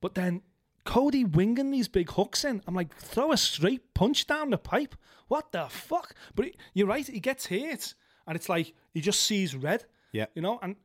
But 0.00 0.14
then 0.14 0.40
Cody 0.86 1.24
winging 1.24 1.70
these 1.70 1.88
big 1.88 2.10
hooks 2.10 2.44
in, 2.44 2.62
I'm 2.66 2.74
like, 2.74 2.94
throw 2.96 3.32
a 3.32 3.36
straight 3.36 3.92
punch 3.94 4.26
down 4.26 4.50
the 4.50 4.58
pipe. 4.58 4.94
What 5.28 5.52
the 5.52 5.66
fuck? 5.68 6.14
But 6.34 6.46
he, 6.46 6.54
you're 6.72 6.86
right. 6.86 7.06
He 7.06 7.20
gets 7.20 7.46
hit, 7.46 7.94
and 8.26 8.36
it's 8.36 8.48
like 8.48 8.72
he 8.94 9.00
just 9.00 9.20
sees 9.22 9.54
red. 9.54 9.84
Yeah. 10.12 10.26
you 10.34 10.40
know, 10.40 10.58
and 10.62 10.76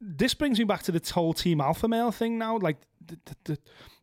this 0.00 0.34
brings 0.34 0.58
me 0.58 0.64
back 0.64 0.82
to 0.84 0.92
the 0.92 1.12
whole 1.14 1.34
team 1.34 1.60
alpha 1.60 1.86
male 1.86 2.10
thing 2.10 2.38
now. 2.38 2.56
Like 2.58 2.78
the 3.06 3.18
the, 3.24 3.36
the, 3.44 3.58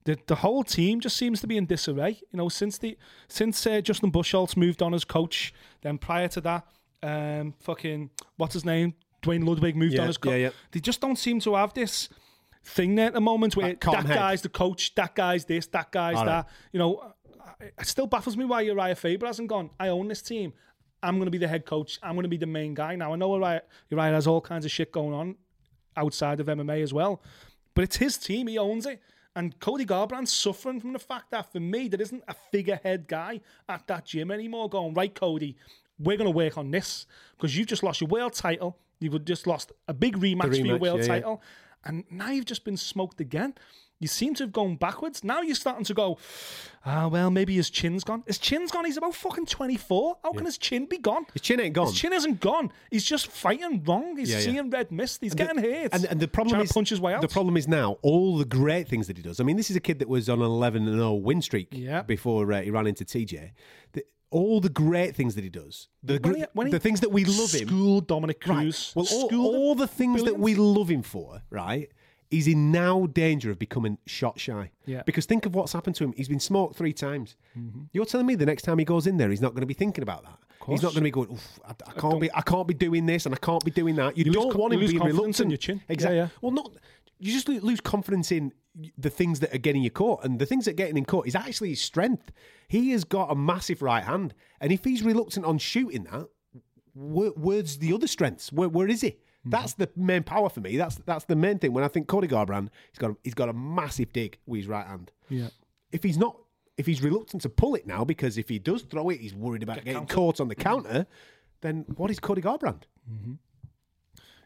the, 0.06 0.18
the 0.28 0.36
whole 0.36 0.64
team 0.64 0.99
just 0.99 1.18
seems 1.18 1.41
to 1.41 1.47
be 1.47 1.58
in 1.58 1.66
disarray. 1.66 2.20
You 2.32 2.38
know, 2.38 2.49
since 2.49 2.78
the 2.78 2.97
since 3.28 3.66
uh, 3.68 3.82
Justin 3.82 4.12
Buchholz 4.12 4.56
moved 4.56 4.82
on 4.82 4.93
as 4.93 5.04
coach, 5.04 5.54
then 5.82 5.97
prior 5.97 6.28
to 6.30 6.41
that, 6.41 6.68
um, 7.04 7.54
fucking 7.60 8.12
what's 8.38 8.54
his 8.54 8.64
name, 8.66 8.93
Duane 9.22 9.45
Ludwig 9.45 9.76
moved 9.76 9.95
Yeah, 9.95 10.04
on 10.04 10.10
as 10.10 10.18
coach. 10.18 10.32
yeah, 10.32 10.38
yeah. 10.38 10.49
They 10.72 10.80
just 10.80 11.02
don't 11.02 11.18
seem 11.18 11.39
to 11.41 11.56
have 11.56 11.74
this 11.74 12.10
thing 12.64 12.95
there 12.95 13.07
at 13.07 13.14
the 13.14 13.22
moment 13.22 13.55
where 13.55 13.76
That 13.76 13.82
that 13.82 14.07
guy's 14.07 14.41
the 14.41 14.49
coach, 14.49 14.93
that 14.95 15.16
guy's 15.16 15.45
this, 15.45 15.68
that 15.68 15.91
guy's 15.91 16.18
All 16.18 16.26
right. 16.26 16.45
that. 16.45 16.49
You 16.72 16.80
know, 16.80 17.14
it 17.59 17.86
still 17.86 18.07
baffles 18.07 18.38
me 18.38 18.45
why 18.45 18.62
Uriah 18.62 18.95
Faber 18.95 19.26
hasn't 19.26 19.47
gone. 19.47 19.70
I 19.80 19.89
own 19.89 20.07
this 20.07 20.22
team. 20.22 20.53
I'm 21.03 21.16
going 21.16 21.26
to 21.26 21.32
be 21.32 21.38
the 21.38 21.47
head 21.47 21.66
coach. 21.66 21.99
I'm 22.03 22.14
going 22.14 22.24
to 22.24 22.30
be 22.30 22.38
the 22.38 22.45
main 22.45 22.74
guy. 22.74 22.95
Now 22.95 23.14
I 23.14 23.16
know 23.16 23.36
Uriah, 23.36 23.64
Uriah 23.89 24.14
has 24.14 24.28
all 24.28 24.41
kinds 24.41 24.66
of 24.66 24.72
shit 24.72 24.91
going 24.91 25.14
on 25.14 25.36
outside 25.97 26.39
of 26.39 26.47
MMA 26.47 26.84
as 26.84 26.93
well, 26.93 27.22
but 27.74 27.84
it's 27.84 27.97
his 27.97 28.18
team. 28.18 28.47
He 28.47 28.57
owns 28.57 28.86
it. 28.86 29.01
And 29.36 29.57
Cody 29.59 29.86
Garbrandt's 29.86 30.34
suffering 30.34 30.82
from 30.82 30.91
the 30.91 30.99
fact 30.99 31.32
that 31.32 31.51
for 31.53 31.62
me, 31.62 31.88
there 31.88 32.01
isn't 32.01 32.22
a 32.28 32.36
figurehead 32.51 33.07
guy 33.07 33.39
at 33.70 33.88
that 33.88 34.05
gym 34.05 34.30
anymore. 34.30 34.68
Going 34.68 34.93
right, 34.93 35.14
Cody, 35.14 35.55
we're 35.97 36.18
going 36.18 36.30
to 36.30 36.36
work 36.36 36.57
on 36.57 36.70
this 36.70 37.05
because 37.38 37.57
you've 37.57 37.68
just 37.68 37.82
lost 37.82 38.01
your 38.01 38.09
world 38.09 38.34
title. 38.34 38.78
You've 38.99 39.24
just 39.24 39.47
lost 39.47 39.72
a 39.88 39.93
big 39.93 40.18
rematch, 40.18 40.59
for 40.59 40.66
your 40.68 40.78
world 40.78 40.99
yeah, 40.99 41.16
yeah. 41.16 41.36
And 41.84 42.04
now 42.12 42.30
you've 42.30 42.46
just 42.46 42.64
been 42.64 42.78
smoked 42.78 43.20
again. 43.22 43.54
You 44.00 44.08
seem 44.08 44.34
to 44.36 44.44
have 44.46 44.52
gone 44.52 44.78
backwards. 44.78 45.24
Now 45.24 45.42
you're 45.42 45.54
starting 45.54 45.84
to 45.86 45.94
go, 45.94 46.18
ah, 46.88 47.08
well, 47.08 47.30
maybe 47.30 47.54
his 47.54 47.70
chin's 47.70 48.04
gone. 48.04 48.24
His 48.26 48.40
chin's 48.40 48.72
gone. 48.72 48.84
He's 48.86 48.98
about 48.98 49.14
fucking 49.14 49.46
24. 49.46 50.18
How 50.24 50.32
can 50.32 50.46
his 50.46 50.58
chin 50.58 50.88
be 50.88 50.98
gone? 50.98 51.28
His 51.34 51.44
chin 51.44 51.60
ain't 51.60 51.76
gone. 51.76 51.86
His 51.86 51.96
chin 52.00 52.12
isn't 52.12 52.40
gone. 52.40 52.72
He's 52.90 53.04
just 53.04 53.28
fighting 53.28 53.84
wrong. 53.84 54.18
He's 54.18 54.32
Yeah, 54.32 54.38
yeah. 54.38 54.44
seeing 54.44 54.70
red 54.72 54.92
mist. 54.92 55.20
He's 55.22 55.36
getting 55.36 55.60
hit. 55.62 55.94
And, 55.94 56.06
and 56.06 56.20
the 56.20 56.28
problem 56.28 56.54
Trying 56.54 56.64
is 56.64 56.70
to 56.70 56.74
punch 56.74 56.90
his 56.90 57.00
way 57.00 57.14
out. 57.14 57.22
The 57.22 57.28
problem 57.28 57.56
is 57.58 57.68
now 57.68 58.00
all 58.02 58.38
the 58.40 58.46
great 58.46 58.88
things 58.88 59.06
that 59.06 59.18
he 59.18 59.22
does. 59.22 59.40
I 59.40 59.44
mean, 59.44 59.56
this 59.58 59.70
is 59.70 59.76
a 59.76 59.80
kid 59.80 60.00
that 60.00 60.10
was 60.10 60.30
on 60.30 60.40
an 60.40 60.46
11 60.48 60.88
and 60.88 60.98
0 60.98 61.14
win 61.14 61.40
streak 61.44 61.68
Yeah. 61.72 62.02
before 62.02 62.52
uh, 62.52 62.62
he 62.64 62.72
ran 62.72 62.88
into 62.88 63.06
TJ. 63.06 63.52
The, 63.94 64.04
all 64.32 64.60
the 64.62 64.70
great 64.70 65.16
things 65.16 65.36
that 65.36 65.44
he 65.44 65.50
does, 65.50 65.88
the 66.04 66.18
When 66.24 66.36
he- 66.36 66.46
when 66.54 66.68
he 66.68 66.72
the 66.72 66.80
things 66.80 67.02
that 67.02 67.12
we 67.12 67.24
love 67.26 67.52
him, 67.54 67.68
School 67.68 68.02
Dominick 68.02 68.46
right? 68.48 68.64
Cruz. 68.64 68.94
Well, 68.96 69.06
all, 69.12 69.46
all 69.56 69.76
the 69.76 69.88
things 69.88 70.24
that 70.24 70.40
we 70.40 70.56
love 70.56 70.90
him 70.90 71.04
for, 71.04 71.44
right? 71.50 71.90
He's 72.30 72.48
in 72.48 72.72
now 72.72 73.08
danger 73.08 73.52
of 73.52 73.60
becoming 73.60 73.98
shot 74.08 74.40
shy. 74.40 74.72
Yeah. 74.86 75.00
Mm-hmm. 75.00 75.04
Because 75.06 75.26
think 75.26 75.46
of 75.46 75.54
what's 75.54 75.74
happened 75.74 75.98
to 75.98 76.06
him. 76.06 76.14
He's 76.16 76.30
been 76.30 76.40
smoked 76.40 76.78
three 76.78 76.94
times. 76.94 77.36
You're 77.92 78.06
telling 78.06 78.26
me 78.26 78.36
the 78.36 78.46
next 78.46 78.62
time 78.64 78.80
he 78.80 78.86
goes 78.86 79.06
in 79.06 79.18
there, 79.18 79.30
he's 79.30 79.42
not 79.42 79.50
going 79.52 79.62
to 79.62 79.68
be 79.68 79.74
thinking 79.74 80.02
about 80.02 80.24
that. 80.24 80.38
He's 80.68 80.82
not 80.82 80.94
going 80.94 81.02
to 81.04 81.08
be 81.08 81.12
going. 81.12 81.38
I, 81.68 81.74
I 81.88 81.92
can't 82.00 82.22
be. 82.22 82.30
I 82.34 82.42
can't 82.42 82.68
be 82.68 82.74
doing 82.76 83.06
this, 83.08 83.26
and 83.26 83.34
I 83.36 83.38
can't 83.40 83.66
be 83.66 83.72
doing 83.72 83.96
that. 83.98 84.16
You, 84.16 84.26
You 84.26 84.32
don't 84.32 84.52
co- 84.52 84.60
want 84.60 84.74
him 84.74 84.80
lose 84.80 84.92
being 84.92 85.02
confidence 85.02 85.40
in 85.42 85.50
your 85.50 85.58
chin. 85.58 85.82
Exactly. 85.90 86.18
yeah. 86.18 86.28
Well, 86.40 86.52
not. 86.52 86.72
You 87.20 87.34
just 87.34 87.50
lose 87.50 87.82
confidence 87.82 88.32
in 88.32 88.54
the 88.98 89.10
things 89.10 89.40
that 89.42 89.54
are 89.54 89.60
getting 89.60 89.84
you 89.84 89.92
caught, 89.92 90.24
and 90.24 90.40
the 90.40 90.46
things 90.46 90.66
that 90.66 90.72
are 90.72 90.76
getting 90.76 90.98
in 90.98 91.06
caught 91.06 91.28
is 91.28 91.36
actually 91.36 91.70
his 91.70 91.82
strength. 91.82 92.32
He 92.68 92.92
has 92.92 93.04
got 93.04 93.32
a 93.32 93.36
massive 93.36 93.82
right 93.82 94.04
hand, 94.04 94.34
and 94.60 94.72
if 94.72 94.84
he's 94.84 95.04
reluctant 95.04 95.46
on 95.46 95.58
shooting 95.58 96.06
that, 96.06 96.28
where, 96.94 97.30
where's 97.32 97.78
the 97.78 97.94
other 97.94 98.08
strengths? 98.08 98.52
Where, 98.52 98.70
where 98.70 98.88
is 98.88 99.02
he? 99.02 99.12
Mm-hmm. 99.12 99.50
That's 99.50 99.74
the 99.74 99.90
main 99.96 100.24
power 100.24 100.50
for 100.50 100.62
me. 100.62 100.78
That's 100.78 100.96
that's 101.06 101.26
the 101.26 101.36
main 101.36 101.58
thing. 101.60 101.74
When 101.74 101.84
I 101.84 101.88
think 101.88 102.08
Cody 102.08 102.28
Garbrandt, 102.28 102.70
he's 102.92 103.00
got 103.00 103.12
a, 103.12 103.18
he's 103.24 103.34
got 103.34 103.50
a 103.50 103.54
massive 103.54 104.14
dig 104.14 104.38
with 104.46 104.60
his 104.60 104.68
right 104.68 104.86
hand. 104.86 105.12
Yeah. 105.30 105.48
If 105.92 106.04
he's 106.04 106.18
not, 106.18 106.38
if 106.78 106.86
he's 106.86 107.02
reluctant 107.02 107.42
to 107.44 107.50
pull 107.50 107.76
it 107.76 107.88
now 107.88 108.04
because 108.04 108.38
if 108.38 108.50
he 108.50 108.60
does 108.60 108.84
throw 108.84 109.10
it, 109.10 109.20
he's 109.20 109.34
worried 109.34 109.64
about 109.64 109.84
getting 109.84 110.06
caught 110.06 110.40
on 110.40 110.48
the 110.48 110.56
mm-hmm. 110.56 110.62
counter. 110.62 111.08
Then 111.62 111.86
what 111.96 112.12
is 112.12 112.20
Cody 112.20 112.42
Garbrandt? 112.42 112.84
Mm-hmm. 113.12 113.34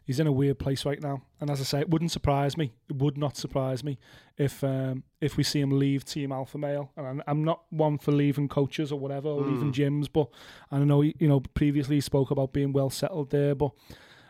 He's 0.05 0.19
in 0.19 0.27
a 0.27 0.31
weird 0.31 0.59
place 0.59 0.85
right 0.85 1.01
now, 1.01 1.23
and 1.41 1.49
as 1.49 1.59
I 1.59 1.63
say, 1.63 1.79
it 1.79 1.89
wouldn't 1.89 2.11
surprise 2.11 2.57
me. 2.57 2.73
It 2.89 2.97
would 2.97 3.17
not 3.17 3.35
surprise 3.35 3.83
me 3.83 3.97
if 4.37 4.63
um, 4.63 5.03
if 5.19 5.35
we 5.35 5.43
see 5.43 5.59
him 5.59 5.79
leave 5.79 6.05
Team 6.05 6.31
Alpha 6.31 6.59
Male. 6.59 6.91
And 6.95 7.07
I'm, 7.07 7.23
I'm 7.25 7.43
not 7.43 7.63
one 7.71 7.97
for 7.97 8.11
leaving 8.11 8.47
coaches 8.47 8.91
or 8.91 8.99
whatever, 8.99 9.29
or 9.29 9.41
leaving 9.41 9.73
gyms. 9.73 10.07
But 10.11 10.29
I 10.71 10.77
know 10.77 11.01
he, 11.01 11.15
you 11.17 11.27
know 11.27 11.39
previously 11.39 11.95
he 11.95 12.01
spoke 12.01 12.29
about 12.29 12.53
being 12.53 12.71
well 12.71 12.91
settled 12.91 13.31
there. 13.31 13.55
But 13.55 13.71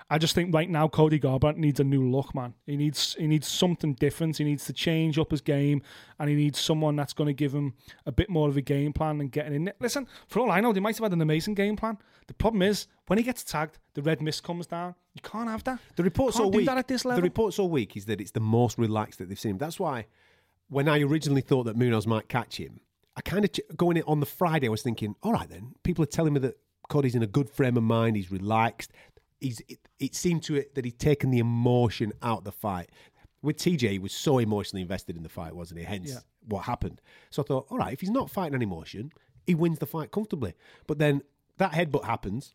I 0.10 0.18
just 0.18 0.34
think 0.34 0.54
right 0.54 0.70
now 0.70 0.88
Cody 0.88 1.20
Garbrandt 1.20 1.58
needs 1.58 1.82
a 1.82 1.84
new 1.84 2.10
look, 2.10 2.34
man. 2.34 2.54
He 2.66 2.78
needs 2.78 3.16
he 3.20 3.28
needs 3.28 3.48
something 3.48 3.96
different. 3.96 4.38
He 4.38 4.46
needs 4.46 4.64
to 4.66 4.74
change 4.74 5.20
up 5.20 5.32
his 5.32 5.42
game, 5.42 5.82
and 6.20 6.30
he 6.30 6.36
needs 6.36 6.58
someone 6.58 6.96
that's 6.96 7.14
going 7.14 7.28
to 7.28 7.34
give 7.34 7.54
him 7.54 7.74
a 8.06 8.14
bit 8.14 8.30
more 8.30 8.48
of 8.48 8.56
a 8.56 8.62
game 8.62 8.94
plan 8.94 9.20
and 9.20 9.30
getting 9.30 9.56
in. 9.56 9.74
Listen, 9.82 10.08
for 10.28 10.40
all 10.40 10.52
I 10.52 10.62
know, 10.62 10.72
they 10.72 10.80
might 10.80 10.96
have 10.96 11.04
had 11.04 11.12
an 11.12 11.22
amazing 11.22 11.56
game 11.56 11.76
plan. 11.76 11.98
The 12.28 12.34
problem 12.34 12.62
is 12.62 12.88
when 13.08 13.18
he 13.18 13.24
gets 13.24 13.44
tagged, 13.44 13.80
the 13.94 14.02
red 14.02 14.22
mist 14.22 14.44
comes 14.44 14.68
down. 14.68 14.96
You 15.16 15.22
can't 15.22 15.50
have 15.50 15.64
that. 15.64 15.80
The 15.96 16.04
reports 16.04 16.36
Can't 16.38 16.46
all 16.46 16.52
do 16.52 16.58
week. 16.58 16.68
that 16.68 16.78
at 16.78 16.88
this 16.88 17.04
level. 17.06 17.22
The 17.22 17.24
reports 17.26 17.58
all 17.58 17.70
week 17.70 17.96
is 17.98 18.06
that 18.06 18.20
it's 18.22 18.32
the 18.32 18.40
most 18.42 18.78
relaxed 18.78 19.18
that 19.20 19.30
they've 19.30 19.40
seen 19.40 19.52
him. 19.52 19.58
That's 19.58 19.80
why 19.80 20.06
when 20.70 20.88
I 20.88 21.00
originally 21.02 21.42
thought 21.42 21.64
that 21.64 21.78
Munhoz 21.78 22.06
might 22.06 22.28
catch 22.28 22.58
him, 22.58 22.82
I 23.16 23.22
kind 23.22 23.46
of 23.46 23.52
going 23.78 23.98
in 23.98 24.04
on 24.04 24.20
the 24.20 24.26
Friday. 24.26 24.68
I 24.68 24.70
was 24.70 24.82
thinking, 24.84 25.16
all 25.24 25.32
right, 25.32 25.50
then 25.50 25.74
people 25.84 26.04
are 26.04 26.08
telling 26.08 26.34
me 26.34 26.40
that 26.42 26.58
Cody's 26.90 27.16
in 27.16 27.24
a 27.24 27.28
good 27.28 27.50
frame 27.50 27.78
of 27.78 27.84
mind. 27.84 28.18
He's 28.18 28.30
relaxed. 28.32 28.92
He's. 29.40 29.62
It, 29.70 29.80
it 30.00 30.14
seemed 30.16 30.44
to 30.44 30.56
it 30.56 30.76
that 30.76 30.84
he'd 30.84 31.00
taken 31.00 31.32
the 31.32 31.40
emotion 31.40 32.12
out 32.22 32.40
of 32.40 32.44
the 32.44 32.52
fight. 32.52 32.90
With 33.42 33.56
TJ, 33.58 33.92
he 33.92 34.00
was 34.00 34.12
so 34.12 34.40
emotionally 34.40 34.82
invested 34.82 35.16
in 35.16 35.24
the 35.24 35.30
fight, 35.30 35.56
wasn't 35.56 35.80
he? 35.80 35.86
Hence 35.86 36.10
Yeah. 36.12 36.20
what 36.50 36.64
happened. 36.66 37.00
So 37.30 37.42
I 37.42 37.46
thought, 37.46 37.68
all 37.70 37.78
right, 37.78 37.94
if 37.94 38.02
he's 38.02 38.10
not 38.10 38.30
fighting 38.30 38.56
any 38.56 38.64
emotion, 38.66 39.12
he 39.48 39.56
wins 39.56 39.80
the 39.80 39.86
fight 39.86 40.12
comfortably. 40.12 40.54
But 40.88 40.98
then 40.98 41.22
that 41.58 41.72
headbutt 41.72 42.04
happens, 42.06 42.54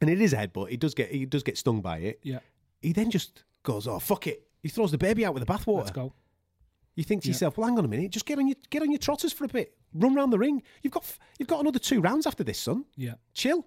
and 0.00 0.08
it 0.10 0.20
is 0.20 0.32
a 0.32 0.36
headbutt. 0.36 0.68
He 0.70 0.76
does 0.76 0.94
get 0.94 1.10
he 1.10 1.26
does 1.26 1.42
get 1.42 1.56
stung 1.58 1.80
by 1.80 1.98
it. 1.98 2.20
Yeah, 2.22 2.40
He 2.80 2.92
then 2.92 3.10
just 3.10 3.44
goes, 3.62 3.86
"Oh 3.88 3.98
fuck 3.98 4.26
it!" 4.26 4.46
He 4.62 4.68
throws 4.68 4.90
the 4.90 4.98
baby 4.98 5.24
out 5.24 5.34
with 5.34 5.46
the 5.46 5.52
bathwater. 5.52 5.78
let's 5.78 5.90
go. 5.90 6.12
You 6.94 7.04
think 7.04 7.22
to 7.22 7.28
Yeah. 7.28 7.32
yourself, 7.32 7.56
"Well, 7.58 7.68
hang 7.68 7.78
on 7.78 7.84
a 7.84 7.88
minute. 7.88 8.10
Just 8.10 8.26
get 8.26 8.38
on 8.38 8.46
your 8.48 8.56
get 8.70 8.82
on 8.82 8.90
your 8.90 8.98
trotters 8.98 9.32
for 9.32 9.44
a 9.44 9.48
bit. 9.48 9.76
Run 9.94 10.14
round 10.14 10.32
the 10.32 10.38
ring. 10.38 10.62
You've 10.82 10.92
got 10.92 11.04
you've 11.38 11.48
got 11.48 11.60
another 11.60 11.78
two 11.78 12.00
rounds 12.00 12.26
after 12.26 12.42
this, 12.44 12.58
son. 12.58 12.84
Yeah. 12.96 13.14
Chill." 13.34 13.66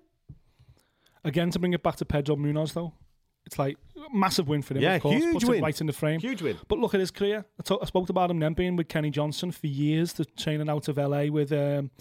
Again, 1.23 1.51
to 1.51 1.59
bring 1.59 1.73
it 1.73 1.84
back 1.84 1.97
to 1.97 2.05
Pedro 2.05 2.36
Munhoz, 2.36 2.73
though, 2.73 2.93
it's 3.45 3.59
like 3.59 3.77
massive 4.11 4.47
win 4.47 4.63
for 4.63 4.73
him. 4.75 4.82
Yeah, 4.82 4.95
of 4.95 5.03
course, 5.03 5.15
huge 5.21 5.34
puts 5.34 5.45
win. 5.45 5.61
right 5.61 5.79
in 5.79 5.86
the 5.88 5.93
frame. 5.93 6.19
Huge 6.19 6.41
win. 6.41 6.57
But 6.67 6.79
look 6.79 6.95
at 6.95 6.99
his 6.99 7.11
career. 7.11 7.45
I, 7.59 7.63
talk, 7.63 7.79
I 7.82 7.86
spoke 7.86 8.09
about 8.09 8.32
him 8.32 8.39
then 8.39 8.53
being 8.53 8.75
with 8.75 8.88
Kenny 8.88 9.11
Johnson 9.11 9.51
for 9.51 9.67
years, 9.67 10.13
to 10.13 10.25
training 10.25 10.67
out 10.67 10.88
of 10.88 10.97
LA 10.97 11.25
with 11.25 11.51
um, 11.51 11.91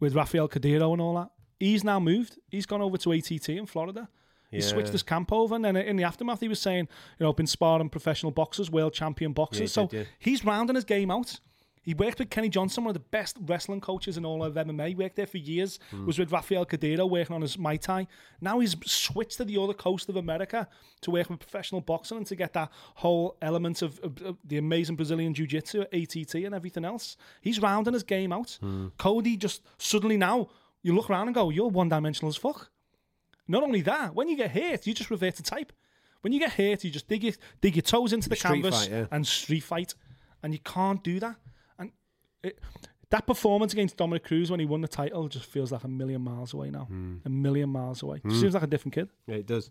with 0.00 0.14
Rafael 0.14 0.48
Cordeiro 0.48 0.92
and 0.92 1.02
all 1.02 1.14
that. 1.16 1.30
He's 1.60 1.84
now 1.84 2.00
moved. 2.00 2.38
He's 2.50 2.66
gone 2.66 2.82
over 2.82 2.96
to 2.98 3.12
ATT 3.12 3.48
in 3.50 3.66
Florida. 3.66 4.08
He 4.50 4.58
Yeah. 4.58 4.66
switched 4.66 4.92
his 4.92 5.02
camp 5.02 5.32
over, 5.32 5.54
and 5.54 5.64
then 5.64 5.76
in 5.76 5.96
the 5.96 6.04
aftermath, 6.04 6.40
he 6.40 6.48
was 6.48 6.60
saying, 6.60 6.88
you 7.18 7.24
know, 7.24 7.32
been 7.32 7.46
sparring 7.46 7.88
professional 7.88 8.30
boxers, 8.32 8.70
world 8.70 8.92
champion 8.92 9.32
boxers. 9.32 9.60
he 9.60 9.66
so 9.66 9.86
did, 9.88 9.96
yeah. 10.00 10.04
he's 10.18 10.44
rounding 10.44 10.76
his 10.76 10.84
game 10.84 11.10
out. 11.10 11.40
He 11.82 11.92
worked 11.92 12.18
with 12.18 12.30
Kenny 12.30 12.48
Johnson, 12.48 12.84
one 12.84 12.90
of 12.90 12.94
the 12.94 13.08
best 13.10 13.36
wrestling 13.42 13.82
coaches 13.82 14.16
in 14.16 14.24
all 14.24 14.42
of 14.42 14.54
MMA. 14.56 14.88
He 14.88 14.94
worked 14.94 15.16
there 15.16 15.26
for 15.26 15.36
years. 15.36 15.78
Hmm. 15.90 16.06
Was 16.06 16.18
with 16.18 16.32
Rafael 16.32 16.64
Cordeiro 16.64 17.06
working 17.10 17.34
on 17.36 17.42
his 17.42 17.58
Muay 17.58 17.78
Thai. 17.78 18.06
Now 18.40 18.60
he's 18.60 18.74
switched 18.90 19.36
to 19.36 19.44
the 19.44 19.58
other 19.58 19.74
coast 19.74 20.08
of 20.08 20.16
America 20.16 20.66
to 21.02 21.10
work 21.10 21.28
with 21.28 21.40
professional 21.40 21.82
boxing 21.82 22.16
and 22.16 22.26
to 22.28 22.36
get 22.36 22.54
that 22.54 22.70
whole 22.94 23.36
element 23.42 23.82
of, 23.82 23.98
of- 24.02 24.22
of 24.22 24.38
the 24.44 24.56
amazing 24.56 24.96
Brazilian 24.96 25.34
Jiu 25.34 25.46
Jitsu, 25.46 25.82
ATT, 25.92 26.34
and 26.36 26.54
everything 26.54 26.86
else. 26.86 27.18
He's 27.42 27.60
rounding 27.60 27.92
his 27.92 28.02
game 28.02 28.32
out. 28.32 28.56
Hmm. 28.62 28.88
Cody 28.96 29.36
just 29.36 29.60
suddenly 29.76 30.16
now 30.16 30.48
you 30.84 30.94
look 30.94 31.10
around 31.10 31.26
and 31.26 31.34
go, 31.34 31.50
"You're 31.50 31.68
one 31.68 31.88
dimensional 31.88 32.28
as 32.28 32.36
fuck." 32.36 32.70
Not 33.48 33.62
only 33.62 33.80
that, 33.82 34.14
when 34.14 34.28
you 34.28 34.36
get 34.36 34.52
hit, 34.52 34.86
you 34.86 34.94
just 34.94 35.10
revert 35.10 35.34
to 35.36 35.42
type. 35.42 35.72
When 36.20 36.32
you 36.32 36.38
get 36.38 36.52
hit, 36.52 36.84
you 36.84 36.90
just 36.90 37.08
dig 37.08 37.24
your 37.24 37.32
dig 37.60 37.74
your 37.74 37.82
toes 37.82 38.12
into 38.12 38.28
the 38.28 38.36
Street 38.36 38.62
canvas 38.62 38.86
fight, 38.86 38.90
yeah. 38.90 39.06
and 39.10 39.26
street 39.26 39.62
fight, 39.62 39.94
and 40.42 40.52
you 40.52 40.60
can't 40.60 41.02
do 41.02 41.18
that. 41.20 41.36
And 41.78 41.90
it, 42.42 42.60
that 43.10 43.26
performance 43.26 43.72
against 43.72 43.96
Dominick 43.96 44.24
Cruz 44.24 44.50
when 44.50 44.60
he 44.60 44.66
won 44.66 44.80
the 44.80 44.88
title 44.88 45.28
just 45.28 45.46
feels 45.46 45.72
like 45.72 45.84
a 45.84 45.88
million 45.88 46.22
miles 46.22 46.54
away 46.54 46.70
now. 46.70 46.84
Hmm. 46.84 47.16
A 47.24 47.28
million 47.28 47.70
miles 47.70 48.02
away. 48.02 48.20
Seems 48.28 48.54
like 48.54 48.62
a 48.62 48.66
different 48.66 48.94
kid. 48.94 49.08
Yeah, 49.26 49.36
it 49.36 49.46
does. 49.46 49.70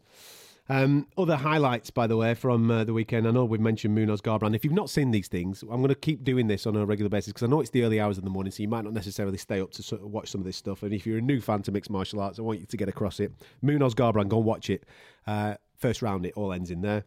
Um, 0.69 1.07
other 1.17 1.35
highlights, 1.35 1.89
by 1.89 2.07
the 2.07 2.15
way, 2.15 2.33
from 2.33 2.71
uh, 2.71 2.85
the 2.85 2.93
weekend. 2.93 3.27
I 3.27 3.31
know 3.31 3.43
we've 3.43 3.59
mentioned 3.59 3.97
Munhoz 3.97 4.21
Garbrandt. 4.21 4.55
If 4.55 4.63
you've 4.63 4.73
not 4.73 4.89
seen 4.89 5.11
these 5.11 5.27
things, 5.27 5.61
I'm 5.63 5.81
going 5.81 5.89
to 5.89 5.95
keep 5.95 6.23
doing 6.23 6.47
this 6.47 6.65
on 6.65 6.75
a 6.77 6.85
regular 6.85 7.09
basis 7.09 7.33
because 7.33 7.43
I 7.43 7.47
know 7.47 7.59
it's 7.59 7.71
the 7.71 7.83
early 7.83 7.99
hours 7.99 8.17
of 8.17 8.23
the 8.23 8.29
morning, 8.29 8.51
so 8.51 8.63
you 8.63 8.69
might 8.69 8.85
not 8.85 8.93
necessarily 8.93 9.37
stay 9.37 9.59
up 9.59 9.71
to 9.71 9.83
sort 9.83 10.01
of 10.01 10.09
watch 10.11 10.29
some 10.29 10.39
of 10.39 10.45
this 10.45 10.55
stuff. 10.55 10.83
And 10.83 10.93
if 10.93 11.05
you're 11.05 11.17
a 11.17 11.21
new 11.21 11.41
fan 11.41 11.63
to 11.63 11.71
mixed 11.71 11.89
martial 11.89 12.21
arts, 12.21 12.39
I 12.39 12.43
want 12.43 12.61
you 12.61 12.65
to 12.65 12.77
get 12.77 12.87
across 12.87 13.19
it. 13.19 13.33
Munhoz 13.63 13.93
Garbrandt, 13.93 14.29
go 14.29 14.37
and 14.37 14.45
watch 14.45 14.69
it. 14.69 14.85
Uh, 15.27 15.55
first 15.77 16.01
round, 16.01 16.25
it 16.25 16.33
all 16.35 16.53
ends 16.53 16.71
in 16.71 16.81
there. 16.81 17.03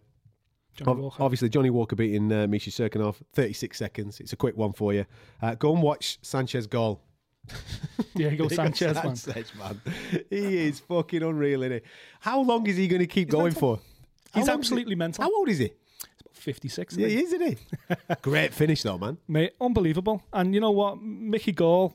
Johnny 0.75 1.05
Ob-. 1.05 1.15
Obviously, 1.19 1.49
Johnny 1.49 1.71
Walker 1.71 1.97
beating 1.97 2.31
uh, 2.31 2.47
Misha 2.47 2.71
Cirkunov, 2.71 3.17
36 3.33 3.79
seconds. 3.79 4.21
It's 4.21 4.35
a 4.35 4.37
quick 4.37 4.57
one 4.57 4.75
for 4.75 4.93
you. 4.93 5.07
Uh, 5.41 5.55
go 5.55 5.73
and 5.73 5.83
watch 5.83 6.19
Sanchez 6.21 6.67
Gall. 6.67 7.01
Diego 8.15 8.49
Sanchez, 8.49 8.95
man. 8.95 9.17
Sanchez, 9.17 9.53
man. 9.59 9.81
He 10.31 10.67
is 10.67 10.81
fucking 10.81 11.23
unreal, 11.23 11.63
isn't 11.63 11.79
he? 11.79 11.89
How 12.21 12.41
long 12.41 12.67
is 12.67 12.77
he 12.77 12.89
going 12.89 13.01
to 13.01 13.07
keep 13.07 13.29
going 13.31 13.45
mental. 13.53 13.77
for? 13.77 13.83
He's 14.35 14.43
is 14.45 14.49
he- 14.49 14.55
absolutely 14.55 14.95
mental. 14.95 15.25
How 15.25 15.35
old 15.35 15.49
is 15.49 15.59
he? 15.59 15.73
56. 16.33 16.97
Yeah, 16.97 17.09
he 17.09 17.23
is, 17.23 17.33
isn't 17.33 17.49
he? 17.49 17.57
Great 18.23 18.53
finish, 18.55 18.83
though, 18.83 18.99
man. 18.99 19.19
Mate, 19.27 19.53
unbelievable. 19.61 20.23
And 20.33 20.55
you 20.55 20.61
know 20.61 20.71
what? 20.71 21.01
Mickey 21.03 21.53
Gall, 21.53 21.93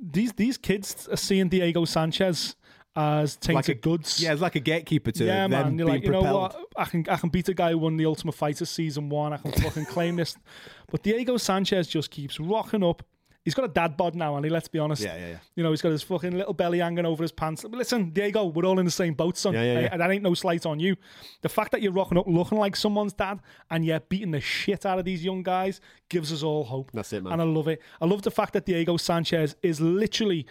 these 0.00 0.32
these 0.32 0.56
kids 0.58 1.08
are 1.10 1.16
seeing 1.16 1.48
Diego 1.48 1.84
Sanchez 1.84 2.56
as 2.96 3.36
tainted 3.36 3.76
a- 3.76 3.80
goods. 3.80 4.20
Yeah, 4.20 4.32
it's 4.32 4.42
like 4.42 4.56
a 4.56 4.60
gatekeeper 4.60 5.12
to 5.12 5.24
yeah, 5.24 5.46
them 5.46 5.50
man. 5.52 5.78
You're 5.78 5.86
being 5.86 5.88
like, 5.88 6.02
you 6.04 6.10
know 6.10 6.20
propelled. 6.20 6.54
what? 6.54 6.66
I 6.76 6.84
can 6.84 7.06
I 7.08 7.16
can 7.16 7.28
beat 7.30 7.48
a 7.48 7.54
guy 7.54 7.70
who 7.70 7.78
won 7.78 7.96
the 7.96 8.06
Ultimate 8.06 8.34
Fighter 8.34 8.64
season 8.66 9.08
one. 9.08 9.32
I 9.32 9.36
can 9.38 9.52
fucking 9.52 9.86
claim 9.86 10.16
this. 10.16 10.36
But 10.90 11.04
Diego 11.04 11.36
Sanchez 11.36 11.86
just 11.86 12.10
keeps 12.10 12.40
rocking 12.40 12.82
up. 12.82 13.04
He's 13.44 13.54
got 13.54 13.64
a 13.64 13.68
dad 13.68 13.96
bod 13.96 14.14
now, 14.14 14.36
and 14.36 14.44
he 14.44 14.50
let's 14.50 14.68
be 14.68 14.78
honest. 14.78 15.02
Yeah, 15.02 15.16
yeah, 15.16 15.28
yeah. 15.28 15.38
You 15.56 15.62
know, 15.62 15.70
he's 15.70 15.80
got 15.80 15.92
his 15.92 16.02
fucking 16.02 16.36
little 16.36 16.52
belly 16.52 16.80
hanging 16.80 17.06
over 17.06 17.22
his 17.24 17.32
pants. 17.32 17.62
But 17.62 17.72
listen, 17.72 18.10
Diego, 18.10 18.44
we're 18.44 18.66
all 18.66 18.78
in 18.78 18.84
the 18.84 18.90
same 18.90 19.14
boat, 19.14 19.38
son. 19.38 19.54
Yeah, 19.54 19.62
yeah, 19.62 19.80
yeah. 19.80 19.88
And 19.92 20.00
that 20.02 20.10
ain't 20.10 20.22
no 20.22 20.34
slight 20.34 20.66
on 20.66 20.78
you. 20.78 20.94
The 21.40 21.48
fact 21.48 21.72
that 21.72 21.80
you're 21.80 21.92
rocking 21.92 22.18
up 22.18 22.26
looking 22.26 22.58
like 22.58 22.76
someone's 22.76 23.14
dad 23.14 23.40
and 23.70 23.82
yet 23.84 24.10
beating 24.10 24.30
the 24.30 24.40
shit 24.42 24.84
out 24.84 24.98
of 24.98 25.06
these 25.06 25.24
young 25.24 25.42
guys 25.42 25.80
gives 26.10 26.32
us 26.34 26.42
all 26.42 26.64
hope. 26.64 26.90
That's 26.92 27.12
it, 27.14 27.22
man. 27.22 27.32
And 27.32 27.42
I 27.42 27.44
love 27.46 27.68
it. 27.68 27.80
I 28.00 28.04
love 28.04 28.20
the 28.20 28.30
fact 28.30 28.52
that 28.52 28.66
Diego 28.66 28.98
Sanchez 28.98 29.56
is 29.62 29.80
literally 29.80 30.46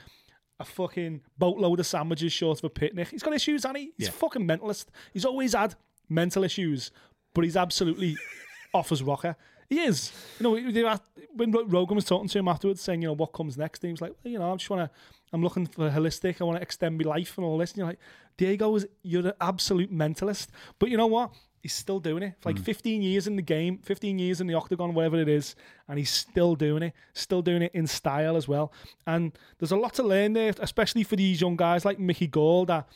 a 0.60 0.66
fucking 0.66 1.22
boatload 1.38 1.80
of 1.80 1.86
sandwiches 1.86 2.34
short 2.34 2.58
of 2.58 2.64
a 2.66 2.70
picnic. 2.70 3.10
He's 3.10 3.22
got 3.24 3.34
issues, 3.36 3.66
and 3.66 3.78
he? 3.78 3.92
He's 3.98 4.08
Yeah. 4.08 4.10
a 4.10 4.14
fucking 4.14 4.48
mentalist. 4.48 4.88
He's 5.14 5.26
always 5.26 5.54
had 5.54 5.76
mental 6.10 6.44
issues, 6.44 6.92
but 7.36 7.44
he's 7.44 7.56
absolutely 7.56 8.18
off 8.74 8.90
his 8.90 9.04
rocker. 9.04 9.36
He 9.70 9.82
is. 9.82 10.12
You 10.40 10.44
know, 10.44 10.72
they 10.72 10.84
were- 10.84 11.00
when 11.36 11.52
Rogan 11.52 11.96
was 11.96 12.06
talking 12.06 12.28
to 12.28 12.40
him 12.40 12.48
afterwards, 12.48 12.82
saying, 12.82 13.02
you 13.04 13.08
know, 13.08 13.14
what 13.14 13.34
comes 13.34 13.58
next? 13.58 13.84
He 13.84 13.92
was 13.92 14.02
like, 14.02 14.14
well, 14.24 14.32
you 14.32 14.40
know, 14.40 14.52
I 14.52 14.56
just 14.56 14.70
want 14.70 14.92
to, 14.92 15.00
I'm 15.32 15.44
looking 15.44 15.68
for 15.68 15.90
holistic. 15.90 16.42
I 16.42 16.44
want 16.44 16.58
to 16.58 16.62
extend 16.62 16.98
my 16.98 17.04
life 17.04 17.38
and 17.38 17.46
all 17.46 17.58
this. 17.58 17.72
And 17.72 17.78
you're 17.78 17.88
like, 17.88 18.00
Diego, 18.36 18.76
is, 18.76 18.88
you're 19.04 19.28
an 19.28 19.34
absolute 19.40 19.94
mentalist. 19.94 20.48
But 20.80 20.90
you 20.90 20.98
know 20.98 21.08
what? 21.08 21.32
He's 21.62 21.74
still 21.74 22.00
doing 22.00 22.24
it. 22.24 22.36
For 22.40 22.50
like 22.50 22.58
hmm. 22.58 22.64
15 22.64 23.02
years 23.02 23.28
in 23.28 23.36
the 23.36 23.42
game, 23.42 23.80
15 23.84 24.18
years 24.18 24.42
in 24.42 24.48
the 24.48 24.54
octagon, 24.54 24.94
whatever 24.94 25.18
it 25.18 25.28
is, 25.28 25.56
and 25.88 26.00
he's 26.00 26.10
still 26.10 26.56
doing 26.56 26.84
it. 26.84 26.94
Still 27.14 27.42
doing 27.42 27.62
it 27.62 27.72
in 27.76 27.86
style 27.86 28.38
as 28.38 28.48
well. 28.48 28.72
And 29.06 29.34
there's 29.60 29.74
a 29.74 29.78
lot 29.78 29.94
to 29.96 30.04
learn 30.04 30.34
there, 30.34 30.54
especially 30.60 31.04
for 31.04 31.16
these 31.16 31.42
young 31.42 31.58
guys 31.58 31.86
like 31.86 32.00
Mickey 32.00 32.28
Gall 32.28 32.66
that, 32.66 32.88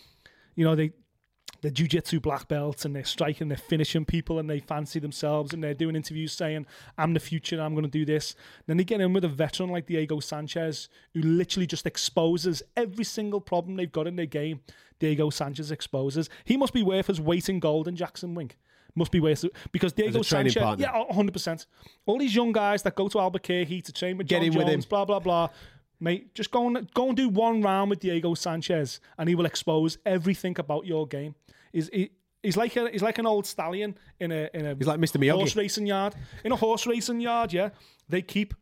you 0.56 0.64
know, 0.64 0.76
they 0.76 0.94
they're 1.64 1.72
jiu-jitsu 1.72 2.20
black 2.20 2.48
belts 2.50 2.84
and 2.86 2.94
they're 2.96 3.06
striking, 3.06 3.48
they're 3.48 3.58
finishing 3.58 4.04
people 4.06 4.38
and 4.38 4.50
they 4.50 4.60
fancy 4.60 5.00
themselves 5.00 5.54
and 5.54 5.64
they're 5.64 5.74
doing 5.74 5.96
interviews 5.96 6.34
saying, 6.34 6.68
I'm 6.98 7.14
the 7.14 7.20
future, 7.22 7.60
I'm 7.60 7.74
going 7.74 7.86
to 7.86 7.90
do 7.90 8.06
this. 8.06 8.36
Then 8.68 8.78
they 8.78 8.84
get 8.84 9.00
in 9.02 9.14
with 9.14 9.24
a 9.24 9.30
veteran 9.30 9.70
like 9.70 9.88
Diego 9.88 10.20
Sanchez 10.20 10.90
who 11.14 11.22
literally 11.22 11.66
just 11.66 11.88
exposes 11.88 12.62
every 12.76 13.06
single 13.06 13.40
problem 13.42 13.78
they've 13.78 13.92
got 13.92 14.06
in 14.08 14.18
their 14.18 14.26
game. 14.26 14.60
Diego 15.00 15.30
Sanchez 15.30 15.72
exposes. 15.72 16.30
He 16.44 16.58
must 16.58 16.74
be 16.74 16.84
worth 16.84 17.08
his 17.08 17.20
weight 17.22 17.48
in 17.50 17.60
gold 17.60 17.88
in 17.88 17.96
Jackson 17.96 18.36
Wink. 18.36 18.58
Must 18.96 19.12
be 19.12 19.20
worth 19.20 19.44
it 19.44 19.56
because 19.72 19.92
Diego 19.94 20.22
Sanchez, 20.22 20.54
partner. 20.62 20.86
yeah, 20.86 21.14
hundred 21.16 21.32
percent. 21.32 21.66
All 22.06 22.20
these 22.20 22.36
young 22.36 22.52
guys 22.52 22.84
that 22.84 22.94
go 22.94 23.08
to 23.08 23.20
Albuquerque 23.20 23.82
to 23.82 23.92
train 23.92 24.18
with 24.18 24.28
Get 24.28 24.42
John 24.42 24.52
in 24.52 24.54
with 24.56 24.68
him. 24.68 24.84
blah 24.88 25.04
blah 25.04 25.20
blah. 25.20 25.50
Mate, 26.00 26.34
just 26.36 26.52
go 26.52 26.68
and 26.68 26.92
go 26.94 27.08
and 27.08 27.18
do 27.18 27.30
one 27.30 27.62
round 27.62 27.90
with 27.90 28.00
Diego 28.00 28.34
Sanchez, 28.34 29.00
and 29.18 29.30
he 29.30 29.36
will 29.36 29.46
expose 29.46 29.98
everything 30.06 30.56
about 30.60 30.86
your 30.86 31.08
game. 31.08 31.36
Is 31.72 31.90
he? 31.94 32.12
He's 32.42 32.58
like 32.58 32.76
a, 32.76 32.90
he's 32.90 33.02
like 33.02 33.20
an 33.20 33.26
old 33.26 33.46
stallion 33.46 33.98
in 34.20 34.32
a 34.32 34.50
in 34.54 34.66
a 34.66 34.76
He's 34.76 34.88
like 34.88 35.00
Mr. 35.00 35.18
Miyagi. 35.18 35.38
horse 35.38 35.56
racing 35.56 35.88
yard. 35.88 36.14
In 36.44 36.52
a 36.52 36.58
horse 36.58 36.86
racing 36.86 37.22
yard, 37.22 37.54
yeah, 37.54 37.70
they 38.10 38.22
keep 38.22 38.54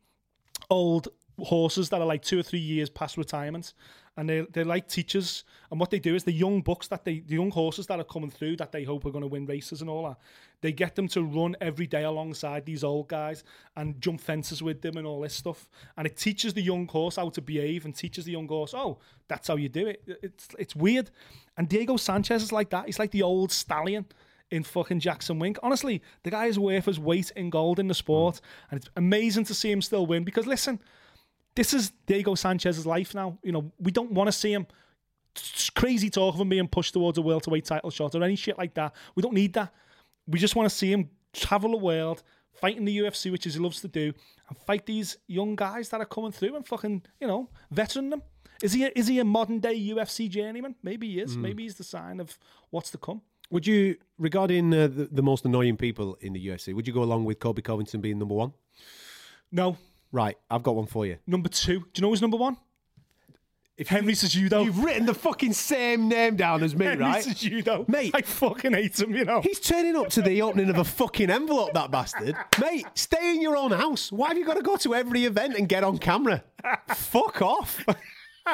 old 0.70 1.08
horses 1.40 1.90
that 1.90 2.00
are 2.00 2.06
like 2.06 2.22
two 2.22 2.40
or 2.40 2.44
three 2.44 2.60
years 2.60 2.90
past 2.90 3.18
retirement, 3.18 3.74
and 4.18 4.30
they 4.30 4.41
they're 4.51 4.66
like 4.66 4.88
teachers. 4.88 5.43
And 5.70 5.80
what 5.80 5.89
they 5.89 5.99
do 5.99 6.16
is 6.16 6.24
the 6.24 6.32
young 6.32 6.62
bucks 6.62 6.88
that 6.89 7.05
they 7.05 7.20
the 7.20 7.36
young 7.36 7.51
horses 7.51 7.88
that 7.88 7.99
are 7.99 8.05
coming 8.05 8.30
through 8.30 8.57
that 8.57 8.72
they 8.72 8.84
hope 8.84 9.05
are 9.05 9.12
going 9.12 9.24
to 9.24 9.28
win 9.28 9.45
races 9.45 9.82
and 9.82 9.89
all 9.89 10.07
that. 10.07 10.18
They 10.62 10.72
get 10.72 10.95
them 10.95 11.07
to 11.09 11.24
run 11.24 11.55
every 11.62 11.88
day 11.88 12.03
alongside 12.03 12.66
these 12.66 12.84
old 12.84 13.07
guys 13.07 13.43
and 13.76 13.99
jump 13.99 14.22
fences 14.22 14.62
with 14.62 14.82
them 14.82 14.97
and 14.97 15.07
all 15.07 15.22
this 15.22 15.34
stuff. 15.34 15.68
And 15.97 16.05
it 16.05 16.18
teaches 16.18 16.53
the 16.53 16.62
young 16.62 16.88
horse 16.88 17.16
how 17.16 17.30
to 17.30 17.41
behave 17.41 17.86
and 17.86 17.95
teaches 17.95 18.26
the 18.26 18.32
young 18.34 18.47
horse, 18.47 18.74
oh, 18.74 18.99
that's 19.28 19.47
how 19.47 19.55
you 19.55 19.70
do 19.70 19.88
it. 19.88 20.03
It's 20.05 20.49
it's 20.59 20.76
weird. 20.76 21.09
And 21.57 21.70
Diego 21.70 21.97
Sanchez 21.97 22.43
is 22.43 22.51
like 22.51 22.70
that. 22.72 22.86
He's 22.86 22.99
like 22.99 23.12
the 23.12 23.24
old 23.24 23.51
stallion 23.51 24.05
in 24.51 24.64
fucking 24.64 24.99
Jackson 24.99 25.39
Wink. 25.39 25.57
Honestly, 25.64 26.01
the 26.24 26.30
guy 26.30 26.45
is 26.45 26.59
worth 26.59 26.86
his 26.86 26.99
weight 26.99 27.32
in 27.36 27.49
gold 27.49 27.80
in 27.80 27.88
the 27.88 27.93
sport, 27.93 28.36
mm. 28.36 28.41
and 28.70 28.80
it's 28.80 28.89
amazing 28.97 29.45
to 29.45 29.53
see 29.53 29.72
him 29.72 29.82
still 29.82 30.05
win. 30.05 30.26
Because 30.26 30.45
listen, 30.45 30.80
this 31.56 31.74
is 31.74 31.91
Diego 32.06 32.36
Sanchez's 32.36 32.86
life 32.86 33.14
now. 33.14 33.38
You 33.43 33.52
know, 33.52 33.72
we 33.80 33.91
don't 33.91 34.12
want 34.12 34.28
to 34.28 34.32
see 34.32 34.54
him 34.54 34.66
s- 35.36 35.70
crazy 35.70 36.10
talk 36.10 36.36
of 36.36 36.41
him 36.41 36.49
being 36.49 36.68
pushed 36.68 36.93
towards 36.93 37.18
a 37.18 37.22
welterweight 37.22 37.66
title 37.66 37.89
shot 37.91 38.16
or 38.16 38.24
any 38.24 38.36
shit 38.36 38.58
like 38.58 38.74
that. 38.76 38.93
We 39.16 39.22
don't 39.24 39.34
need 39.34 39.54
that. 39.54 39.74
We 40.28 40.39
just 40.39 40.56
want 40.56 40.70
to 40.70 40.76
see 40.76 40.91
him 40.91 41.10
travel 41.34 41.72
the 41.72 41.78
world, 41.78 42.24
fight 42.54 42.78
in 42.78 42.86
the 42.86 42.97
UFC, 42.99 43.32
which 43.32 43.45
is 43.47 43.56
he 43.56 43.60
loves 43.60 43.82
to 43.82 43.88
do, 43.88 44.14
and 44.49 44.58
fight 44.58 44.86
these 44.86 45.18
young 45.28 45.56
guys 45.56 45.89
that 45.89 45.99
are 46.02 46.06
coming 46.06 46.32
through 46.32 46.56
and 46.56 46.66
fucking, 46.66 47.04
you 47.20 47.28
know, 47.28 47.49
veteran 47.72 48.10
them. 48.10 48.22
Is 48.62 48.74
he 48.74 48.86
a, 48.86 48.91
is 48.95 49.08
he 49.08 49.18
a 49.20 49.26
modern 49.26 49.60
day 49.60 49.76
UFC 49.89 50.30
journeyman? 50.30 50.76
Maybe 50.84 51.10
he 51.12 51.20
is. 51.20 51.36
Maybe 51.36 51.64
he's 51.64 51.76
the 51.76 51.84
sign 51.84 52.20
of 52.20 52.38
what's 52.70 52.91
to 52.91 52.97
come. 52.99 53.22
Would 53.49 53.66
you, 53.66 53.97
regarding 54.20 54.74
uh, 54.74 54.88
the, 54.88 55.10
the 55.12 55.24
most 55.24 55.43
annoying 55.45 55.76
people 55.78 56.16
in 56.22 56.34
the 56.34 56.47
UFC, 56.47 56.74
would 56.74 56.88
you 56.88 56.93
go 56.93 57.02
along 57.04 57.26
with 57.26 57.39
Colby 57.39 57.62
Covington 57.64 57.99
being 57.99 58.20
number 58.20 58.36
one? 58.36 58.54
No, 59.52 59.78
Right, 60.12 60.38
I've 60.49 60.64
got 60.64 60.76
one 60.76 60.88
for 60.88 61.05
you. 61.05 61.18
number 61.26 61.49
two. 61.49 61.80
Do 61.80 61.86
you 61.95 62.01
know 62.01 62.09
who's 62.09 62.22
number 62.22 62.38
one? 62.38 62.57
If 63.78 63.88
Henry 63.88 64.14
Cejudo. 64.14 64.64
You've 64.64 64.84
written 64.84 65.07
the 65.07 65.14
fucking 65.14 65.53
same 65.53 66.07
name 66.07 66.36
down 66.36 66.62
as 66.62 66.76
me, 66.76 66.86
Henry 66.86 67.03
right? 67.03 67.88
Mate. 67.88 68.12
I 68.14 68.22
fucking 68.22 68.74
hate 68.74 68.99
him, 68.99 69.16
you 69.16 69.26
know. 69.26 69.41
He's 69.41 69.59
turning 69.59 69.95
up 69.95 70.09
to 70.09 70.22
the 70.22 70.41
opening 70.43 70.70
of 70.70 70.78
a 70.78 70.84
fucking 70.84 71.32
envelope, 71.32 71.74
that 71.74 71.89
bastard. 71.89 72.36
Mate, 72.59 72.86
stay 72.93 73.32
in 73.32 73.41
your 73.41 73.57
own 73.57 73.72
house. 73.72 74.12
Why 74.12 74.28
have 74.28 74.38
you 74.38 74.45
got 74.45 74.57
to 74.57 74.62
go 74.62 74.76
to 74.78 74.93
every 74.93 75.26
event 75.26 75.55
and 75.55 75.68
get 75.68 75.84
on 75.84 75.97
camera? 75.97 76.43
Fuck 76.89 77.41
off. 77.41 77.84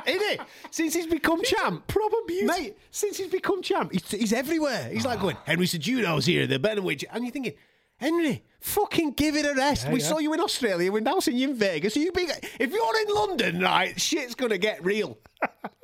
Isn't 0.05 0.21
it? 0.21 0.41
Since 0.71 0.93
he's 0.93 1.07
become 1.07 1.43
champ. 1.43 1.87
proper 1.87 2.17
beauty. 2.25 2.45
Mate, 2.45 2.77
since 2.91 3.17
he's 3.17 3.27
become 3.27 3.61
champ, 3.61 3.91
he's, 3.91 4.09
he's 4.09 4.33
everywhere. 4.33 4.89
He's 4.93 5.05
like 5.05 5.19
ah. 5.19 5.23
going, 5.23 5.37
Henry 5.45 5.65
Cejudo's 5.65 6.25
here, 6.25 6.47
the 6.47 6.59
Benowitch. 6.59 7.03
And 7.11 7.23
you're 7.23 7.33
thinking, 7.33 7.53
Henry, 7.97 8.43
fucking 8.59 9.13
give 9.13 9.35
it 9.35 9.45
a 9.45 9.55
rest. 9.55 9.89
we 9.89 9.99
yeah. 9.99 10.05
saw 10.05 10.19
you 10.19 10.33
in 10.33 10.39
Australia. 10.39 10.91
We're 10.91 10.99
now 10.99 11.19
seeing 11.19 11.37
you 11.37 11.49
in 11.49 11.55
Vegas. 11.55 11.95
You 11.95 12.11
big, 12.11 12.29
if 12.59 12.71
you're 12.71 13.01
in 13.01 13.15
London, 13.15 13.59
right, 13.59 13.99
shit's 13.99 14.35
going 14.35 14.51
to 14.51 14.57
get 14.57 14.85
real. 14.85 15.17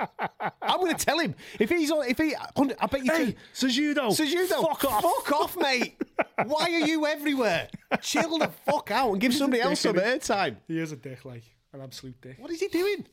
I'm 0.62 0.80
going 0.80 0.96
to 0.96 1.06
tell 1.06 1.20
him. 1.20 1.36
If 1.60 1.70
he's 1.70 1.92
on, 1.92 2.08
if 2.08 2.18
he, 2.18 2.36
I 2.36 2.88
bet 2.88 3.04
you. 3.04 3.12
Hey, 3.12 3.36
Cejudo. 3.54 4.10
Cejudo, 4.10 4.62
Fuck 4.62 4.86
off. 4.86 5.02
Fuck 5.02 5.32
off, 5.32 5.58
mate. 5.58 6.00
Why 6.46 6.66
are 6.66 6.88
you 6.88 7.06
everywhere? 7.08 7.68
Chill 8.02 8.38
the 8.38 8.50
fuck 8.66 8.92
out 8.92 9.12
and 9.12 9.22
give 9.22 9.34
somebody 9.34 9.62
else 9.62 9.80
some 9.80 9.96
airtime. 9.96 10.58
He 10.68 10.80
is 10.80 10.92
a 10.92 10.96
dick, 10.96 11.26
like 11.26 11.44
an 11.74 11.82
absolute 11.82 12.20
dick. 12.22 12.38
What 12.40 12.52
is 12.52 12.60
he 12.60 12.68
doing? 12.68 13.06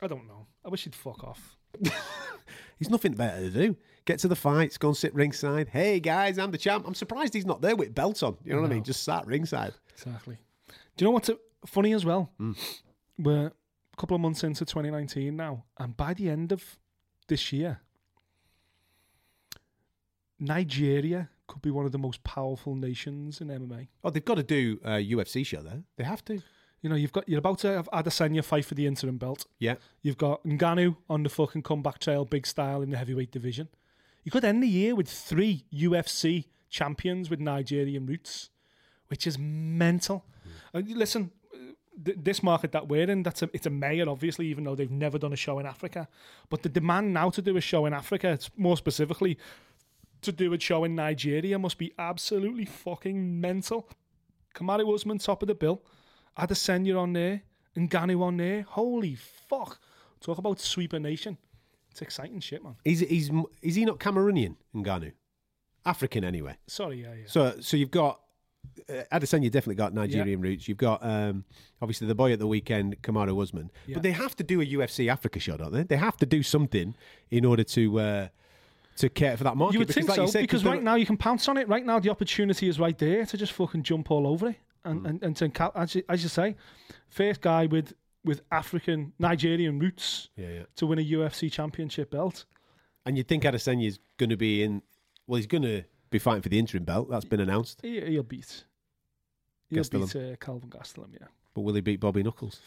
I 0.00 0.06
don't 0.06 0.26
know. 0.26 0.46
I 0.64 0.68
wish 0.68 0.84
he'd 0.84 0.94
fuck 0.94 1.24
off. 1.24 1.56
He's 2.78 2.88
nothing 2.88 3.12
better 3.12 3.40
to 3.40 3.50
do. 3.50 3.76
Get 4.08 4.20
to 4.20 4.28
the 4.28 4.36
fights, 4.36 4.78
go 4.78 4.88
and 4.88 4.96
sit 4.96 5.14
ringside. 5.14 5.68
Hey 5.68 6.00
guys, 6.00 6.38
I'm 6.38 6.50
the 6.50 6.56
champ. 6.56 6.86
I'm 6.86 6.94
surprised 6.94 7.34
he's 7.34 7.44
not 7.44 7.60
there 7.60 7.76
with 7.76 7.94
belt 7.94 8.22
on. 8.22 8.38
You 8.42 8.54
know 8.54 8.62
what 8.62 8.70
I 8.70 8.74
mean? 8.76 8.82
Just 8.82 9.02
sat 9.02 9.26
ringside. 9.26 9.74
Exactly. 9.92 10.38
Do 10.96 11.04
you 11.04 11.08
know 11.08 11.10
what's 11.10 11.28
uh, 11.28 11.34
funny 11.66 11.92
as 11.92 12.06
well? 12.06 12.32
We're 13.18 13.48
a 13.48 13.96
couple 13.98 14.14
of 14.14 14.22
months 14.22 14.42
into 14.44 14.64
2019 14.64 15.36
now, 15.36 15.64
and 15.78 15.94
by 15.94 16.14
the 16.14 16.30
end 16.30 16.52
of 16.52 16.78
this 17.26 17.52
year, 17.52 17.80
Nigeria 20.40 21.28
could 21.46 21.60
be 21.60 21.70
one 21.70 21.84
of 21.84 21.92
the 21.92 21.98
most 21.98 22.24
powerful 22.24 22.74
nations 22.74 23.42
in 23.42 23.48
MMA. 23.48 23.88
Oh, 24.02 24.08
they've 24.08 24.24
got 24.24 24.36
to 24.36 24.42
do 24.42 24.80
a 24.86 25.06
UFC 25.06 25.44
show 25.44 25.60
there. 25.60 25.82
They 25.98 26.04
have 26.04 26.24
to. 26.24 26.40
You 26.80 26.88
know, 26.88 26.96
you've 26.96 27.12
got 27.12 27.28
you're 27.28 27.40
about 27.40 27.58
to 27.58 27.68
have 27.68 27.90
Adesanya 27.92 28.42
fight 28.42 28.64
for 28.64 28.74
the 28.74 28.86
interim 28.86 29.18
belt. 29.18 29.44
Yeah. 29.58 29.74
You've 30.00 30.16
got 30.16 30.42
Ngannou 30.44 30.96
on 31.10 31.24
the 31.24 31.28
fucking 31.28 31.60
comeback 31.60 31.98
trail, 31.98 32.24
big 32.24 32.46
style 32.46 32.80
in 32.80 32.88
the 32.88 32.96
heavyweight 32.96 33.32
division. 33.32 33.68
You 34.28 34.30
could 34.30 34.44
end 34.44 34.62
the 34.62 34.68
year 34.68 34.94
with 34.94 35.08
three 35.08 35.64
UFC 35.74 36.44
champions 36.68 37.30
with 37.30 37.40
Nigerian 37.40 38.04
roots, 38.04 38.50
which 39.06 39.26
is 39.26 39.38
mental. 39.38 40.26
Hmm. 40.42 40.76
And 40.76 40.88
listen, 40.98 41.30
th- 42.04 42.18
this 42.20 42.42
market 42.42 42.72
that 42.72 42.88
we're 42.88 43.08
in, 43.08 43.22
that's 43.22 43.40
a, 43.40 43.48
it's 43.54 43.64
a 43.64 43.70
mayor, 43.70 44.06
obviously, 44.06 44.46
even 44.48 44.64
though 44.64 44.74
they've 44.74 44.90
never 44.90 45.16
done 45.16 45.32
a 45.32 45.36
show 45.36 45.58
in 45.60 45.64
Africa. 45.64 46.08
But 46.50 46.62
the 46.62 46.68
demand 46.68 47.14
now 47.14 47.30
to 47.30 47.40
do 47.40 47.56
a 47.56 47.62
show 47.62 47.86
in 47.86 47.94
Africa, 47.94 48.28
it's 48.28 48.50
more 48.54 48.76
specifically 48.76 49.38
to 50.20 50.30
do 50.30 50.52
a 50.52 50.60
show 50.60 50.84
in 50.84 50.94
Nigeria, 50.94 51.58
must 51.58 51.78
be 51.78 51.94
absolutely 51.98 52.66
fucking 52.66 53.40
mental. 53.40 53.88
Kamaru 54.54 54.94
Usman 54.94 55.16
top 55.16 55.40
of 55.40 55.48
the 55.48 55.54
bill. 55.54 55.80
Adesanya 56.38 57.00
on 57.00 57.14
there, 57.14 57.44
Ngannou 57.74 58.20
on 58.20 58.36
there. 58.36 58.66
Holy 58.68 59.14
fuck! 59.14 59.80
Talk 60.20 60.36
about 60.36 60.60
sweeper 60.60 60.98
nation. 60.98 61.38
It's 61.98 62.02
exciting 62.02 62.40
shit, 62.40 62.62
man. 62.62 62.76
He's, 62.84 63.00
he's, 63.00 63.30
is 63.62 63.74
he 63.74 63.84
not 63.84 63.98
Cameroonian, 63.98 64.56
Ngannou? 64.74 65.12
African 65.84 66.22
anyway. 66.22 66.56
Sorry, 66.66 67.02
yeah, 67.02 67.14
yeah. 67.14 67.24
So, 67.26 67.54
so 67.60 67.76
you've 67.76 67.90
got 67.90 68.20
uh, 68.88 69.02
Adesanya 69.12 69.50
definitely 69.50 69.76
got 69.76 69.94
Nigerian 69.94 70.40
roots. 70.40 70.68
You've 70.68 70.78
got 70.78 71.04
um, 71.04 71.44
obviously 71.80 72.06
the 72.06 72.14
boy 72.14 72.32
at 72.32 72.38
the 72.38 72.46
weekend, 72.46 73.00
Kamaru 73.02 73.42
Usman. 73.42 73.70
Yeah. 73.86 73.94
But 73.94 74.02
they 74.02 74.12
have 74.12 74.36
to 74.36 74.44
do 74.44 74.60
a 74.60 74.66
UFC 74.66 75.10
Africa 75.10 75.40
show, 75.40 75.56
don't 75.56 75.72
they? 75.72 75.82
They 75.82 75.96
have 75.96 76.16
to 76.18 76.26
do 76.26 76.42
something 76.42 76.94
in 77.30 77.44
order 77.44 77.64
to 77.64 78.00
uh, 78.00 78.28
to 78.96 79.08
care 79.08 79.36
for 79.36 79.44
that 79.44 79.56
market. 79.56 79.74
You 79.74 79.78
would 79.80 79.88
because 79.88 80.06
think 80.06 80.08
like 80.08 80.16
so 80.16 80.22
you 80.22 80.28
said, 80.28 80.42
because 80.42 80.64
right 80.64 80.82
now 80.82 80.94
you 80.94 81.06
can 81.06 81.16
pounce 81.16 81.48
on 81.48 81.56
it. 81.56 81.68
Right 81.68 81.84
now 81.84 81.98
the 81.98 82.10
opportunity 82.10 82.68
is 82.68 82.78
right 82.78 82.98
there 82.98 83.24
to 83.26 83.36
just 83.36 83.52
fucking 83.52 83.82
jump 83.82 84.10
all 84.10 84.26
over 84.26 84.50
it 84.50 84.56
and 84.84 85.06
and, 85.06 85.22
and 85.22 85.36
to 85.36 85.72
as 85.74 85.94
you, 85.94 86.02
as 86.08 86.22
you 86.22 86.28
say, 86.28 86.56
first 87.08 87.40
guy 87.40 87.66
with 87.66 87.94
with 88.24 88.42
African 88.50 89.12
Nigerian 89.18 89.78
roots 89.78 90.28
Yeah, 90.36 90.48
yeah. 90.48 90.62
to 90.76 90.86
win 90.86 90.98
a 90.98 91.04
UFC 91.04 91.50
championship 91.50 92.10
belt. 92.10 92.44
And 93.06 93.16
you'd 93.16 93.28
think 93.28 93.44
Adesanya 93.44 93.86
is 93.86 93.98
going 94.18 94.30
to 94.30 94.36
be 94.36 94.62
in. 94.62 94.82
Well, 95.26 95.36
he's 95.36 95.46
going 95.46 95.62
to 95.62 95.84
be 96.10 96.18
fighting 96.18 96.42
for 96.42 96.48
the 96.48 96.58
interim 96.58 96.84
belt. 96.84 97.08
That's 97.10 97.24
been 97.24 97.40
announced. 97.40 97.80
He, 97.82 98.00
he'll 98.00 98.22
beat. 98.22 98.64
He'll 99.70 99.82
Gastelum. 99.82 100.12
beat 100.12 100.32
uh, 100.32 100.36
Kelvin 100.36 100.70
Gastelum, 100.70 101.12
yeah. 101.12 101.26
But 101.54 101.62
will 101.62 101.74
he 101.74 101.80
beat 101.80 102.00
Bobby 102.00 102.22
Knuckles? 102.22 102.60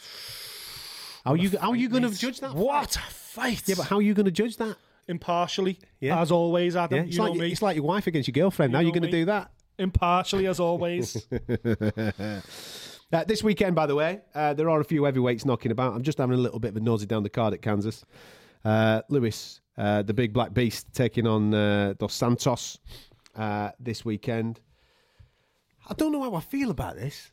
How 1.26 1.32
are 1.34 1.38
you? 1.38 1.52
How 1.60 1.72
are 1.72 1.76
you 1.76 1.90
going 1.90 2.04
to 2.04 2.10
judge 2.18 2.40
that? 2.40 2.56
What 2.56 2.96
a 2.96 3.00
fight! 3.00 3.64
Yeah, 3.68 3.76
but 3.78 3.86
how 3.88 3.98
are 3.98 4.02
you 4.02 4.14
going 4.14 4.26
to 4.26 4.32
judge 4.32 4.58
that? 4.58 4.78
impartially, 5.08 5.78
Yeah. 6.00 6.22
as 6.22 6.32
always, 6.32 6.76
Adam. 6.76 6.96
Yeah, 6.96 7.02
you 7.04 7.08
it's 7.10 7.18
know 7.18 7.24
like 7.26 7.40
me. 7.40 7.52
it's 7.52 7.62
like 7.62 7.76
your 7.76 7.86
wife 7.86 8.08
against 8.08 8.28
your 8.28 8.34
girlfriend. 8.34 8.72
You 8.72 8.78
now 8.78 8.82
you're 8.82 8.92
going 8.94 9.04
to 9.04 9.12
do 9.12 9.26
that. 9.26 9.52
impartially 9.78 10.48
as 10.48 10.60
always. 10.60 11.28
Uh, 13.12 13.26
this 13.26 13.44
weekend, 13.44 13.76
by 13.76 13.86
the 13.86 13.96
way, 13.96 14.22
uh, 14.34 14.54
there 14.54 14.70
are 14.70 14.80
a 14.80 14.86
few 14.86 15.04
heavyweights 15.04 15.44
knocking 15.44 15.72
about. 15.72 15.94
I'm 15.94 16.04
just 16.04 16.18
having 16.18 16.38
a 16.38 16.42
little 16.42 16.60
bit 16.60 16.70
of 16.70 16.78
a 16.78 16.80
nosy 16.80 17.06
down 17.06 17.24
the 17.24 17.30
card 17.30 17.54
at 17.54 17.62
Kansas. 17.62 18.06
Uh, 18.64 19.02
Lewis, 19.10 19.60
uh, 19.78 20.02
the 20.02 20.14
big 20.14 20.32
black 20.32 20.54
beast, 20.54 20.88
taking 20.94 21.28
on 21.28 21.54
uh, 21.54 21.94
Dos 21.98 22.14
Santos 22.14 22.80
uh, 23.36 23.72
this 23.80 24.06
weekend. 24.06 24.62
I 25.90 25.94
don't 25.96 26.14
know 26.14 26.24
how 26.24 26.36
I 26.36 26.40
feel 26.40 26.72
about 26.72 26.96
this 26.96 27.32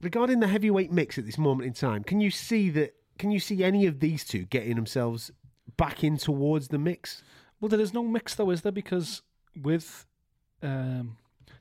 regarding 0.00 0.38
the 0.38 0.46
heavyweight 0.46 0.92
mix 0.92 1.18
at 1.18 1.26
this 1.26 1.38
moment 1.38 1.66
in 1.66 1.72
time. 1.72 2.04
Can 2.04 2.20
you 2.20 2.30
see 2.30 2.70
that? 2.70 2.94
Can 3.18 3.32
you 3.32 3.40
see 3.40 3.64
any 3.64 3.86
of 3.86 3.98
these 3.98 4.24
two 4.24 4.44
getting 4.44 4.76
themselves 4.76 5.32
back 5.76 6.04
in 6.04 6.18
towards 6.18 6.68
the 6.68 6.78
mix? 6.78 7.22
well, 7.60 7.68
there 7.68 7.80
is 7.80 7.94
no 7.94 8.02
mix 8.02 8.34
though, 8.34 8.50
is 8.50 8.62
there? 8.62 8.72
Because 8.72 9.22
with 9.60 10.06
um, 10.62 11.16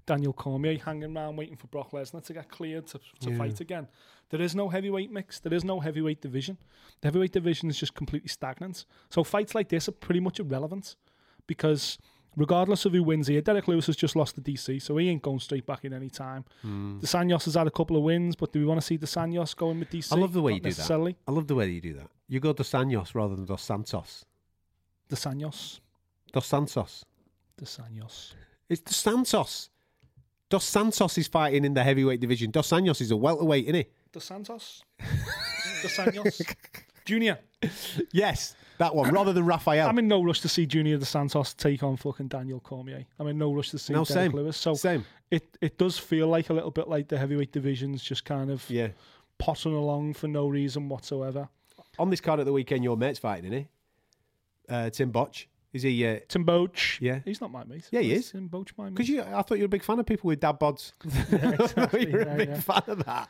Daniel 0.06 0.34
Cormier 0.34 0.78
hanging 0.78 1.16
around 1.16 1.36
waiting 1.36 1.56
for 1.56 1.68
Brock 1.68 1.92
Lesnar 1.92 2.24
to 2.26 2.34
get 2.34 2.50
cleared 2.50 2.88
to, 2.88 3.00
to 3.20 3.32
Yeah. 3.32 3.38
fight 3.38 3.60
again, 3.60 3.88
there 4.30 4.42
is 4.42 4.56
no 4.56 4.70
heavyweight 4.70 5.12
mix. 5.12 5.40
There 5.40 5.54
is 5.54 5.64
no 5.64 5.80
heavyweight 5.80 6.22
division. 6.22 6.58
The 7.02 7.08
heavyweight 7.08 7.32
division 7.32 7.70
is 7.70 7.78
just 7.80 7.94
completely 7.94 8.30
stagnant. 8.30 8.86
So 9.10 9.24
fights 9.24 9.56
like 9.56 9.70
this 9.70 9.88
are 9.88 9.94
pretty 9.94 10.20
much 10.20 10.40
irrelevant 10.40 10.96
because 11.48 11.98
regardless 12.36 12.86
of 12.86 12.94
who 12.94 13.04
wins 13.04 13.28
here, 13.28 13.42
Derrick 13.42 13.68
Lewis 13.68 13.86
has 13.88 13.96
just 13.96 14.16
lost 14.16 14.36
to 14.36 14.42
DC, 14.42 14.82
so 14.82 14.98
he 14.98 15.10
ain't 15.10 15.22
going 15.22 15.40
straight 15.40 15.66
back 15.66 15.86
in 15.86 15.94
any 15.94 16.10
time. 16.10 16.44
Hmm. 16.62 17.00
The 17.00 17.08
Sanyos 17.08 17.46
has 17.46 17.56
had 17.56 17.68
a 17.68 17.72
couple 17.72 17.98
of 17.98 18.04
wins, 18.04 18.36
but 18.36 18.52
do 18.52 18.60
we 18.60 18.66
want 18.66 18.80
to 18.82 18.86
see 18.86 18.98
the 18.98 19.06
Sanyos 19.08 19.56
going 19.56 19.80
with 19.80 19.90
DC? 19.90 20.12
I 20.12 20.16
love 20.20 20.34
the 20.34 20.42
way 20.42 20.54
Not 20.54 20.66
you 20.66 20.72
do 20.72 20.74
that. 20.74 21.16
I 21.28 21.32
love 21.32 21.48
the 21.48 21.56
way 21.56 21.66
that 21.68 21.72
you 21.72 21.82
do 21.82 21.94
that. 21.94 22.08
You 22.28 22.40
go 22.40 22.54
Dos 22.54 22.68
Santos 22.68 23.16
rather 23.16 23.36
than 23.36 23.46
Dos 23.46 23.62
Santos. 23.62 24.26
The 25.08 25.16
Sanyos. 25.16 25.80
Dos 26.32 26.46
Santos. 26.48 27.06
The 27.58 27.66
Sanyos. 27.66 28.34
It's 28.68 28.82
Dos 28.82 28.96
Santos. 28.98 29.70
Dos 30.56 30.64
Santos 30.64 31.18
is 31.18 31.28
fighting 31.28 31.66
in 31.66 31.74
the 31.74 31.84
heavyweight 31.84 32.22
division. 32.22 32.50
Dos 32.50 32.68
Santos 32.68 33.02
is 33.02 33.12
a 33.12 33.18
welterweight, 33.18 33.66
isn't 33.66 33.76
he? 33.76 33.86
Dos 34.14 34.24
Santos. 34.24 34.84
the 35.82 35.90
Sanyos. 35.90 36.56
Junior. 37.04 37.40
Yes, 38.14 38.56
that 38.78 38.96
one. 38.96 39.12
Rather 39.14 39.34
than 39.34 39.46
Raphael. 39.46 39.90
I'm 39.90 40.00
in 40.00 40.08
no 40.08 40.24
rush 40.24 40.40
to 40.40 40.48
see 40.48 40.66
Junior 40.66 40.98
Dos 40.98 41.10
Santos 41.10 41.54
take 41.54 41.84
on 41.84 41.98
fucking 41.98 42.30
Daniel 42.30 42.62
Cormier. 42.62 43.06
I'm 43.20 43.28
in 43.28 43.38
no 43.38 43.52
rush 43.54 43.72
to 43.72 43.78
see 43.78 43.92
no, 43.92 44.06
Derrick 44.06 44.32
same. 44.32 44.32
Lewis. 44.32 44.56
So 44.56 44.76
same. 44.76 45.04
it 45.30 45.58
it 45.60 45.78
does 45.78 45.98
feel 46.00 46.30
like 46.30 46.50
a 46.50 46.54
little 46.54 46.72
bit 46.72 46.88
like 46.88 47.10
the 47.10 47.18
heavyweight 47.18 47.52
division's 47.52 48.02
just 48.02 48.24
kind 48.24 48.50
of 48.50 48.64
Yeah. 48.70 48.88
potting 49.38 49.74
along 49.74 50.14
for 50.14 50.30
no 50.30 50.48
reason 50.48 50.88
whatsoever. 50.88 51.50
On 52.00 52.10
this 52.10 52.22
card 52.22 52.40
at 52.40 52.46
the 52.46 52.54
weekend, 52.54 52.86
your 52.86 52.96
mate's 52.96 53.20
fighting, 53.20 53.52
isn't 53.52 53.58
he? 53.60 53.68
Uh, 54.74 54.90
Tim 54.90 55.12
Boetsch. 55.12 55.48
Is 55.76 55.82
he? 55.82 56.08
Uh, 56.08 56.20
Tim 56.30 56.46
Boetsch. 56.46 57.02
Yeah. 57.02 57.20
He's 57.26 57.42
not 57.42 57.52
my 57.52 57.66
mate. 57.66 57.90
Yeah, 57.92 58.00
he 58.00 58.14
is. 58.14 58.32
Tim 58.32 58.48
Boetsch 58.48 58.72
my 58.78 58.86
mate. 58.86 58.94
because 58.94 59.10
you, 59.10 59.22
I 59.22 59.42
thought 59.42 59.56
you 59.56 59.64
were 59.64 59.66
a 59.66 59.68
big 59.68 59.84
fan 59.84 60.00
of 60.00 60.06
people 60.06 60.30
with 60.30 60.40
dad 60.40 60.58
bods. 60.58 60.94
exactly, 61.04 62.10
You're 62.10 62.22
a 62.22 62.36
big 62.36 62.48
yeah. 62.48 62.60
fan 62.62 62.84
of 62.88 63.04
that. 63.04 63.30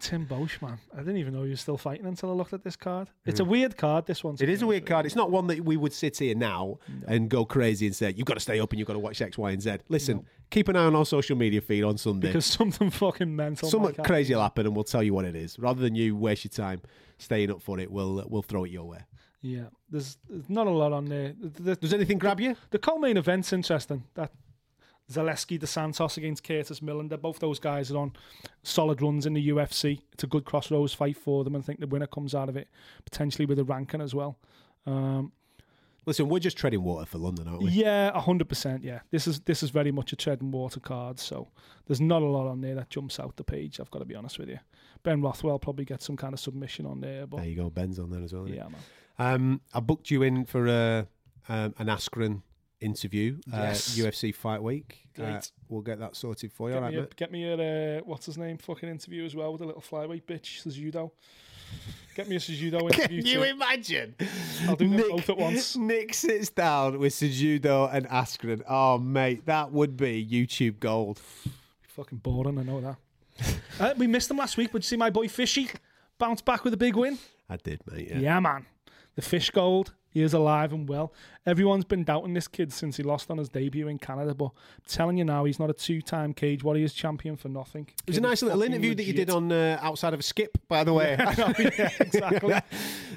Tim 0.00 0.24
Boetsch, 0.24 0.62
man. 0.62 0.78
I 0.94 1.00
didn't 1.00 1.18
even 1.18 1.34
know 1.34 1.42
he 1.42 1.50
was 1.50 1.60
still 1.60 1.76
fighting 1.76 2.06
until 2.06 2.30
I 2.30 2.32
looked 2.32 2.54
at 2.54 2.64
this 2.64 2.74
card. 2.74 3.10
It's 3.26 3.40
a 3.40 3.44
weird 3.44 3.76
card, 3.76 4.06
this 4.06 4.24
one. 4.24 4.36
It 4.40 4.48
is 4.48 4.62
a 4.62 4.66
weird 4.66 4.86
card. 4.86 5.04
It's 5.04 5.16
not 5.16 5.30
one 5.30 5.46
that 5.48 5.62
we 5.62 5.76
would 5.76 5.92
sit 5.92 6.16
here 6.16 6.34
now 6.34 6.78
and 7.06 7.28
go 7.28 7.44
crazy 7.44 7.84
and 7.84 7.94
say, 7.94 8.14
you've 8.16 8.24
got 8.24 8.34
to 8.34 8.40
stay 8.40 8.60
up 8.60 8.72
and 8.72 8.78
you've 8.78 8.88
got 8.88 8.94
to 8.94 8.98
watch 8.98 9.20
X, 9.20 9.36
Y, 9.36 9.50
and 9.50 9.60
Z. 9.60 9.78
Listen, 9.90 10.24
keep 10.48 10.68
an 10.68 10.76
eye 10.76 10.84
on 10.84 10.96
our 10.96 11.04
social 11.04 11.36
media 11.36 11.60
feed 11.60 11.84
on 11.84 11.98
Sunday. 11.98 12.28
Because 12.28 12.46
something 12.46 12.88
fucking 12.88 13.36
mental. 13.36 13.68
Something 13.68 14.02
crazy 14.04 14.34
will 14.34 14.40
happen 14.40 14.64
and 14.64 14.74
we'll 14.74 14.84
tell 14.84 15.02
you 15.02 15.12
what 15.12 15.26
it 15.26 15.36
is. 15.36 15.58
Rather 15.58 15.82
than 15.82 15.94
you 15.94 16.16
waste 16.16 16.44
your 16.44 16.50
time 16.50 16.80
staying 17.18 17.50
up 17.50 17.60
for 17.60 17.78
it, 17.78 17.90
we'll, 17.90 18.24
we'll 18.26 18.42
throw 18.42 18.64
it 18.64 18.70
your 18.70 18.84
way. 18.84 19.00
Yeah, 19.40 19.66
there's, 19.88 20.18
there's 20.28 20.48
not 20.50 20.66
a 20.66 20.70
lot 20.70 20.92
on 20.92 21.04
there. 21.06 21.34
The, 21.40 21.62
the, 21.62 21.76
Does 21.76 21.92
anything 21.94 22.18
grab 22.18 22.40
you? 22.40 22.56
the 22.70 22.78
co-main 22.78 23.16
event's 23.16 23.52
interesting. 23.52 24.04
That 24.14 24.32
Zaleski, 25.10 25.58
De 25.58 25.66
Santos 25.66 26.16
against 26.18 26.44
Curtis 26.44 26.82
Millen. 26.82 27.08
They're 27.08 27.16
both 27.18 27.38
those 27.38 27.58
guys 27.58 27.90
are 27.90 27.96
on 27.98 28.12
solid 28.62 29.00
runs 29.00 29.24
in 29.26 29.32
the 29.34 29.48
UFC. 29.48 30.00
It's 30.12 30.24
a 30.24 30.26
good 30.26 30.44
crossroads 30.44 30.92
fight 30.92 31.16
for 31.16 31.44
them, 31.44 31.54
and 31.54 31.64
I 31.64 31.66
think 31.66 31.80
the 31.80 31.86
winner 31.86 32.06
comes 32.06 32.34
out 32.34 32.48
of 32.48 32.56
it 32.56 32.68
potentially 33.04 33.46
with 33.46 33.58
a 33.58 33.64
ranking 33.64 34.00
as 34.00 34.14
well. 34.14 34.38
Um, 34.86 35.32
Listen, 36.06 36.30
we're 36.30 36.38
just 36.38 36.56
treading 36.56 36.82
water 36.82 37.04
for 37.04 37.18
London, 37.18 37.48
aren't 37.48 37.62
we? 37.62 37.70
yeah, 37.70 38.18
hundred 38.18 38.48
percent. 38.48 38.82
Yeah, 38.82 39.00
this 39.10 39.26
is 39.26 39.40
this 39.40 39.62
is 39.62 39.68
very 39.68 39.92
much 39.92 40.10
a 40.14 40.16
treading 40.16 40.50
water 40.50 40.80
card. 40.80 41.18
So 41.20 41.48
there's 41.86 42.00
not 42.00 42.22
a 42.22 42.26
lot 42.26 42.46
on 42.48 42.62
there 42.62 42.74
that 42.76 42.88
jumps 42.88 43.20
out 43.20 43.36
the 43.36 43.44
page. 43.44 43.78
I've 43.78 43.90
got 43.90 43.98
to 43.98 44.06
be 44.06 44.14
honest 44.14 44.38
with 44.38 44.48
you. 44.48 44.58
Ben 45.02 45.20
Rothwell 45.20 45.58
probably 45.58 45.84
gets 45.84 46.06
some 46.06 46.16
kind 46.16 46.32
of 46.32 46.40
submission 46.40 46.86
on 46.86 47.00
there, 47.02 47.26
but 47.26 47.38
There 47.38 47.46
you 47.46 47.56
go. 47.56 47.68
Ben's 47.68 47.98
on 47.98 48.10
there 48.10 48.22
as 48.22 48.32
well. 48.32 48.48
yeah, 48.48 48.62
man. 48.64 48.76
Um, 49.18 49.60
I 49.74 49.80
booked 49.80 50.10
you 50.10 50.22
in 50.22 50.44
for 50.44 50.66
a, 50.66 51.06
um, 51.48 51.74
an 51.78 51.86
Askren 51.88 52.42
interview, 52.80 53.38
Yes. 53.46 53.98
uh, 53.98 54.02
UFC 54.04 54.32
Fight 54.34 54.62
Week. 54.62 55.08
Uh, 55.18 55.22
Great. 55.22 55.50
we'll 55.68 55.82
get 55.82 55.98
that 55.98 56.14
sorted 56.14 56.52
for 56.52 56.68
you. 56.68 56.74
Get 56.76 56.82
right, 56.82 56.94
me, 56.94 57.00
a, 57.00 57.06
get 57.16 57.32
me 57.32 57.44
a 57.48 57.98
uh, 57.98 58.00
what's 58.04 58.26
his 58.26 58.38
name 58.38 58.56
fucking 58.58 58.88
interview 58.88 59.24
as 59.24 59.34
well 59.34 59.50
with 59.52 59.60
a 59.62 59.66
little 59.66 59.82
flyweight 59.82 60.22
bitch 60.24 60.62
Suzudo. 60.64 61.10
Get 62.14 62.28
me 62.28 62.36
a 62.36 62.38
Suzudo 62.38 62.82
interview. 62.92 63.22
Can 63.22 63.26
you 63.26 63.34
too. 63.38 63.42
imagine? 63.42 64.14
I'll 64.68 64.76
do 64.76 64.88
them 64.88 65.08
both 65.10 65.28
at 65.28 65.36
once. 65.36 65.76
Nick 65.76 66.14
sits 66.14 66.50
down 66.50 66.98
with 66.98 67.12
Cejudo 67.12 67.92
and 67.92 68.08
Askren. 68.08 68.62
Oh, 68.68 68.98
mate, 68.98 69.44
that 69.46 69.72
would 69.72 69.96
be 69.96 70.24
YouTube 70.24 70.78
gold. 70.80 71.20
Fucking 71.88 72.18
boring, 72.18 72.58
I 72.58 72.62
know 72.62 72.80
that. 72.80 72.96
uh, 73.80 73.94
we 73.96 74.06
missed 74.06 74.28
them 74.28 74.36
last 74.36 74.56
week, 74.56 74.70
but 74.72 74.78
you 74.82 74.86
see 74.86 74.96
my 74.96 75.10
boy 75.10 75.28
Fishy 75.28 75.68
bounce 76.18 76.40
back 76.42 76.64
with 76.64 76.74
a 76.74 76.76
big 76.76 76.96
win. 76.96 77.18
I 77.50 77.56
did, 77.56 77.80
mate. 77.90 78.08
Yeah. 78.10 78.18
Yeah, 78.18 78.40
man. 78.40 78.66
The 79.18 79.22
Fishgold. 79.22 79.94
He 80.10 80.22
is 80.22 80.32
alive 80.32 80.72
and 80.72 80.88
well. 80.88 81.12
Everyone's 81.48 81.84
been 81.86 82.04
doubting 82.04 82.34
this 82.34 82.46
kid 82.46 82.74
since 82.74 82.98
he 82.98 83.02
lost 83.02 83.30
on 83.30 83.38
his 83.38 83.48
debut 83.48 83.88
in 83.88 83.98
Canada, 83.98 84.34
but 84.34 84.46
I'm 84.46 84.84
telling 84.86 85.16
you 85.16 85.24
now, 85.24 85.44
he's 85.46 85.58
not 85.58 85.70
a 85.70 85.72
two-time 85.72 86.34
Cage 86.34 86.62
Warriors 86.62 86.92
champion 86.92 87.36
for 87.36 87.48
nothing. 87.48 87.88
It 88.06 88.10
was 88.10 88.18
a 88.18 88.20
nice 88.20 88.42
little 88.42 88.62
interview 88.62 88.94
that 88.94 89.04
you 89.04 89.14
did 89.14 89.30
on 89.30 89.50
uh, 89.50 89.78
outside 89.80 90.12
of 90.12 90.20
a 90.20 90.22
skip, 90.22 90.58
by 90.68 90.84
the 90.84 90.92
way. 90.92 91.16
yeah, 91.18 91.88
exactly. 92.00 92.54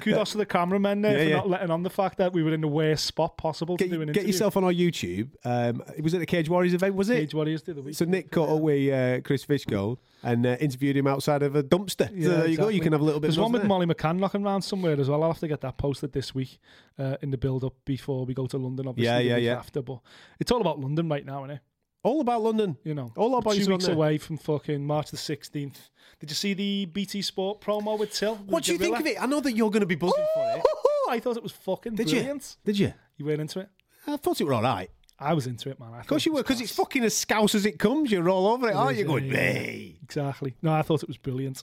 Kudos 0.00 0.32
to 0.32 0.38
the 0.38 0.46
cameramen 0.46 1.02
there 1.02 1.12
Yeah, 1.12 1.24
for 1.24 1.28
yeah. 1.28 1.36
not 1.36 1.48
letting 1.50 1.70
on 1.70 1.82
the 1.82 1.90
fact 1.90 2.16
that 2.18 2.32
we 2.32 2.42
were 2.42 2.54
in 2.54 2.62
the 2.62 2.68
worst 2.68 3.04
spot 3.04 3.36
possible 3.36 3.76
get, 3.76 3.90
to 3.90 3.96
do 3.96 4.02
an 4.02 4.12
get 4.12 4.26
yourself 4.26 4.56
on 4.56 4.64
our 4.64 4.72
YouTube. 4.72 5.28
Um, 5.44 5.82
was 6.02 6.14
it 6.14 6.18
the 6.18 6.26
Cage 6.26 6.48
Warriors 6.48 6.72
event? 6.72 6.94
Was 6.94 7.10
it? 7.10 7.16
Cage 7.16 7.34
Warriors 7.34 7.60
did 7.60 7.76
the 7.76 7.82
week. 7.82 7.96
So 7.96 8.06
Nick 8.06 8.30
caught 8.30 8.48
up 8.48 8.62
with 8.62 8.92
uh, 8.92 9.20
Chris 9.20 9.44
Fishgold 9.44 9.98
and 10.22 10.46
uh, 10.46 10.56
interviewed 10.58 10.96
him 10.96 11.06
outside 11.06 11.42
of 11.42 11.54
a 11.54 11.62
dumpster. 11.62 12.08
so 12.08 12.14
Yeah, 12.14 12.28
there 12.38 12.46
you 12.48 12.56
go. 12.56 12.68
You 12.68 12.80
can 12.80 12.92
have 12.92 13.02
a 13.02 13.04
little 13.04 13.20
bit. 13.20 13.28
There's 13.28 13.38
one 13.38 13.52
with 13.52 13.62
there. 13.62 13.68
Molly 13.68 13.86
McCann 13.86 14.18
knocking 14.18 14.42
around 14.44 14.62
somewhere 14.62 14.98
as 14.98 15.10
well. 15.10 15.22
I'll 15.22 15.32
have 15.32 15.40
to 15.40 15.48
get 15.48 15.60
that 15.60 15.76
posted 15.76 16.12
this 16.12 16.34
week 16.34 16.58
uh, 16.98 17.16
in 17.20 17.30
the 17.30 17.38
build 17.38 17.64
up 17.64 17.74
before 18.22 18.28
we 18.28 18.34
go 18.34 18.46
to 18.46 18.58
London, 18.58 18.86
obviously. 18.88 19.28
Yeah, 19.28 19.36
yeah, 19.36 19.52
yeah. 19.52 19.58
After, 19.58 19.82
but 19.82 20.00
it's 20.38 20.50
all 20.52 20.60
about 20.60 20.78
London 20.78 21.08
right 21.08 21.24
now, 21.24 21.44
isn't 21.44 21.56
it? 21.56 21.60
All 22.04 22.20
about 22.20 22.42
London. 22.42 22.76
You 22.84 22.94
know, 22.94 23.12
All 23.16 23.34
our 23.34 23.42
boys 23.42 23.64
two 23.64 23.72
weeks 23.72 23.86
away 23.86 24.18
from 24.18 24.36
fucking 24.36 24.84
March 24.84 25.10
the 25.10 25.16
16th. 25.16 25.76
Did 26.18 26.30
you 26.30 26.34
see 26.34 26.54
the 26.54 26.86
BT 26.86 27.22
Sport 27.22 27.60
promo 27.60 27.98
with 27.98 28.12
Till? 28.12 28.34
with 28.34 28.46
What 28.46 28.64
do 28.64 28.72
you 28.72 28.78
think 28.78 28.98
of 28.98 29.06
it? 29.06 29.22
I 29.22 29.26
know 29.26 29.40
that 29.40 29.52
you're 29.52 29.70
going 29.70 29.80
to 29.80 29.86
be 29.86 29.94
buzzing 29.94 30.24
for 30.34 30.56
it. 30.56 30.62
I 31.08 31.20
thought 31.20 31.36
it 31.36 31.42
was 31.42 31.52
fucking 31.52 31.94
Did 31.94 32.08
brilliant. 32.08 32.56
you? 32.64 32.72
Did 32.72 32.78
you? 32.78 32.94
You 33.16 33.26
weren't 33.26 33.40
into 33.40 33.60
it? 33.60 33.68
I 34.06 34.16
thought 34.16 34.40
it 34.40 34.44
were 34.44 34.54
all 34.54 34.62
right. 34.62 34.90
I 35.18 35.34
was 35.34 35.46
into 35.46 35.70
it, 35.70 35.78
man. 35.78 35.90
I 35.94 36.00
Of 36.00 36.06
course 36.08 36.26
you 36.26 36.32
were, 36.32 36.42
because 36.42 36.60
it's 36.60 36.74
fucking 36.74 37.04
as 37.04 37.16
scouse 37.16 37.54
as 37.54 37.66
it 37.66 37.78
comes. 37.78 38.10
You're 38.10 38.28
all 38.28 38.48
over 38.48 38.68
it, 38.68 38.74
aren't 38.74 38.92
is, 38.92 38.98
you? 38.98 39.04
Going, 39.04 39.26
yeah, 39.26 39.36
hey. 39.36 39.98
Exactly. 40.02 40.56
No, 40.62 40.72
I 40.72 40.82
thought 40.82 41.02
it 41.02 41.08
was 41.08 41.18
brilliant. 41.18 41.62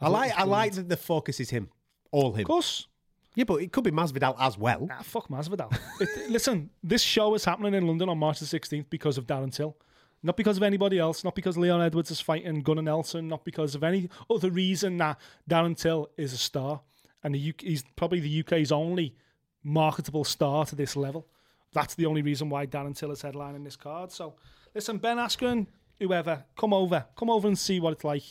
I 0.00 0.08
like, 0.08 0.38
I 0.38 0.44
like 0.44 0.74
that 0.74 0.88
the 0.88 0.96
focus 0.96 1.40
is 1.40 1.50
him, 1.50 1.70
all 2.12 2.32
him. 2.32 2.42
Of 2.42 2.46
course. 2.46 2.86
Yeah, 3.34 3.44
but 3.44 3.56
it 3.56 3.72
could 3.72 3.84
be 3.84 3.90
Masvidal 3.90 4.36
as 4.38 4.56
well. 4.56 4.86
Nah, 4.86 5.02
fuck 5.02 5.28
Masvidal. 5.28 5.76
it, 6.00 6.30
listen, 6.30 6.70
this 6.82 7.02
show 7.02 7.34
is 7.34 7.44
happening 7.44 7.74
in 7.74 7.86
London 7.86 8.08
on 8.08 8.18
March 8.18 8.38
the 8.40 8.46
16th 8.46 8.86
because 8.90 9.18
of 9.18 9.26
Darren 9.26 9.52
Till. 9.52 9.76
Not 10.22 10.36
because 10.36 10.56
of 10.56 10.62
anybody 10.62 10.98
else, 10.98 11.22
not 11.22 11.34
because 11.34 11.58
Leon 11.58 11.82
Edwards 11.82 12.10
is 12.10 12.20
fighting 12.20 12.62
Gunnar 12.62 12.82
Nelson, 12.82 13.28
not 13.28 13.44
because 13.44 13.74
of 13.74 13.84
any 13.84 14.08
other 14.30 14.50
reason 14.50 14.96
that 14.98 15.20
Darren 15.48 15.76
Till 15.76 16.08
is 16.16 16.32
a 16.32 16.38
star. 16.38 16.80
And 17.22 17.34
UK, 17.34 17.62
he's 17.62 17.84
probably 17.96 18.20
the 18.20 18.40
UK's 18.40 18.72
only 18.72 19.16
marketable 19.62 20.24
star 20.24 20.64
to 20.66 20.76
this 20.76 20.96
level. 20.96 21.26
That's 21.72 21.94
the 21.94 22.06
only 22.06 22.22
reason 22.22 22.48
why 22.48 22.66
Darren 22.66 22.96
Till 22.96 23.10
is 23.10 23.22
headlining 23.22 23.64
this 23.64 23.76
card. 23.76 24.12
So, 24.12 24.34
listen, 24.74 24.98
Ben 24.98 25.18
Askren, 25.18 25.66
whoever, 25.98 26.44
come 26.56 26.72
over. 26.72 27.04
Come 27.16 27.28
over 27.28 27.48
and 27.48 27.58
see 27.58 27.80
what 27.80 27.92
it's 27.92 28.04
like. 28.04 28.22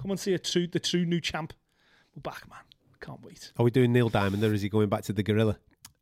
Come 0.00 0.10
and 0.10 0.20
see 0.20 0.34
a 0.34 0.38
true, 0.38 0.66
the 0.66 0.78
true 0.78 1.04
new 1.04 1.20
champ. 1.20 1.52
We're 2.14 2.22
back, 2.22 2.48
man. 2.48 2.60
Can't 3.00 3.22
wait. 3.22 3.52
Are 3.58 3.64
we 3.64 3.70
doing 3.70 3.92
Neil 3.92 4.08
Diamond 4.08 4.42
or 4.44 4.52
is 4.52 4.62
he 4.62 4.68
going 4.68 4.88
back 4.88 5.02
to 5.04 5.12
the 5.12 5.22
Gorilla? 5.22 5.58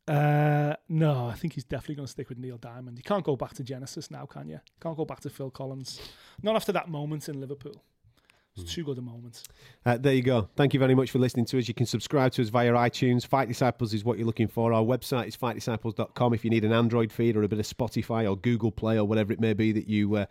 Uh, 0.07 0.75
no, 0.89 1.27
I 1.27 1.35
think 1.35 1.53
he's 1.53 1.63
definitely 1.63 1.95
going 1.95 2.07
to 2.07 2.11
stick 2.11 2.29
with 2.29 2.39
Neil 2.39 2.57
Diamond. 2.57 2.97
You 2.97 3.03
can't 3.03 3.23
go 3.23 3.35
back 3.35 3.53
to 3.55 3.63
Genesis 3.63 4.09
now, 4.09 4.25
can 4.25 4.49
you? 4.49 4.59
Can't 4.81 4.97
go 4.97 5.05
back 5.05 5.19
to 5.21 5.29
Phil 5.29 5.51
Collins. 5.51 6.01
Not 6.41 6.55
after 6.55 6.71
that 6.71 6.89
moment 6.89 7.29
in 7.29 7.39
Liverpool. 7.39 7.83
It's 8.57 8.73
too 8.73 8.83
good 8.83 8.97
a 8.97 9.01
moment. 9.01 9.43
Uh, 9.85 9.97
there 9.97 10.13
you 10.13 10.23
go. 10.23 10.49
Thank 10.55 10.73
you 10.73 10.79
very 10.79 10.95
much 10.95 11.11
for 11.11 11.19
listening 11.19 11.45
to 11.45 11.59
us. 11.59 11.67
You 11.67 11.73
can 11.73 11.85
subscribe 11.85 12.31
to 12.33 12.41
us 12.41 12.49
via 12.49 12.71
iTunes. 12.73 13.25
Fight 13.25 13.47
Disciples 13.47 13.93
is 13.93 14.03
what 14.03 14.17
you're 14.17 14.27
looking 14.27 14.47
for. 14.47 14.73
Our 14.73 14.83
website 14.83 15.27
is 15.27 15.37
fightdisciples.com. 15.37 16.33
If 16.33 16.43
you 16.43 16.49
need 16.49 16.65
an 16.65 16.73
Android 16.73 17.11
feed 17.11 17.37
or 17.37 17.43
a 17.43 17.47
bit 17.47 17.59
of 17.59 17.65
Spotify 17.65 18.29
or 18.29 18.35
Google 18.35 18.71
Play 18.71 18.97
or 18.97 19.05
whatever 19.05 19.31
it 19.31 19.39
may 19.39 19.53
be 19.53 19.71
that 19.71 19.87
you 19.87 20.15
uh, 20.15 20.25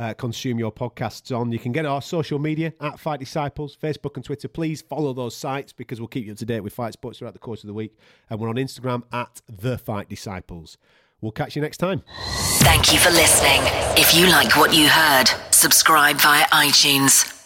uh, 0.00 0.14
consume 0.14 0.58
your 0.58 0.72
podcasts 0.72 1.36
on, 1.36 1.52
you 1.52 1.58
can 1.58 1.72
get 1.72 1.84
our 1.84 2.00
social 2.00 2.38
media 2.38 2.72
at 2.80 2.98
Fight 2.98 3.20
Disciples, 3.20 3.76
Facebook 3.76 4.16
and 4.16 4.24
Twitter. 4.24 4.48
Please 4.48 4.80
follow 4.80 5.12
those 5.12 5.36
sites 5.36 5.74
because 5.74 6.00
we'll 6.00 6.08
keep 6.08 6.24
you 6.24 6.32
up 6.32 6.38
to 6.38 6.46
date 6.46 6.60
with 6.60 6.72
fight 6.72 6.94
sports 6.94 7.18
throughout 7.18 7.34
the 7.34 7.38
course 7.38 7.62
of 7.62 7.68
the 7.68 7.74
week. 7.74 7.96
And 8.30 8.40
we're 8.40 8.48
on 8.48 8.56
Instagram 8.56 9.02
at 9.12 9.42
The 9.46 9.76
Fight 9.76 10.08
Disciples. 10.08 10.78
We'll 11.20 11.32
catch 11.32 11.54
you 11.54 11.60
next 11.60 11.76
time. 11.76 12.02
Thank 12.60 12.94
you 12.94 12.98
for 12.98 13.10
listening. 13.10 13.60
If 13.98 14.14
you 14.14 14.26
like 14.30 14.56
what 14.56 14.74
you 14.74 14.88
heard, 14.88 15.26
subscribe 15.50 16.16
via 16.16 16.46
iTunes. 16.46 17.39